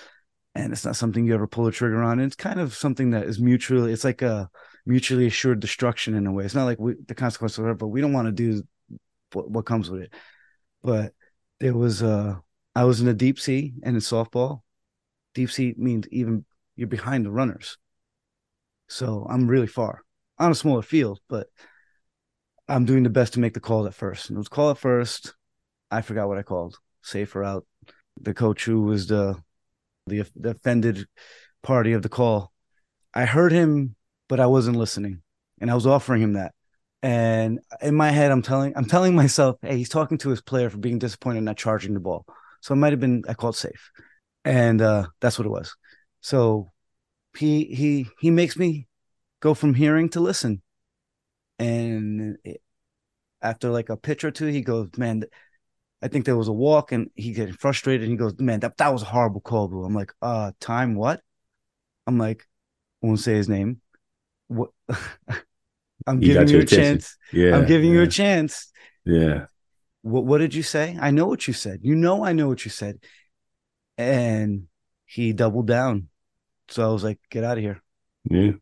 and 0.56 0.74
it's 0.74 0.86
not 0.86 0.96
something 0.96 1.26
you 1.26 1.36
ever 1.36 1.48
pull 1.48 1.66
the 1.66 1.72
trigger 1.72 2.02
on. 2.02 2.14
And 2.14 2.28
it's 2.28 2.36
kind 2.36 2.60
of 2.60 2.74
something 2.74 3.12
that 3.12 3.26
is 3.26 3.40
mutually, 3.40 3.94
it's 3.94 4.04
like 4.04 4.22
a 4.24 4.50
mutually 4.86 5.28
assured 5.28 5.60
destruction 5.60 6.16
in 6.16 6.26
a 6.26 6.32
way. 6.32 6.46
It's 6.46 6.56
not 6.56 6.66
like 6.66 6.80
we, 6.80 6.96
the 7.08 7.14
consequence 7.14 7.58
of 7.60 7.68
it, 7.68 7.78
but 7.78 7.88
we 7.88 8.02
don't 8.02 8.14
want 8.14 8.28
to 8.28 8.32
do 8.32 8.64
what, 9.34 9.50
what 9.52 9.66
comes 9.66 9.90
with 9.90 10.02
it. 10.02 10.14
But 10.82 11.14
there 11.60 11.76
was, 11.76 12.02
uh, 12.02 12.36
I 12.76 12.86
was 12.86 13.02
in 13.02 13.08
a 13.08 13.14
deep 13.14 13.40
C 13.40 13.74
and 13.84 13.96
in 13.96 14.02
softball. 14.02 14.62
Deep 15.36 15.52
C 15.52 15.76
means 15.78 16.08
even 16.10 16.46
you're 16.76 16.88
behind 16.88 17.26
the 17.26 17.32
runners. 17.32 17.78
So 18.88 19.28
I'm 19.30 19.48
really 19.48 19.68
far 19.68 20.02
on 20.40 20.52
a 20.52 20.56
smaller 20.56 20.82
field, 20.82 21.20
but 21.30 21.48
I'm 22.70 22.86
doing 22.86 23.03
the 23.03 23.09
best 23.09 23.34
to 23.34 23.39
make 23.39 23.55
the 23.55 23.59
call 23.59 23.88
at 23.88 23.95
first. 23.95 24.30
And 24.30 24.38
it 24.38 24.39
was 24.39 24.47
call 24.47 24.70
at 24.70 24.78
first. 24.78 25.34
I 25.89 26.01
forgot 26.01 26.28
what 26.28 26.38
I 26.38 26.43
called. 26.43 26.78
Safer 27.01 27.43
out. 27.43 27.65
The 28.22 28.34
coach 28.34 28.65
who 28.65 28.84
was 28.84 29.07
the, 29.07 29.41
the 30.05 30.26
the 30.36 30.51
offended 30.51 31.07
party 31.63 31.93
of 31.93 32.03
the 32.03 32.09
call. 32.09 32.51
I 33.13 33.26
heard 33.26 33.51
him, 33.51 33.95
but 34.28 34.39
I 34.39 34.45
wasn't 34.45 34.78
listening, 34.78 35.22
and 35.59 35.72
I 35.72 35.76
was 35.76 35.88
offering 35.88 36.22
him 36.22 36.34
that. 36.34 36.53
And 37.01 37.59
in 37.82 37.95
my 37.95 38.11
head, 38.11 38.32
I'm 38.32 38.41
telling 38.41 38.74
I'm 38.76 38.86
telling 38.86 39.15
myself, 39.15 39.57
hey, 39.61 39.78
he's 39.78 39.89
talking 39.89 40.17
to 40.20 40.30
his 40.30 40.41
player 40.41 40.70
for 40.70 40.78
being 40.78 40.99
disappointed 40.99 41.41
not 41.41 41.57
charging 41.57 41.93
the 41.93 41.99
ball. 41.99 42.26
So 42.61 42.74
it 42.74 42.78
might 42.78 42.93
have 42.93 42.99
been 42.99 43.24
I 43.28 43.34
called 43.34 43.55
safe, 43.55 43.91
and 44.45 44.82
uh, 44.82 45.07
that's 45.22 45.39
what 45.39 45.45
it 45.45 45.51
was. 45.51 45.76
So 46.22 46.72
he 47.38 47.65
he 47.65 48.07
he 48.20 48.30
makes 48.30 48.57
me 48.57 48.88
go 49.39 49.53
from 49.53 49.74
hearing 49.74 50.09
to 50.09 50.20
listen 50.20 50.61
and 51.60 52.38
after 53.41 53.70
like 53.70 53.89
a 53.89 53.97
pitch 53.97 54.24
or 54.24 54.32
two, 54.32 54.47
he 54.47 54.62
goes, 54.62 54.89
"Man, 54.97 55.24
I 56.01 56.07
think 56.07 56.26
there 56.26 56.38
was 56.38 56.47
a 56.47 56.53
walk," 56.53 56.91
and 56.91 57.10
he 57.16 57.34
getting 57.34 57.53
frustrated. 57.53 58.03
And 58.03 58.12
he 58.12 58.18
goes, 58.18 58.39
"Man, 58.39 58.62
that 58.62 58.78
that 58.78 58.93
was 58.93 59.03
a 59.03 59.05
horrible 59.05 59.41
call, 59.41 59.68
bro." 59.68 59.84
I'm 59.84 59.93
like, 59.93 60.14
"Uh, 60.22 60.51
time 60.60 60.95
what?" 60.95 61.22
I'm 62.07 62.18
like, 62.18 62.47
I 63.03 63.07
won't 63.07 63.20
say 63.20 63.36
his 63.36 63.49
name. 63.49 63.82
What? 64.47 64.72
I'm 66.07 66.20
giving 66.20 66.45
got 66.45 66.51
you 66.51 66.60
a 66.62 66.66
chance. 66.66 67.18
Yeah. 67.32 67.55
I'm 67.55 67.68
giving 67.68 67.91
you 67.91 68.01
a 68.01 68.07
chance. 68.07 68.72
Yeah. 69.05 69.45
What 70.01 70.26
What 70.26 70.39
did 70.39 70.55
you 70.55 70.64
say? 70.64 70.97
I 70.99 71.12
know 71.12 71.28
what 71.28 71.47
you 71.47 71.53
said. 71.53 71.82
You 71.84 71.95
know, 71.95 72.24
I 72.24 72.34
know 72.34 72.47
what 72.47 72.66
you 72.66 72.72
said. 72.72 72.99
And 73.97 74.68
he 75.05 75.34
doubled 75.34 75.68
down. 75.68 76.07
So 76.70 76.88
I 76.88 76.91
was 76.91 77.03
like, 77.03 77.20
"Get 77.30 77.43
out 77.43 77.57
of 77.57 77.64
here." 77.64 77.82
Yeah. 78.30 78.53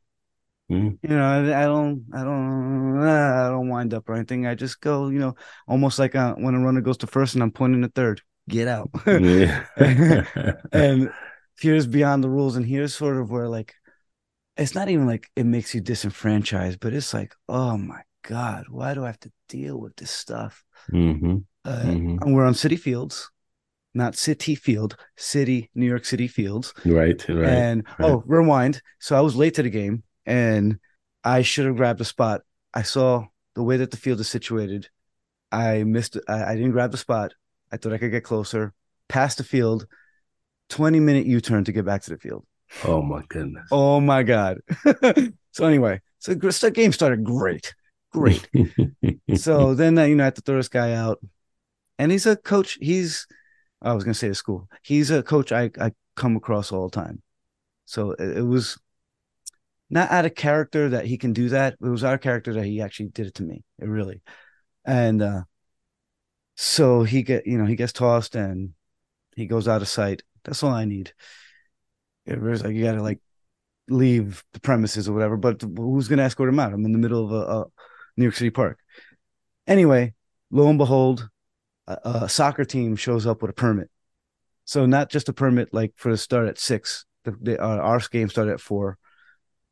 Mm. 0.72 0.97
you 1.01 1.09
know, 1.09 1.24
I, 1.24 1.63
I 1.63 1.65
don't, 1.65 2.05
I 2.13 2.24
don't, 2.24 3.07
I 3.07 3.49
don't 3.49 3.70
wind 3.70 3.93
up 3.93 4.09
or 4.09 4.15
anything. 4.15 4.45
I 4.45 4.55
just 4.55 4.82
go, 4.82 5.07
you 5.07 5.20
know, 5.20 5.36
almost 5.68 5.97
like 5.97 6.13
uh, 6.13 6.36
when 6.36 6.55
a 6.55 6.59
runner 6.59 6.82
goes 6.82 6.97
to 6.97 7.07
first 7.07 7.36
and 7.36 7.43
I'm 7.43 7.51
pointing 7.51 7.82
to 7.84 7.89
third, 7.89 8.22
get 8.49 8.68
out. 8.68 8.89
Yeah. 9.05 9.63
and 10.74 11.09
here's 11.59 11.88
beyond 11.88 12.24
the 12.24 12.30
rules, 12.30 12.57
and 12.57 12.65
here's 12.65 12.93
sort 12.93 13.18
of 13.18 13.32
where 13.32 13.47
like, 13.47 13.76
it's 14.57 14.76
not 14.76 14.89
even 14.89 15.05
like 15.05 15.30
it 15.36 15.45
makes 15.45 15.74
you 15.74 15.82
disenfranchised, 15.82 16.80
but 16.80 16.93
it's 16.93 17.13
like, 17.13 17.34
oh 17.47 17.78
my 17.78 18.01
god, 18.24 18.65
why 18.70 18.93
do 18.93 19.03
I 19.03 19.07
have 19.07 19.20
to 19.22 19.32
deal 19.47 19.80
with 19.80 19.95
this 19.95 20.11
stuff? 20.11 20.63
hmm 20.89 21.38
Uh, 21.63 21.84
Mhm. 21.86 22.34
We're 22.34 22.45
on 22.45 22.55
City 22.55 22.76
Fields, 22.76 23.30
not 23.93 24.15
City 24.15 24.55
Field, 24.55 24.97
City, 25.15 25.70
New 25.76 25.86
York 25.86 26.05
City 26.05 26.28
Fields. 26.28 26.74
Right. 26.86 27.24
Right. 27.30 27.49
And 27.49 27.86
right. 27.99 28.09
oh, 28.09 28.24
rewind. 28.26 28.82
So 28.99 29.15
I 29.15 29.22
was 29.22 29.36
late 29.36 29.53
to 29.55 29.63
the 29.63 29.70
game 29.70 30.03
and 30.28 30.78
I 31.23 31.41
should 31.41 31.65
have 31.65 31.78
grabbed 31.78 32.01
a 32.01 32.05
spot. 32.05 32.41
I 32.73 32.84
saw 32.84 33.25
the 33.55 33.63
way 33.63 33.78
that 33.78 33.89
the 33.89 33.97
field 33.97 34.19
is 34.19 34.28
situated. 34.28 34.89
I 35.51 35.84
missed 35.84 36.17
I, 36.28 36.43
I 36.43 36.55
didn't 36.55 36.71
grab 36.71 36.91
the 36.91 36.97
spot. 36.97 37.34
I 37.71 37.78
thought 37.78 37.93
I 37.93 37.97
could 37.97 38.11
get 38.11 38.23
closer, 38.23 38.73
past 39.07 39.39
the 39.39 39.43
field, 39.43 39.88
20 40.69 40.99
minute 40.99 41.25
U-turn 41.25 41.63
to 41.63 41.71
get 41.71 41.86
back 41.86 42.03
to 42.03 42.11
the 42.11 42.17
field. 42.17 42.45
oh 42.84 43.01
my 43.01 43.23
goodness. 43.30 43.67
Oh 43.71 43.99
my 43.99 44.21
God. 44.23 44.59
so 45.51 45.65
anyway, 45.65 46.01
so 46.19 46.34
the 46.34 46.71
game 46.71 46.91
started 46.91 47.23
great. 47.23 47.73
Great. 48.11 48.47
so 49.36 49.73
then 49.73 49.97
uh, 49.97 50.03
you 50.03 50.15
know, 50.15 50.23
I 50.23 50.25
had 50.25 50.36
to 50.36 50.41
throw 50.41 50.57
this 50.57 50.69
guy 50.69 50.93
out. 50.93 51.19
And 51.99 52.11
he's 52.11 52.25
a 52.28 52.36
coach. 52.36 52.78
He's 52.80 53.25
I 53.82 53.93
was 53.93 54.03
gonna 54.03 54.13
say 54.13 54.28
the 54.28 54.36
school. 54.36 54.67
He's 54.84 55.09
a 55.09 55.23
coach 55.23 55.51
I, 55.51 55.71
I 55.80 55.93
come 56.15 56.36
across 56.36 56.71
all 56.71 56.89
the 56.89 56.95
time. 56.95 57.21
So 57.86 58.11
it, 58.11 58.39
it 58.39 58.45
was 58.45 58.78
not 59.89 60.11
out 60.11 60.25
of 60.25 60.35
character 60.35 60.89
that 60.89 61.05
he 61.05 61.17
can 61.17 61.33
do 61.33 61.49
that. 61.49 61.75
It 61.81 61.88
was 61.88 62.03
out 62.03 62.13
of 62.13 62.21
character 62.21 62.53
that 62.53 62.65
he 62.65 62.81
actually 62.81 63.09
did 63.09 63.27
it 63.27 63.35
to 63.35 63.43
me. 63.43 63.63
It 63.79 63.88
really. 63.88 64.21
And 64.85 65.21
uh 65.21 65.41
so 66.55 67.03
he 67.03 67.23
get 67.23 67.47
you 67.47 67.57
know, 67.57 67.65
he 67.65 67.75
gets 67.75 67.93
tossed 67.93 68.35
and 68.35 68.73
he 69.35 69.45
goes 69.45 69.67
out 69.67 69.81
of 69.81 69.88
sight. 69.88 70.23
That's 70.43 70.63
all 70.63 70.71
I 70.71 70.85
need. 70.85 71.13
It 72.25 72.41
was 72.41 72.63
like 72.63 72.75
you 72.75 72.83
gotta 72.83 73.01
like 73.01 73.19
leave 73.88 74.43
the 74.53 74.59
premises 74.59 75.07
or 75.07 75.13
whatever, 75.13 75.38
but 75.38 75.61
who's 75.61 76.07
gonna 76.07 76.23
escort 76.23 76.49
him 76.49 76.59
out? 76.59 76.73
I'm 76.73 76.85
in 76.85 76.91
the 76.91 76.97
middle 76.97 77.25
of 77.25 77.31
a, 77.31 77.51
a 77.59 77.65
New 78.17 78.25
York 78.25 78.35
City 78.35 78.49
park. 78.49 78.79
Anyway, 79.67 80.13
lo 80.51 80.67
and 80.67 80.77
behold, 80.77 81.29
a, 81.88 81.97
a 82.03 82.29
soccer 82.29 82.65
team 82.65 82.95
shows 82.95 83.25
up 83.25 83.41
with 83.41 83.51
a 83.51 83.53
permit. 83.53 83.89
So 84.65 84.85
not 84.85 85.09
just 85.09 85.29
a 85.29 85.33
permit 85.33 85.73
like 85.73 85.93
for 85.95 86.11
the 86.11 86.17
start 86.17 86.47
at 86.47 86.59
six. 86.59 87.05
The, 87.23 87.38
the 87.41 87.63
uh, 87.63 87.77
our 87.77 87.99
game 88.11 88.29
started 88.29 88.53
at 88.53 88.61
four. 88.61 88.97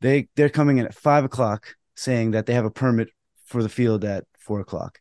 They 0.00 0.28
they're 0.36 0.48
coming 0.48 0.78
in 0.78 0.86
at 0.86 0.94
five 0.94 1.24
o'clock, 1.24 1.76
saying 1.94 2.32
that 2.32 2.46
they 2.46 2.54
have 2.54 2.64
a 2.64 2.70
permit 2.70 3.08
for 3.44 3.62
the 3.62 3.68
field 3.68 4.04
at 4.04 4.24
four 4.38 4.60
o'clock. 4.60 4.98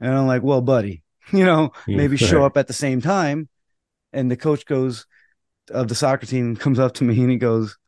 And 0.00 0.14
I'm 0.14 0.26
like, 0.26 0.42
well, 0.42 0.60
buddy, 0.60 1.02
you 1.32 1.44
know, 1.44 1.72
maybe 1.86 2.16
show 2.16 2.44
up 2.44 2.56
at 2.56 2.66
the 2.66 2.72
same 2.72 3.00
time. 3.00 3.48
And 4.12 4.30
the 4.30 4.36
coach 4.36 4.66
goes 4.66 5.06
of 5.70 5.88
the 5.88 5.94
soccer 5.94 6.26
team 6.26 6.56
comes 6.64 6.78
up 6.78 6.94
to 6.94 7.04
me 7.04 7.20
and 7.20 7.30
he 7.30 7.36
goes, 7.36 7.78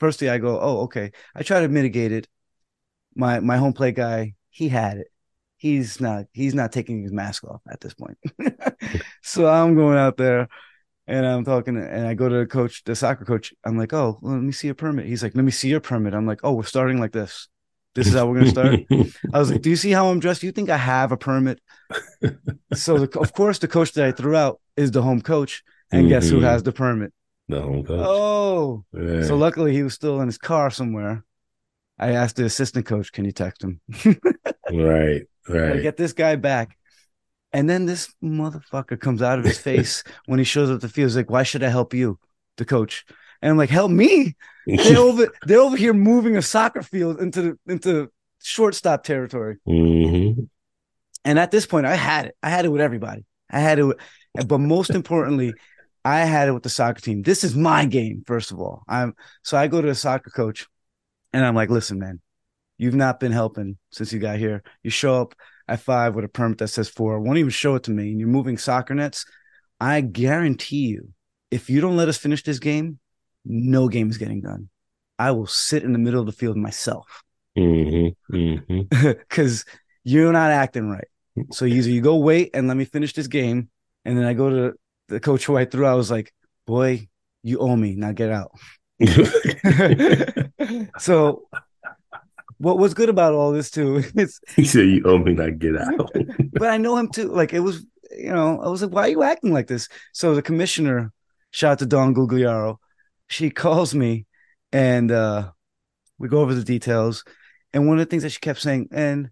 firstly, 0.00 0.28
I 0.28 0.38
go, 0.38 0.58
oh, 0.60 0.80
okay. 0.82 1.12
I 1.34 1.42
try 1.42 1.60
to 1.60 1.68
mitigate 1.68 2.12
it. 2.12 2.28
My 3.14 3.40
my 3.40 3.56
home 3.56 3.72
plate 3.72 3.96
guy, 3.96 4.34
he 4.50 4.68
had 4.68 4.98
it. 4.98 5.08
He's 5.56 6.00
not 6.00 6.26
he's 6.32 6.54
not 6.54 6.72
taking 6.72 7.02
his 7.02 7.12
mask 7.12 7.44
off 7.44 7.60
at 7.68 7.80
this 7.80 7.94
point. 7.94 8.16
so 9.22 9.46
I'm 9.48 9.74
going 9.74 9.98
out 9.98 10.16
there 10.16 10.48
and 11.08 11.26
I'm 11.26 11.44
talking 11.44 11.76
and 11.76 12.06
I 12.06 12.14
go 12.14 12.28
to 12.28 12.36
the 12.38 12.46
coach, 12.46 12.84
the 12.84 12.94
soccer 12.94 13.24
coach. 13.24 13.52
I'm 13.64 13.76
like, 13.76 13.92
oh, 13.92 14.18
let 14.22 14.40
me 14.40 14.52
see 14.52 14.68
your 14.68 14.74
permit. 14.76 15.06
He's 15.06 15.22
like, 15.22 15.34
let 15.34 15.44
me 15.44 15.50
see 15.50 15.68
your 15.70 15.80
permit. 15.80 16.14
I'm 16.14 16.26
like, 16.26 16.40
oh, 16.44 16.52
we're 16.52 16.62
starting 16.62 17.00
like 17.00 17.12
this. 17.12 17.48
This 17.94 18.06
is 18.06 18.14
how 18.14 18.26
we're 18.26 18.38
gonna 18.40 18.50
start. 18.50 18.80
I 19.34 19.38
was 19.38 19.50
like, 19.50 19.62
do 19.62 19.70
you 19.70 19.76
see 19.76 19.90
how 19.90 20.08
I'm 20.10 20.20
dressed? 20.20 20.42
Do 20.42 20.46
you 20.46 20.52
think 20.52 20.70
I 20.70 20.76
have 20.76 21.10
a 21.10 21.16
permit? 21.16 21.60
so 22.74 22.98
the, 23.06 23.18
of 23.18 23.32
course 23.32 23.58
the 23.58 23.66
coach 23.68 23.92
that 23.94 24.04
I 24.06 24.12
threw 24.12 24.36
out 24.36 24.60
is 24.76 24.90
the 24.92 25.02
home 25.02 25.20
coach. 25.20 25.64
And 25.90 26.08
guess 26.08 26.28
who 26.28 26.38
Mhm. 26.40 26.42
has 26.44 26.62
the 26.62 26.72
permit? 26.72 27.12
the 27.48 27.62
home 27.62 27.82
coach. 27.82 28.06
Oh, 28.06 28.84
Yeah. 28.92 29.22
so 29.24 29.34
luckily 29.36 29.72
he 29.72 29.82
was 29.82 29.94
still 29.94 30.20
in 30.20 30.28
his 30.28 30.38
car 30.38 30.70
somewhere. 30.70 31.24
I 31.98 32.12
asked 32.12 32.36
the 32.36 32.44
assistant 32.44 32.84
coach, 32.86 33.10
"Can 33.10 33.24
you 33.24 33.32
text 33.32 33.64
him? 33.64 33.80
right. 34.70 35.22
I 35.48 35.52
Right. 35.52 35.82
get 35.82 35.96
this 35.96 36.12
guy 36.12 36.36
back." 36.36 36.76
And 37.52 37.68
then 37.68 37.86
this 37.86 38.12
motherfucker 38.22 39.00
comes 39.00 39.22
out 39.22 39.38
of 39.38 39.44
his 39.44 39.58
face 39.70 40.02
when 40.26 40.38
he 40.38 40.44
shows 40.44 40.70
up 40.70 40.80
the 40.80 40.88
field. 40.88 41.10
He's 41.10 41.16
like, 41.16 41.30
"Why 41.30 41.42
should 41.42 41.62
I 41.62 41.68
help 41.68 41.94
you?" 41.94 42.18
The 42.56 42.64
coach, 42.64 43.04
and 43.40 43.50
I'm 43.50 43.56
like, 43.56 43.70
"Help 43.70 43.90
me! 43.90 44.36
They're 44.66 44.98
over, 44.98 45.28
they're 45.46 45.60
over 45.60 45.76
here 45.76 45.94
moving 45.94 46.36
a 46.36 46.42
soccer 46.42 46.82
field 46.82 47.20
into 47.20 47.42
the 47.42 47.58
into 47.72 48.10
shortstop 48.42 49.04
territory." 49.04 49.56
hmm 49.66 50.32
And 51.24 51.38
at 51.38 51.50
this 51.50 51.66
point, 51.66 51.86
I 51.86 51.94
had 51.96 52.26
it. 52.26 52.36
I 52.42 52.50
had 52.50 52.64
it 52.64 52.70
with 52.70 52.80
everybody. 52.80 53.24
I 53.50 53.60
had 53.60 53.78
it, 53.78 53.84
with, 53.84 53.98
but 54.46 54.58
most 54.58 54.90
importantly, 54.90 55.54
I 56.04 56.20
had 56.20 56.48
it 56.48 56.52
with 56.52 56.62
the 56.62 56.68
soccer 56.68 57.00
team. 57.00 57.22
This 57.22 57.44
is 57.44 57.54
my 57.56 57.86
game, 57.86 58.24
first 58.26 58.52
of 58.52 58.60
all. 58.60 58.82
I'm 58.88 59.14
so 59.42 59.56
I 59.56 59.68
go 59.68 59.80
to 59.80 59.88
a 59.88 59.94
soccer 59.94 60.30
coach, 60.30 60.66
and 61.32 61.44
I'm 61.44 61.54
like, 61.54 61.70
"Listen, 61.70 61.98
man, 61.98 62.20
you've 62.78 62.94
not 62.94 63.20
been 63.20 63.32
helping 63.32 63.78
since 63.90 64.12
you 64.12 64.18
got 64.18 64.38
here. 64.38 64.62
You 64.82 64.90
show 64.90 65.20
up 65.20 65.34
at 65.68 65.80
five 65.80 66.14
with 66.14 66.24
a 66.24 66.28
permit 66.28 66.58
that 66.58 66.68
says 66.68 66.88
four, 66.88 67.20
won't 67.20 67.38
even 67.38 67.50
show 67.50 67.74
it 67.74 67.84
to 67.84 67.90
me, 67.90 68.10
and 68.10 68.18
you're 68.18 68.28
moving 68.28 68.58
soccer 68.58 68.94
nets. 68.94 69.24
I 69.80 70.00
guarantee 70.00 70.88
you, 70.88 71.10
if 71.50 71.70
you 71.70 71.80
don't 71.80 71.96
let 71.96 72.08
us 72.08 72.18
finish 72.18 72.42
this 72.42 72.58
game, 72.58 72.98
no 73.44 73.88
game 73.88 74.10
is 74.10 74.18
getting 74.18 74.40
done. 74.40 74.68
I 75.18 75.30
will 75.32 75.46
sit 75.46 75.82
in 75.82 75.92
the 75.92 75.98
middle 75.98 76.20
of 76.20 76.26
the 76.26 76.32
field 76.32 76.56
myself." 76.56 77.22
hmm 77.56 78.08
hmm 78.30 78.82
because 78.90 79.64
you're 80.04 80.32
not 80.32 80.50
acting 80.50 80.88
right. 80.88 81.08
So 81.50 81.64
either 81.64 81.90
you 81.90 82.00
go 82.00 82.16
wait 82.16 82.50
and 82.54 82.68
let 82.68 82.76
me 82.76 82.84
finish 82.84 83.12
this 83.12 83.26
game, 83.26 83.70
and 84.04 84.18
then 84.18 84.24
I 84.24 84.34
go 84.34 84.50
to 84.50 84.74
the 85.08 85.20
coach 85.20 85.44
who 85.44 85.56
I 85.56 85.64
threw. 85.64 85.86
I 85.86 85.94
was 85.94 86.10
like, 86.10 86.32
"Boy, 86.66 87.08
you 87.42 87.58
owe 87.58 87.76
me. 87.76 87.94
Now 87.94 88.12
get 88.12 88.30
out." 88.30 88.52
so, 90.98 91.48
what 92.58 92.78
was 92.78 92.94
good 92.94 93.08
about 93.08 93.34
all 93.34 93.52
this 93.52 93.70
too 93.70 94.02
is, 94.14 94.40
he 94.56 94.64
said, 94.64 94.88
"You 94.88 95.02
owe 95.04 95.18
me 95.18 95.34
not 95.34 95.58
get 95.58 95.76
out." 95.76 96.12
but 96.52 96.68
I 96.68 96.76
know 96.76 96.96
him 96.96 97.08
too. 97.08 97.28
Like 97.28 97.52
it 97.52 97.60
was, 97.60 97.84
you 98.16 98.32
know, 98.32 98.60
I 98.60 98.68
was 98.68 98.82
like, 98.82 98.92
"Why 98.92 99.02
are 99.02 99.08
you 99.08 99.22
acting 99.22 99.52
like 99.52 99.66
this?" 99.66 99.88
So 100.12 100.34
the 100.34 100.42
commissioner, 100.42 101.12
shout 101.50 101.72
out 101.72 101.78
to 101.80 101.86
Dawn 101.86 102.14
Gugliaro, 102.14 102.76
she 103.28 103.50
calls 103.64 103.94
me, 103.94 104.26
and 104.72 105.10
uh 105.10 105.50
we 106.18 106.28
go 106.28 106.40
over 106.40 106.54
the 106.54 106.64
details. 106.64 107.24
And 107.72 107.86
one 107.86 107.98
of 107.98 108.06
the 108.06 108.10
things 108.10 108.22
that 108.22 108.30
she 108.30 108.40
kept 108.40 108.60
saying, 108.60 108.88
and 108.92 109.30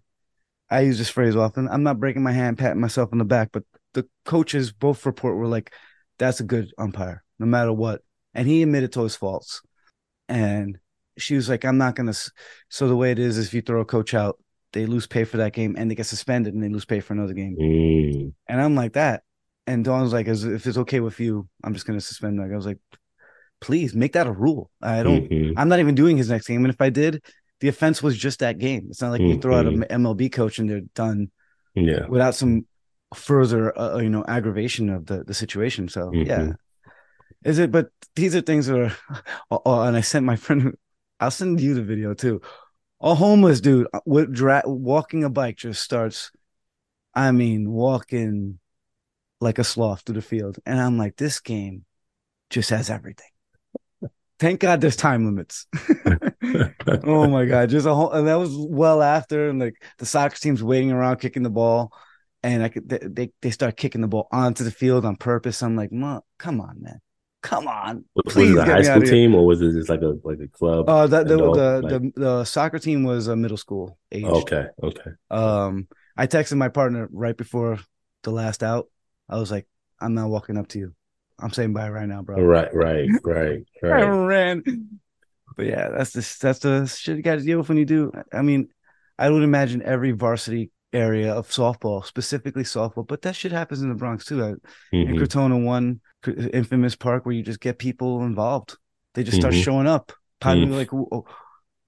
I 0.69 0.81
use 0.81 0.97
this 0.97 1.09
phrase 1.09 1.35
often, 1.35 1.67
I'm 1.67 1.83
not 1.83 1.99
breaking 1.99 2.23
my 2.23 2.31
hand, 2.31 2.57
patting 2.57 2.79
myself 2.79 3.09
on 3.11 3.17
the 3.17 3.25
back, 3.25 3.49
but 3.51 3.63
the 3.93 4.07
coaches 4.25 4.71
both 4.71 5.05
report 5.05 5.37
were 5.37 5.47
like, 5.47 5.73
that's 6.19 6.39
a 6.39 6.43
good 6.43 6.71
umpire, 6.77 7.23
no 7.39 7.45
matter 7.45 7.73
what. 7.73 8.01
And 8.33 8.47
he 8.47 8.61
admitted 8.61 8.93
to 8.93 9.03
his 9.03 9.15
faults. 9.15 9.61
And 10.29 10.77
she 11.17 11.35
was 11.35 11.49
like, 11.49 11.65
I'm 11.65 11.77
not 11.77 11.95
going 11.95 12.11
to. 12.11 12.31
So 12.69 12.87
the 12.87 12.95
way 12.95 13.11
it 13.11 13.19
is, 13.19 13.37
is 13.37 13.47
if 13.47 13.53
you 13.53 13.61
throw 13.61 13.81
a 13.81 13.85
coach 13.85 14.13
out, 14.13 14.37
they 14.73 14.85
lose 14.85 15.07
pay 15.07 15.23
for 15.23 15.37
that 15.37 15.53
game 15.53 15.75
and 15.77 15.89
they 15.89 15.95
get 15.95 16.05
suspended 16.05 16.53
and 16.53 16.61
they 16.63 16.69
lose 16.69 16.85
pay 16.85 16.99
for 16.99 17.13
another 17.13 17.33
game. 17.33 17.55
Mm. 17.59 18.33
And 18.47 18.61
I'm 18.61 18.75
like 18.75 18.93
that. 18.93 19.23
And 19.65 19.83
Dawn 19.83 20.01
was 20.01 20.13
like, 20.13 20.27
if 20.27 20.65
it's 20.67 20.77
okay 20.77 20.99
with 20.99 21.19
you, 21.19 21.47
I'm 21.63 21.73
just 21.73 21.85
going 21.87 21.97
to 21.99 22.05
suspend. 22.05 22.39
Like, 22.39 22.51
I 22.51 22.55
was 22.55 22.65
like, 22.65 22.79
please 23.59 23.93
make 23.95 24.13
that 24.13 24.27
a 24.27 24.31
rule. 24.31 24.69
I 24.81 25.03
don't, 25.03 25.29
Mhm. 25.29 25.53
I'm 25.57 25.67
not 25.69 25.79
even 25.79 25.95
doing 25.95 26.15
his 26.17 26.29
next 26.29 26.47
game. 26.47 26.63
And 26.63 26.73
if 26.73 26.79
I 26.81 26.89
did, 26.89 27.23
the 27.59 27.67
offense 27.69 28.03
was 28.03 28.17
just 28.17 28.39
that 28.39 28.59
game. 28.59 28.87
It's 28.89 29.01
not 29.01 29.11
like 29.11 29.21
you 29.21 29.39
throw 29.39 29.57
out 29.57 29.65
an 29.65 29.83
MLB 29.89 30.31
coach 30.31 30.59
and 30.59 30.69
they're 30.69 30.81
done 30.93 31.31
Yeah. 31.73 32.05
without 32.07 32.35
some 32.35 32.67
further, 33.15 33.77
uh, 33.79 33.97
you 33.99 34.09
know, 34.09 34.23
aggravation 34.27 34.89
of 34.89 35.05
the 35.05 35.23
the 35.23 35.33
situation. 35.33 35.87
So 35.87 36.11
yeah, 36.13 36.39
Mhm. 36.39 36.55
is 37.45 37.57
it? 37.57 37.71
But 37.71 37.89
these 38.15 38.35
are 38.35 38.41
things 38.41 38.67
that 38.67 38.77
are. 38.79 38.93
Oh, 39.51 39.81
and 39.81 39.95
I 39.97 40.01
sent 40.01 40.25
my 40.25 40.35
friend. 40.35 40.75
I'll 41.19 41.31
send 41.31 41.59
you 41.59 41.73
the 41.73 41.83
video 41.83 42.13
too. 42.13 42.41
A 43.01 43.13
homeless 43.13 43.61
dude 43.61 43.87
with 44.05 44.33
dra- 44.33 44.63
walking 44.65 45.23
a 45.23 45.29
bike 45.29 45.57
just 45.57 45.83
starts. 45.83 46.31
I 47.13 47.31
mean, 47.31 47.71
walking 47.71 48.59
like 49.39 49.59
a 49.59 49.63
sloth 49.63 50.01
through 50.01 50.15
the 50.15 50.21
field, 50.21 50.57
and 50.65 50.79
I'm 50.79 50.97
like, 50.97 51.15
this 51.15 51.39
game 51.39 51.85
just 52.49 52.69
has 52.69 52.89
everything. 52.89 53.29
thank 54.39 54.59
God 54.59 54.81
there's 54.81 54.95
time 54.95 55.25
limits. 55.25 55.67
oh 57.03 57.27
my 57.27 57.45
God. 57.45 57.69
Just 57.69 57.87
a 57.87 57.93
whole, 57.93 58.11
and 58.11 58.27
that 58.27 58.35
was 58.35 58.55
well 58.55 59.01
after, 59.01 59.49
and 59.49 59.59
like 59.59 59.83
the 59.97 60.05
soccer 60.05 60.37
team's 60.37 60.63
waiting 60.63 60.91
around 60.91 61.17
kicking 61.17 61.43
the 61.43 61.49
ball. 61.49 61.91
And 62.43 62.63
I 62.63 62.69
could, 62.69 62.87
they, 62.87 63.31
they 63.41 63.49
start 63.49 63.77
kicking 63.77 64.01
the 64.01 64.07
ball 64.07 64.27
onto 64.31 64.63
the 64.63 64.71
field 64.71 65.05
on 65.05 65.15
purpose. 65.15 65.63
I'm 65.63 65.75
like, 65.75 65.89
come 66.37 66.61
on, 66.61 66.81
man. 66.81 66.99
Come 67.47 67.69
on. 67.69 68.03
Please 68.27 68.53
was 68.53 68.63
it 68.63 68.67
a 68.67 68.71
high 68.73 68.81
school 68.81 69.01
team 69.03 69.33
or 69.33 69.45
was 69.45 69.61
it 69.61 69.71
just 69.71 69.87
like 69.87 70.01
a 70.01 70.17
like 70.25 70.39
a 70.41 70.49
club? 70.49 70.89
Uh 70.89 71.07
the 71.07 71.23
the, 71.23 71.37
the, 71.37 71.81
like... 71.81 71.89
the, 71.89 72.11
the 72.15 72.43
soccer 72.43 72.77
team 72.77 73.03
was 73.03 73.27
a 73.27 73.37
middle 73.37 73.55
school 73.55 73.97
age. 74.11 74.25
Okay, 74.25 74.65
okay. 74.83 75.11
Um 75.31 75.87
I 76.17 76.27
texted 76.27 76.57
my 76.57 76.67
partner 76.67 77.07
right 77.09 77.37
before 77.37 77.79
the 78.23 78.31
last 78.31 78.63
out. 78.63 78.89
I 79.29 79.39
was 79.39 79.49
like, 79.49 79.65
I'm 80.01 80.13
not 80.13 80.29
walking 80.29 80.57
up 80.57 80.67
to 80.69 80.79
you. 80.79 80.93
I'm 81.39 81.53
saying 81.53 81.71
bye 81.71 81.89
right 81.89 82.07
now, 82.07 82.21
bro. 82.21 82.35
Right, 82.41 82.73
right, 82.73 83.09
right, 83.23 83.63
right. 83.81 84.03
I 84.03 84.09
ran. 84.09 84.89
But 85.55 85.67
yeah, 85.67 85.87
that's 85.87 86.11
the 86.11 86.37
that's 86.41 86.59
the 86.59 86.85
shit 86.85 87.15
you 87.15 87.23
got 87.23 87.35
to 87.35 87.45
deal 87.45 87.59
with 87.59 87.69
when 87.69 87.77
you 87.77 87.85
do. 87.85 88.11
I 88.33 88.41
mean, 88.41 88.67
I 89.17 89.29
would 89.29 89.43
imagine 89.43 89.81
every 89.83 90.11
varsity 90.11 90.71
area 90.91 91.33
of 91.33 91.47
softball, 91.47 92.03
specifically 92.03 92.63
softball, 92.63 93.07
but 93.07 93.21
that 93.21 93.37
shit 93.37 93.53
happens 93.53 93.81
in 93.81 93.87
the 93.87 93.95
Bronx 93.95 94.25
too. 94.25 94.35
Mm-hmm. 94.35 94.95
In 94.95 95.15
Crotona, 95.15 95.63
one 95.63 96.01
infamous 96.27 96.95
park 96.95 97.25
where 97.25 97.35
you 97.35 97.43
just 97.43 97.59
get 97.59 97.79
people 97.79 98.23
involved. 98.23 98.77
They 99.13 99.23
just 99.23 99.37
start 99.37 99.53
mm-hmm. 99.53 99.63
showing 99.63 99.87
up. 99.87 100.13
Probably 100.39 100.65
mm-hmm. 100.65 100.73
like, 100.73 100.93
oh, 100.93 101.25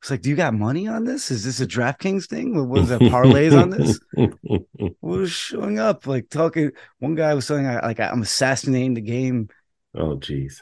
it's 0.02 0.10
like, 0.10 0.22
do 0.22 0.30
you 0.30 0.36
got 0.36 0.54
money 0.54 0.88
on 0.88 1.04
this? 1.04 1.30
Is 1.30 1.44
this 1.44 1.60
a 1.60 1.68
DraftKings 1.68 2.28
thing? 2.28 2.56
What 2.56 2.68
was 2.70 2.90
that 2.90 3.02
parlays 3.02 3.60
on 3.60 3.70
this? 3.70 4.00
was 5.02 5.32
showing 5.32 5.78
up? 5.78 6.08
Like 6.08 6.30
talking. 6.30 6.72
One 7.00 7.16
guy 7.16 7.34
was 7.34 7.46
saying, 7.46 7.66
like, 7.66 8.00
I'm 8.00 8.22
assassinating 8.22 8.94
the 8.94 9.02
game. 9.02 9.50
Oh, 9.94 10.16
jeez. 10.16 10.62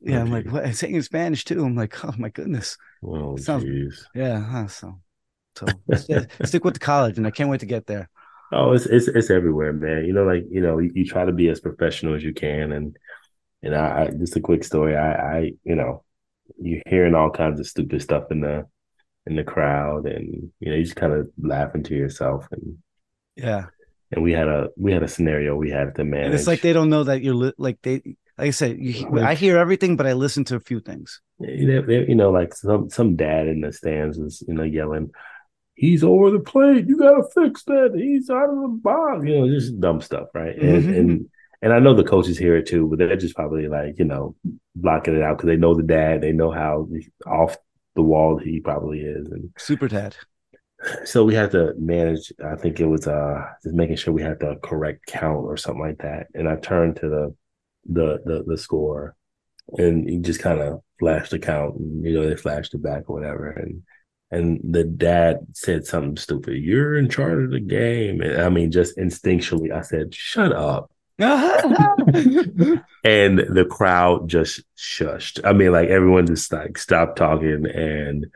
Yeah, 0.00 0.18
oh, 0.18 0.20
I'm 0.20 0.26
geez. 0.26 0.32
like, 0.32 0.52
what? 0.52 0.74
saying 0.76 0.94
in 0.94 1.02
Spanish 1.02 1.44
too. 1.44 1.64
I'm 1.64 1.74
like, 1.74 2.04
oh 2.04 2.14
my 2.16 2.28
goodness. 2.28 2.78
Oh, 3.04 3.36
sounds, 3.36 3.64
yeah. 4.14 4.40
Huh, 4.40 4.68
so, 4.68 5.00
so 5.56 5.66
stick 6.44 6.64
with 6.64 6.74
the 6.74 6.80
college, 6.80 7.18
and 7.18 7.26
I 7.26 7.30
can't 7.30 7.50
wait 7.50 7.60
to 7.60 7.66
get 7.66 7.86
there. 7.86 8.08
Oh, 8.52 8.72
it's 8.72 8.86
it's 8.86 9.08
it's 9.08 9.30
everywhere, 9.30 9.72
man. 9.72 10.04
You 10.04 10.12
know, 10.12 10.24
like 10.24 10.44
you 10.50 10.60
know, 10.60 10.78
you, 10.78 10.90
you 10.94 11.04
try 11.04 11.24
to 11.24 11.32
be 11.32 11.48
as 11.48 11.60
professional 11.60 12.14
as 12.14 12.22
you 12.22 12.32
can, 12.32 12.72
and 12.72 12.96
and 13.62 13.74
I, 13.74 14.04
I 14.04 14.10
just 14.10 14.36
a 14.36 14.40
quick 14.40 14.64
story. 14.64 14.96
I, 14.96 15.12
I 15.12 15.52
you 15.64 15.74
know, 15.74 16.04
you're 16.60 16.82
hearing 16.86 17.14
all 17.14 17.30
kinds 17.30 17.60
of 17.60 17.66
stupid 17.66 18.02
stuff 18.02 18.24
in 18.30 18.40
the 18.40 18.66
in 19.26 19.36
the 19.36 19.44
crowd, 19.44 20.06
and 20.06 20.50
you 20.60 20.70
know, 20.70 20.76
you 20.76 20.84
just 20.84 20.96
kind 20.96 21.12
of 21.12 21.28
laughing 21.40 21.82
to 21.84 21.94
yourself, 21.94 22.46
and 22.50 22.78
yeah. 23.36 23.66
And 24.10 24.22
we 24.22 24.32
had 24.32 24.48
a 24.48 24.68
we 24.76 24.92
had 24.92 25.02
a 25.02 25.08
scenario 25.08 25.54
we 25.54 25.70
had 25.70 25.94
to 25.96 26.04
manage. 26.04 26.26
And 26.26 26.34
it's 26.34 26.46
like 26.46 26.62
they 26.62 26.72
don't 26.72 26.88
know 26.88 27.04
that 27.04 27.22
you're 27.22 27.34
li- 27.34 27.52
like 27.58 27.78
they 27.82 28.02
like 28.38 28.48
I 28.48 28.50
said, 28.50 28.78
you, 28.78 29.18
I 29.18 29.34
hear 29.34 29.58
everything, 29.58 29.96
but 29.96 30.06
I 30.06 30.12
listen 30.14 30.44
to 30.44 30.56
a 30.56 30.60
few 30.60 30.80
things. 30.80 31.20
Yeah, 31.40 31.80
you 31.86 32.14
know, 32.14 32.30
like 32.30 32.54
some 32.54 32.88
some 32.88 33.16
dad 33.16 33.48
in 33.48 33.60
the 33.60 33.72
stands 33.72 34.18
was 34.18 34.42
you 34.46 34.54
know 34.54 34.62
yelling, 34.62 35.10
he's 35.78 36.04
over 36.04 36.30
the 36.30 36.40
plate. 36.40 36.86
You 36.86 36.98
got 36.98 37.16
to 37.16 37.24
fix 37.34 37.64
that. 37.64 37.92
He's 37.94 38.28
out 38.28 38.50
of 38.50 38.60
the 38.60 38.78
box. 38.82 39.24
You 39.24 39.40
know, 39.40 39.48
just 39.48 39.80
dumb 39.80 40.00
stuff, 40.00 40.28
right? 40.34 40.58
Mm-hmm. 40.58 40.88
and 40.88 40.94
and 40.96 41.30
I 41.72 41.80
know 41.80 41.94
the 41.94 42.04
coaches 42.04 42.38
hear 42.38 42.56
it 42.56 42.66
too, 42.66 42.86
but 42.88 42.98
they're 42.98 43.16
just 43.16 43.34
probably 43.34 43.68
like 43.68 43.98
you 43.98 44.04
know 44.04 44.36
blocking 44.76 45.16
it 45.16 45.22
out 45.22 45.36
because 45.38 45.48
they 45.48 45.56
know 45.56 45.74
the 45.74 45.82
dad. 45.82 46.20
They 46.20 46.32
know 46.32 46.50
how 46.50 46.88
off 47.26 47.56
the 47.96 48.02
wall 48.02 48.38
he 48.38 48.60
probably 48.60 49.00
is, 49.00 49.28
and 49.28 49.50
super 49.58 49.88
dad. 49.88 50.16
So 51.04 51.24
we 51.24 51.34
had 51.34 51.50
to 51.52 51.74
manage. 51.76 52.32
I 52.44 52.54
think 52.56 52.78
it 52.78 52.86
was 52.86 53.06
uh 53.06 53.44
just 53.62 53.74
making 53.74 53.96
sure 53.96 54.14
we 54.14 54.22
had 54.22 54.38
the 54.40 54.56
correct 54.62 55.06
count 55.06 55.44
or 55.44 55.56
something 55.56 55.82
like 55.82 55.98
that. 55.98 56.28
And 56.34 56.48
I 56.48 56.56
turned 56.56 56.96
to 56.96 57.08
the 57.08 57.34
the 57.86 58.20
the, 58.24 58.44
the 58.46 58.58
score, 58.58 59.16
and 59.76 60.08
he 60.08 60.18
just 60.18 60.40
kind 60.40 60.60
of 60.60 60.80
flashed 61.00 61.32
the 61.32 61.38
count. 61.38 61.76
And, 61.76 62.04
you 62.04 62.14
know, 62.14 62.28
they 62.28 62.36
flashed 62.36 62.74
it 62.74 62.82
back 62.82 63.04
or 63.08 63.14
whatever, 63.16 63.50
and 63.50 63.82
and 64.30 64.60
the 64.62 64.84
dad 64.84 65.38
said 65.54 65.86
something 65.86 66.16
stupid. 66.16 66.56
You're 66.62 66.96
in 66.96 67.08
charge 67.08 67.44
of 67.44 67.50
the 67.50 67.60
game. 67.60 68.20
And 68.20 68.40
I 68.42 68.48
mean, 68.48 68.70
just 68.70 68.96
instinctually, 68.98 69.72
I 69.72 69.82
said, 69.82 70.14
"Shut 70.14 70.52
up." 70.52 70.92
Uh-huh. 71.20 71.96
and 73.04 73.38
the 73.38 73.66
crowd 73.68 74.28
just 74.28 74.62
shushed. 74.76 75.40
I 75.44 75.52
mean, 75.52 75.72
like 75.72 75.88
everyone 75.88 76.26
just 76.26 76.52
like 76.52 76.78
stopped 76.78 77.18
talking, 77.18 77.66
and 77.66 78.26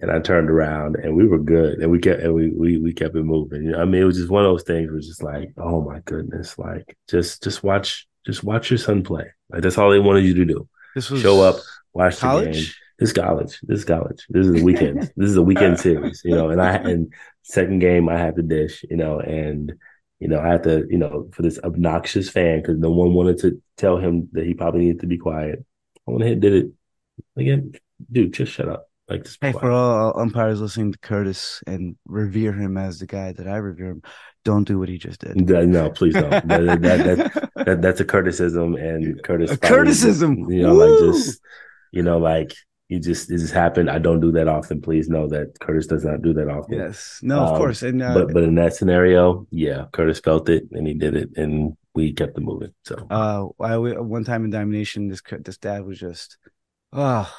and 0.00 0.10
I 0.10 0.20
turned 0.20 0.50
around, 0.50 0.96
and 0.96 1.14
we 1.14 1.26
were 1.26 1.38
good, 1.38 1.78
and 1.78 1.90
we 1.90 1.98
kept 1.98 2.22
and 2.22 2.34
we 2.34 2.50
we 2.50 2.78
we 2.78 2.92
kept 2.92 3.16
it 3.16 3.22
moving. 3.22 3.64
You 3.64 3.72
know, 3.72 3.80
I 3.80 3.84
mean, 3.84 4.02
it 4.02 4.06
was 4.06 4.16
just 4.16 4.30
one 4.30 4.44
of 4.44 4.50
those 4.50 4.62
things. 4.62 4.90
Was 4.90 5.08
just 5.08 5.22
like, 5.22 5.52
oh 5.58 5.82
my 5.82 6.00
goodness, 6.00 6.58
like 6.58 6.96
just 7.08 7.42
just 7.42 7.62
watch 7.62 8.06
just 8.26 8.44
watch 8.44 8.70
your 8.70 8.78
son 8.78 9.02
play. 9.02 9.26
Like 9.50 9.62
that's 9.62 9.78
all 9.78 9.90
they 9.90 9.98
wanted 9.98 10.24
you 10.24 10.34
to 10.34 10.44
do. 10.44 10.68
This 10.94 11.10
was 11.10 11.20
show 11.20 11.42
up, 11.42 11.56
watch 11.92 12.18
college? 12.18 12.46
the 12.46 12.52
game 12.52 12.64
this 13.00 13.12
college. 13.14 13.58
This 13.62 13.84
college. 13.84 14.26
This 14.28 14.46
is 14.46 14.60
a 14.60 14.64
weekend. 14.64 15.10
this 15.16 15.30
is 15.30 15.36
a 15.36 15.42
weekend 15.50 15.80
series, 15.80 16.20
you 16.22 16.34
know. 16.34 16.50
And 16.50 16.60
I 16.60 16.74
and 16.74 17.12
second 17.42 17.80
game 17.80 18.08
I 18.08 18.18
had 18.18 18.36
to 18.36 18.42
dish, 18.42 18.84
you 18.88 18.96
know, 18.96 19.18
and 19.18 19.72
you 20.20 20.28
know 20.28 20.38
I 20.38 20.48
had 20.48 20.62
to, 20.64 20.86
you 20.88 20.98
know, 20.98 21.28
for 21.32 21.42
this 21.42 21.58
obnoxious 21.64 22.30
fan 22.30 22.60
because 22.60 22.78
no 22.78 22.90
one 22.90 23.14
wanted 23.14 23.38
to 23.38 23.60
tell 23.76 23.96
him 23.96 24.28
that 24.32 24.46
he 24.46 24.54
probably 24.54 24.82
needed 24.82 25.00
to 25.00 25.06
be 25.06 25.18
quiet. 25.18 25.64
I 26.06 26.10
went 26.10 26.22
ahead 26.22 26.32
and 26.34 26.42
did 26.42 26.52
it 26.54 26.70
again, 27.36 27.72
dude. 28.10 28.34
Just 28.34 28.52
shut 28.52 28.68
up. 28.68 28.86
Like 29.08 29.24
this. 29.24 29.36
Hey, 29.40 29.50
for 29.50 29.72
all 29.72 30.18
umpires 30.20 30.60
listening 30.60 30.92
to 30.92 30.98
Curtis 30.98 31.64
and 31.66 31.96
revere 32.06 32.52
him 32.52 32.76
as 32.76 33.00
the 33.00 33.06
guy 33.06 33.32
that 33.32 33.48
I 33.48 33.56
revere 33.56 33.90
him, 33.90 34.02
don't 34.44 34.68
do 34.68 34.78
what 34.78 34.88
he 34.88 34.98
just 34.98 35.20
did. 35.20 35.36
No, 35.36 35.90
please 35.90 36.14
don't. 36.14 36.30
that, 36.46 36.46
that, 36.46 36.80
that, 36.82 37.50
that, 37.56 37.82
that's 37.82 38.00
a 38.00 38.04
criticism, 38.14 38.76
and 38.76 39.20
Curtis. 39.24 39.50
A 39.50 39.56
criticism. 39.56 40.48
You 40.48 40.62
know, 40.62 40.74
Woo! 40.74 41.10
like 41.10 41.16
just 41.16 41.40
you 41.90 42.02
know, 42.02 42.18
like 42.18 42.54
you 42.90 42.98
just 42.98 43.30
it 43.30 43.38
just 43.38 43.54
happened. 43.54 43.88
I 43.88 44.00
don't 44.00 44.18
do 44.18 44.32
that 44.32 44.48
often. 44.48 44.82
Please 44.82 45.08
know 45.08 45.28
that 45.28 45.60
Curtis 45.60 45.86
does 45.86 46.04
not 46.04 46.22
do 46.22 46.32
that 46.34 46.48
often. 46.48 46.76
Yes, 46.76 47.20
no, 47.22 47.38
of 47.38 47.50
um, 47.50 47.56
course. 47.56 47.82
And 47.82 48.02
uh, 48.02 48.12
but 48.12 48.34
but 48.34 48.42
in 48.42 48.56
that 48.56 48.74
scenario, 48.74 49.46
yeah, 49.50 49.84
Curtis 49.92 50.18
felt 50.18 50.48
it 50.48 50.64
and 50.72 50.88
he 50.88 50.94
did 50.94 51.14
it, 51.14 51.30
and 51.36 51.76
we 51.94 52.12
kept 52.12 52.36
it 52.36 52.40
moving. 52.40 52.74
So, 52.84 52.96
uh, 53.08 53.46
I 53.62 53.76
one 53.78 54.24
time 54.24 54.44
in 54.44 54.50
Domination, 54.50 55.06
this 55.06 55.22
this 55.40 55.56
dad 55.56 55.84
was 55.84 56.00
just, 56.00 56.36
oh, 56.92 57.32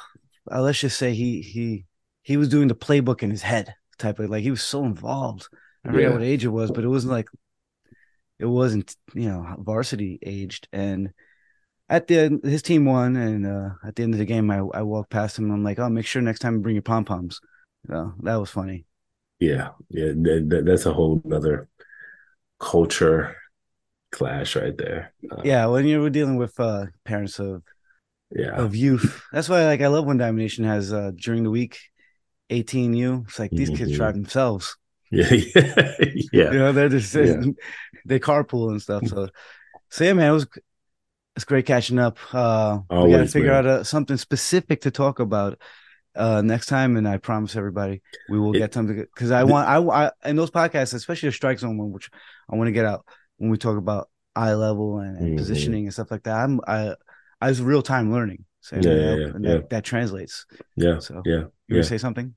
uh, 0.50 0.62
let's 0.62 0.80
just 0.80 0.96
say 0.96 1.12
he 1.12 1.42
he 1.42 1.84
he 2.22 2.38
was 2.38 2.48
doing 2.48 2.68
the 2.68 2.74
playbook 2.74 3.22
in 3.22 3.30
his 3.30 3.42
head 3.42 3.74
type 3.98 4.20
of 4.20 4.30
like 4.30 4.42
he 4.42 4.50
was 4.50 4.62
so 4.62 4.84
involved. 4.84 5.48
I 5.84 5.88
forget 5.88 6.02
yeah. 6.02 6.12
what 6.14 6.22
age 6.22 6.46
it 6.46 6.48
was, 6.48 6.70
but 6.70 6.82
it 6.82 6.88
wasn't 6.88 7.12
like 7.12 7.28
it 8.38 8.46
wasn't 8.46 8.96
you 9.12 9.28
know 9.28 9.54
varsity 9.58 10.18
aged 10.22 10.66
and 10.72 11.12
at 11.92 12.06
the 12.06 12.18
end, 12.18 12.40
his 12.42 12.62
team 12.62 12.86
won, 12.86 13.16
and 13.16 13.46
uh, 13.46 13.70
at 13.86 13.94
the 13.94 14.02
end 14.02 14.14
of 14.14 14.18
the 14.18 14.24
game, 14.24 14.50
I, 14.50 14.58
I 14.58 14.80
walked 14.80 15.10
past 15.10 15.38
him. 15.38 15.50
I'm 15.50 15.62
like, 15.62 15.78
"Oh, 15.78 15.90
make 15.90 16.06
sure 16.06 16.22
next 16.22 16.38
time 16.38 16.54
you 16.54 16.60
bring 16.60 16.74
your 16.74 16.82
pom 16.82 17.04
poms." 17.04 17.38
So 17.86 18.14
that 18.22 18.36
was 18.36 18.48
funny. 18.48 18.86
Yeah, 19.38 19.70
yeah, 19.90 20.06
that, 20.06 20.62
that's 20.64 20.86
a 20.86 20.92
whole 20.92 21.20
other 21.30 21.68
culture 22.58 23.36
clash 24.10 24.56
right 24.56 24.76
there. 24.76 25.12
Uh, 25.30 25.42
yeah, 25.44 25.66
when 25.66 25.86
you're 25.86 26.08
dealing 26.08 26.36
with 26.36 26.58
uh, 26.58 26.86
parents 27.04 27.38
of 27.38 27.62
yeah 28.30 28.56
of 28.56 28.74
youth, 28.74 29.22
that's 29.30 29.50
why 29.50 29.66
like 29.66 29.82
I 29.82 29.88
love 29.88 30.06
when 30.06 30.16
Domination 30.16 30.64
has 30.64 30.94
uh, 30.94 31.10
during 31.14 31.42
the 31.42 31.50
week 31.50 31.78
18U. 32.48 33.26
It's 33.28 33.38
like 33.38 33.50
these 33.50 33.68
mm-hmm. 33.68 33.76
kids 33.76 33.96
drive 33.96 34.14
themselves. 34.14 34.78
Yeah, 35.10 35.28
yeah, 35.30 35.94
yeah. 36.32 36.52
You 36.52 36.58
know, 36.58 36.72
they're 36.72 36.88
just 36.88 37.14
yeah. 37.14 37.42
they 38.06 38.18
carpool 38.18 38.70
and 38.70 38.80
stuff. 38.80 39.06
So, 39.06 39.28
so 39.90 40.04
yeah, 40.04 40.14
man, 40.14 40.30
it 40.30 40.32
was 40.32 40.46
it's 41.36 41.44
great 41.44 41.66
catching 41.66 41.98
up. 41.98 42.18
Uh, 42.32 42.80
Always, 42.90 43.04
we 43.04 43.16
got 43.16 43.24
to 43.24 43.28
figure 43.28 43.50
man. 43.50 43.58
out 43.58 43.66
uh, 43.66 43.84
something 43.84 44.16
specific 44.16 44.82
to 44.82 44.90
talk 44.90 45.18
about 45.18 45.58
uh, 46.14 46.42
next 46.42 46.66
time, 46.66 46.96
and 46.96 47.08
I 47.08 47.16
promise 47.16 47.56
everybody 47.56 48.02
we 48.28 48.38
will 48.38 48.54
it, 48.54 48.58
get 48.58 48.74
something 48.74 48.96
because 48.96 49.30
I 49.30 49.44
want 49.44 49.68
I, 49.68 49.78
I 49.78 50.10
in 50.24 50.36
those 50.36 50.50
podcasts, 50.50 50.94
especially 50.94 51.30
the 51.30 51.34
strike 51.34 51.58
zone 51.58 51.78
one, 51.78 51.92
which 51.92 52.10
I 52.50 52.56
want 52.56 52.68
to 52.68 52.72
get 52.72 52.84
out 52.84 53.06
when 53.38 53.50
we 53.50 53.56
talk 53.56 53.78
about 53.78 54.08
eye 54.34 54.54
level 54.54 54.98
and, 54.98 55.16
and 55.16 55.26
mm-hmm. 55.28 55.36
positioning 55.36 55.84
and 55.84 55.92
stuff 55.92 56.10
like 56.10 56.24
that. 56.24 56.36
I'm 56.36 56.60
I 56.66 56.94
I 57.40 57.48
was 57.48 57.62
real 57.62 57.82
time 57.82 58.12
learning, 58.12 58.44
so 58.60 58.76
yeah, 58.76 58.82
yeah, 58.82 59.14
yeah, 59.14 59.26
and 59.26 59.44
that, 59.44 59.70
that, 59.70 59.84
translates. 59.84 60.46
Yeah, 60.76 60.98
so 60.98 61.22
yeah. 61.24 61.44
You 61.68 61.76
yeah. 61.76 61.82
say 61.82 61.98
something? 61.98 62.34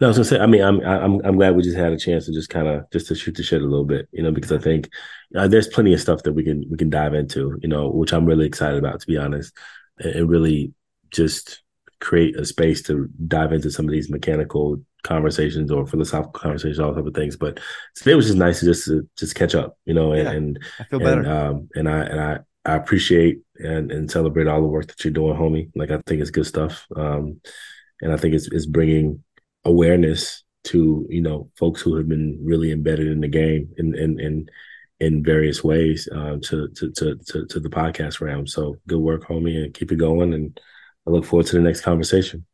No, 0.00 0.06
I 0.06 0.08
was 0.08 0.16
gonna 0.16 0.24
say. 0.24 0.38
I 0.38 0.46
mean, 0.46 0.62
I'm 0.62 0.80
I'm 0.80 1.20
I'm 1.24 1.36
glad 1.36 1.56
we 1.56 1.62
just 1.62 1.76
had 1.76 1.92
a 1.92 1.98
chance 1.98 2.26
to 2.26 2.32
just 2.32 2.50
kind 2.50 2.68
of 2.68 2.90
just 2.90 3.08
to 3.08 3.14
shoot 3.14 3.36
the 3.36 3.42
shit 3.42 3.62
a 3.62 3.66
little 3.66 3.84
bit, 3.84 4.08
you 4.12 4.22
know, 4.22 4.30
because 4.30 4.52
I 4.52 4.58
think 4.58 4.88
uh, 5.36 5.48
there's 5.48 5.68
plenty 5.68 5.92
of 5.92 6.00
stuff 6.00 6.22
that 6.22 6.32
we 6.32 6.44
can 6.44 6.64
we 6.70 6.76
can 6.76 6.90
dive 6.90 7.14
into, 7.14 7.58
you 7.62 7.68
know, 7.68 7.88
which 7.88 8.12
I'm 8.12 8.26
really 8.26 8.46
excited 8.46 8.78
about, 8.78 9.00
to 9.00 9.06
be 9.06 9.16
honest, 9.16 9.52
and 9.98 10.28
really 10.28 10.72
just 11.10 11.62
create 12.00 12.38
a 12.38 12.44
space 12.44 12.82
to 12.82 13.08
dive 13.26 13.52
into 13.52 13.70
some 13.70 13.86
of 13.86 13.92
these 13.92 14.10
mechanical 14.10 14.80
conversations 15.02 15.70
or 15.70 15.86
philosophical 15.86 16.40
conversations, 16.40 16.78
all 16.78 16.94
type 16.94 17.06
of 17.06 17.14
things. 17.14 17.36
But 17.36 17.60
today 17.94 18.14
was 18.14 18.26
just 18.26 18.38
nice 18.38 18.60
to 18.60 18.66
just 18.66 18.86
to 18.86 19.08
just 19.16 19.34
catch 19.34 19.54
up, 19.54 19.76
you 19.84 19.94
know, 19.94 20.12
and, 20.12 20.24
yeah, 20.24 20.30
and 20.32 20.58
I 20.78 20.84
feel 20.84 20.98
better. 20.98 21.20
And, 21.20 21.28
um, 21.28 21.68
and 21.74 21.88
I 21.88 22.00
and 22.00 22.20
I 22.20 22.38
I 22.64 22.76
appreciate 22.76 23.40
and 23.56 23.90
and 23.90 24.10
celebrate 24.10 24.46
all 24.46 24.60
the 24.60 24.68
work 24.68 24.86
that 24.86 25.04
you're 25.04 25.12
doing, 25.12 25.36
homie. 25.36 25.70
Like 25.74 25.90
I 25.90 26.00
think 26.06 26.20
it's 26.20 26.30
good 26.30 26.46
stuff. 26.46 26.86
Um, 26.94 27.40
and 28.00 28.12
I 28.12 28.16
think 28.16 28.34
it's 28.34 28.48
it's 28.48 28.66
bringing 28.66 29.23
awareness 29.64 30.42
to 30.64 31.06
you 31.10 31.20
know 31.20 31.50
folks 31.56 31.80
who 31.80 31.94
have 31.96 32.08
been 32.08 32.38
really 32.42 32.72
embedded 32.72 33.08
in 33.08 33.20
the 33.20 33.28
game 33.28 33.68
in 33.76 33.94
in 33.94 34.20
in, 34.20 34.48
in 35.00 35.22
various 35.22 35.62
ways 35.62 36.08
uh, 36.14 36.36
to, 36.42 36.68
to, 36.68 36.90
to 36.92 37.16
to 37.26 37.46
to 37.46 37.60
the 37.60 37.68
podcast 37.68 38.20
realm. 38.20 38.46
So 38.46 38.76
good 38.86 39.00
work, 39.00 39.26
homie, 39.26 39.62
and 39.62 39.74
keep 39.74 39.92
it 39.92 39.96
going. 39.96 40.32
And 40.32 40.58
I 41.06 41.10
look 41.10 41.24
forward 41.24 41.46
to 41.46 41.56
the 41.56 41.62
next 41.62 41.82
conversation. 41.82 42.46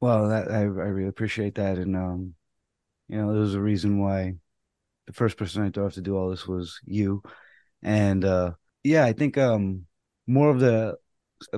Well, 0.00 0.28
that, 0.28 0.50
I 0.50 0.60
I 0.60 0.64
really 0.64 1.08
appreciate 1.08 1.56
that, 1.56 1.78
and 1.78 1.96
um, 1.96 2.34
you 3.08 3.16
know, 3.16 3.32
there 3.32 3.40
was 3.40 3.54
a 3.54 3.60
reason 3.60 3.98
why 3.98 4.34
the 5.06 5.12
first 5.12 5.36
person 5.36 5.62
I 5.62 5.70
thought 5.70 5.94
to 5.94 6.00
do 6.00 6.16
all 6.16 6.30
this 6.30 6.46
was 6.46 6.80
you, 6.84 7.22
and 7.82 8.24
uh, 8.24 8.52
yeah, 8.84 9.04
I 9.04 9.12
think 9.12 9.36
um, 9.36 9.86
more 10.26 10.50
of 10.50 10.60
the 10.60 10.96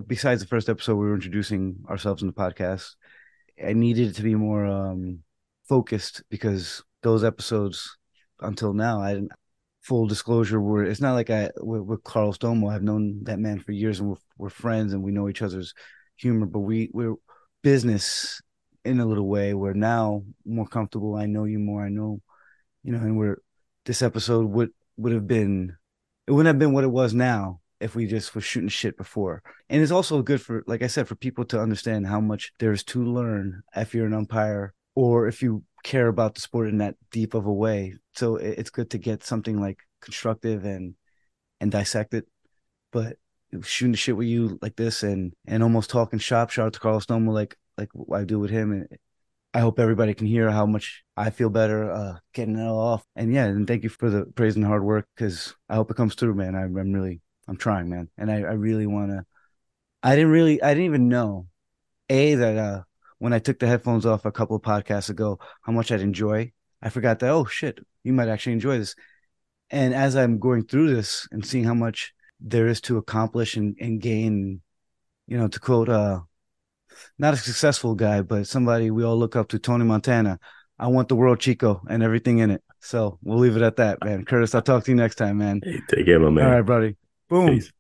besides 0.07 0.41
the 0.41 0.49
first 0.49 0.69
episode 0.69 0.97
we 0.97 1.07
were 1.07 1.15
introducing 1.15 1.85
ourselves 1.89 2.23
in 2.23 2.29
the 2.29 2.35
podcast, 2.35 2.95
I 3.65 3.73
needed 3.73 4.09
it 4.09 4.15
to 4.15 4.23
be 4.23 4.35
more 4.35 4.67
um 4.67 5.21
focused 5.69 6.23
because 6.31 6.83
those 7.03 7.25
episodes 7.25 7.97
until 8.41 8.73
now 8.73 9.01
I 9.01 9.15
didn't 9.15 9.33
full 9.83 10.07
disclosure 10.07 10.61
were 10.61 10.85
it's 10.85 11.01
not 11.01 11.15
like 11.15 11.31
I 11.31 11.51
with, 11.59 11.83
with 11.83 12.05
Carl 12.05 12.33
Stomo 12.33 12.73
I've 12.73 12.83
known 12.83 13.25
that 13.25 13.39
man 13.39 13.61
for 13.61 13.73
years 13.73 14.01
and 14.01 14.11
we're, 14.11 14.17
we're 14.37 14.51
friends 14.51 14.93
and 14.93 15.03
we 15.03 15.13
know 15.13 15.29
each 15.29 15.43
other's 15.43 15.75
humor 16.17 16.47
but 16.47 16.61
we 16.61 16.91
we're 16.93 17.15
business 17.63 18.41
in 18.85 19.01
a 19.01 19.07
little 19.07 19.29
way 19.29 19.55
we're 19.55 19.73
now 19.73 20.23
more 20.45 20.67
comfortable 20.67 21.15
I 21.15 21.27
know 21.27 21.45
you 21.45 21.59
more 21.59 21.85
I 21.85 21.89
know 21.89 22.21
you 22.83 22.93
know 22.93 22.99
and 22.99 23.17
we're 23.17 23.39
this 23.87 24.03
episode 24.03 24.47
would 24.51 24.71
would 24.97 25.13
have 25.13 25.27
been 25.27 25.77
it 26.27 26.33
wouldn't 26.33 26.47
have 26.47 26.59
been 26.59 26.73
what 26.73 26.85
it 26.85 26.91
was 26.91 27.15
now 27.15 27.60
if 27.81 27.95
we 27.95 28.07
just 28.07 28.35
were 28.35 28.41
shooting 28.41 28.69
shit 28.69 28.97
before. 28.97 29.43
And 29.69 29.83
it's 29.83 29.91
also 29.91 30.23
good 30.23 30.41
for, 30.41 30.63
like 30.67 30.83
I 30.83 30.87
said, 30.87 31.09
for 31.09 31.15
people 31.15 31.45
to 31.47 31.61
understand 31.61 32.07
how 32.07 32.21
much 32.21 32.53
there's 32.59 32.85
to 32.85 33.03
learn 33.03 33.63
if 33.75 33.95
you're 33.95 34.07
an 34.07 34.15
umpire 34.15 34.75
or 34.95 35.27
if 35.27 35.43
you 35.43 35.65
care 35.83 36.09
about 36.09 36.35
the 36.35 36.41
sport 36.41 36.69
in 36.69 36.79
that 36.79 36.97
deep 37.11 37.35
of 37.35 37.47
a 37.47 37.53
way. 37.53 37.95
So 38.15 38.37
it's 38.37 38.71
good 38.71 38.91
to 38.91 38.99
get 38.99 39.25
something 39.25 39.61
like 39.61 39.79
constructive 40.03 40.65
and 40.65 40.95
and 41.61 41.71
dissect 41.71 42.15
it. 42.15 42.27
But 42.93 43.17
shooting 43.63 43.93
the 43.93 43.99
shit 43.99 44.17
with 44.17 44.29
you 44.29 44.59
like 44.61 44.77
this 44.77 45.03
and 45.03 45.33
and 45.47 45.63
almost 45.63 45.91
talking 45.91 46.19
shop, 46.19 46.51
shout 46.51 46.67
out 46.67 46.73
to 46.75 46.81
Carlos 46.81 47.07
Stomo 47.07 47.33
like 47.33 47.57
like 47.79 47.89
I 48.13 48.25
do 48.25 48.39
with 48.39 48.51
him. 48.51 48.73
And 48.73 48.89
I 49.55 49.61
hope 49.61 49.79
everybody 49.79 50.15
can 50.15 50.27
hear 50.27 50.51
how 50.51 50.67
much 50.67 51.03
I 51.17 51.31
feel 51.31 51.51
better 51.51 51.91
uh 51.91 52.19
getting 52.35 52.57
it 52.59 52.63
all 52.63 52.79
off. 52.79 53.05
And 53.17 53.33
yeah, 53.33 53.47
and 53.47 53.67
thank 53.67 53.85
you 53.85 53.89
for 53.89 54.11
the 54.11 54.27
praise 54.27 54.57
and 54.57 54.65
hard 54.65 54.85
work 54.85 55.07
because 55.17 55.55
I 55.69 55.77
hope 55.77 55.91
it 55.91 55.97
comes 55.97 56.15
through, 56.15 56.35
man. 56.35 56.55
I'm, 56.55 56.77
I'm 56.77 56.93
really 56.93 57.21
I'm 57.51 57.57
trying, 57.57 57.91
man, 57.91 58.09
and 58.17 58.31
I, 58.31 58.37
I 58.37 58.53
really 58.53 58.87
want 58.87 59.11
to. 59.11 59.27
I 60.05 60.15
didn't 60.15 60.31
really, 60.31 60.63
I 60.63 60.69
didn't 60.69 60.85
even 60.85 61.09
know, 61.09 61.49
a 62.09 62.37
that 62.37 62.57
uh 62.57 62.83
when 63.19 63.33
I 63.33 63.41
took 63.41 63.59
the 63.59 63.67
headphones 63.67 64.07
off 64.07 64.25
a 64.25 64.31
couple 64.31 64.55
of 64.55 64.63
podcasts 64.63 65.11
ago, 65.11 65.41
how 65.63 65.73
much 65.73 65.91
I'd 65.91 66.01
enjoy. 66.01 66.53
I 66.81 66.91
forgot 66.91 67.19
that. 67.19 67.31
Oh 67.31 67.45
shit, 67.45 67.81
you 68.05 68.13
might 68.13 68.29
actually 68.29 68.53
enjoy 68.53 68.79
this. 68.79 68.95
And 69.69 69.93
as 69.95 70.15
I'm 70.15 70.39
going 70.39 70.65
through 70.65 70.95
this 70.95 71.27
and 71.33 71.45
seeing 71.45 71.65
how 71.65 71.75
much 71.75 72.15
there 72.39 72.69
is 72.69 72.81
to 72.83 72.99
accomplish 72.99 73.57
and, 73.57 73.77
and 73.81 74.01
gain, 74.01 74.61
you 75.27 75.37
know, 75.37 75.49
to 75.49 75.59
quote 75.59 75.89
uh 75.89 76.21
not 77.19 77.35
a 77.35 77.37
successful 77.37 77.97
guy, 77.97 78.23
but 78.23 78.47
somebody 78.47 78.93
we 78.93 79.03
all 79.03 79.19
look 79.19 79.35
up 79.35 79.49
to, 79.49 79.59
Tony 79.59 79.85
Montana. 79.85 80.39
I 80.79 80.87
want 80.87 81.09
the 81.09 81.17
world, 81.17 81.41
Chico, 81.41 81.83
and 81.91 82.05
everything 82.05 82.39
in 82.39 82.51
it. 82.51 82.63
So 82.79 83.19
we'll 83.25 83.39
leave 83.39 83.57
it 83.57 83.63
at 83.63 83.77
that, 83.77 84.05
man. 84.05 84.25
Curtis, 84.25 84.55
I'll 84.55 84.63
talk 84.63 84.85
to 84.85 84.91
you 84.93 84.97
next 84.97 85.17
time, 85.17 85.39
man. 85.39 85.61
Hey, 85.65 85.81
take 85.91 86.07
care, 86.07 86.21
my 86.21 86.31
man. 86.31 86.45
All 86.45 86.53
right, 86.53 86.65
buddy. 86.65 86.97
Boom. 87.31 87.47
Peace. 87.47 87.73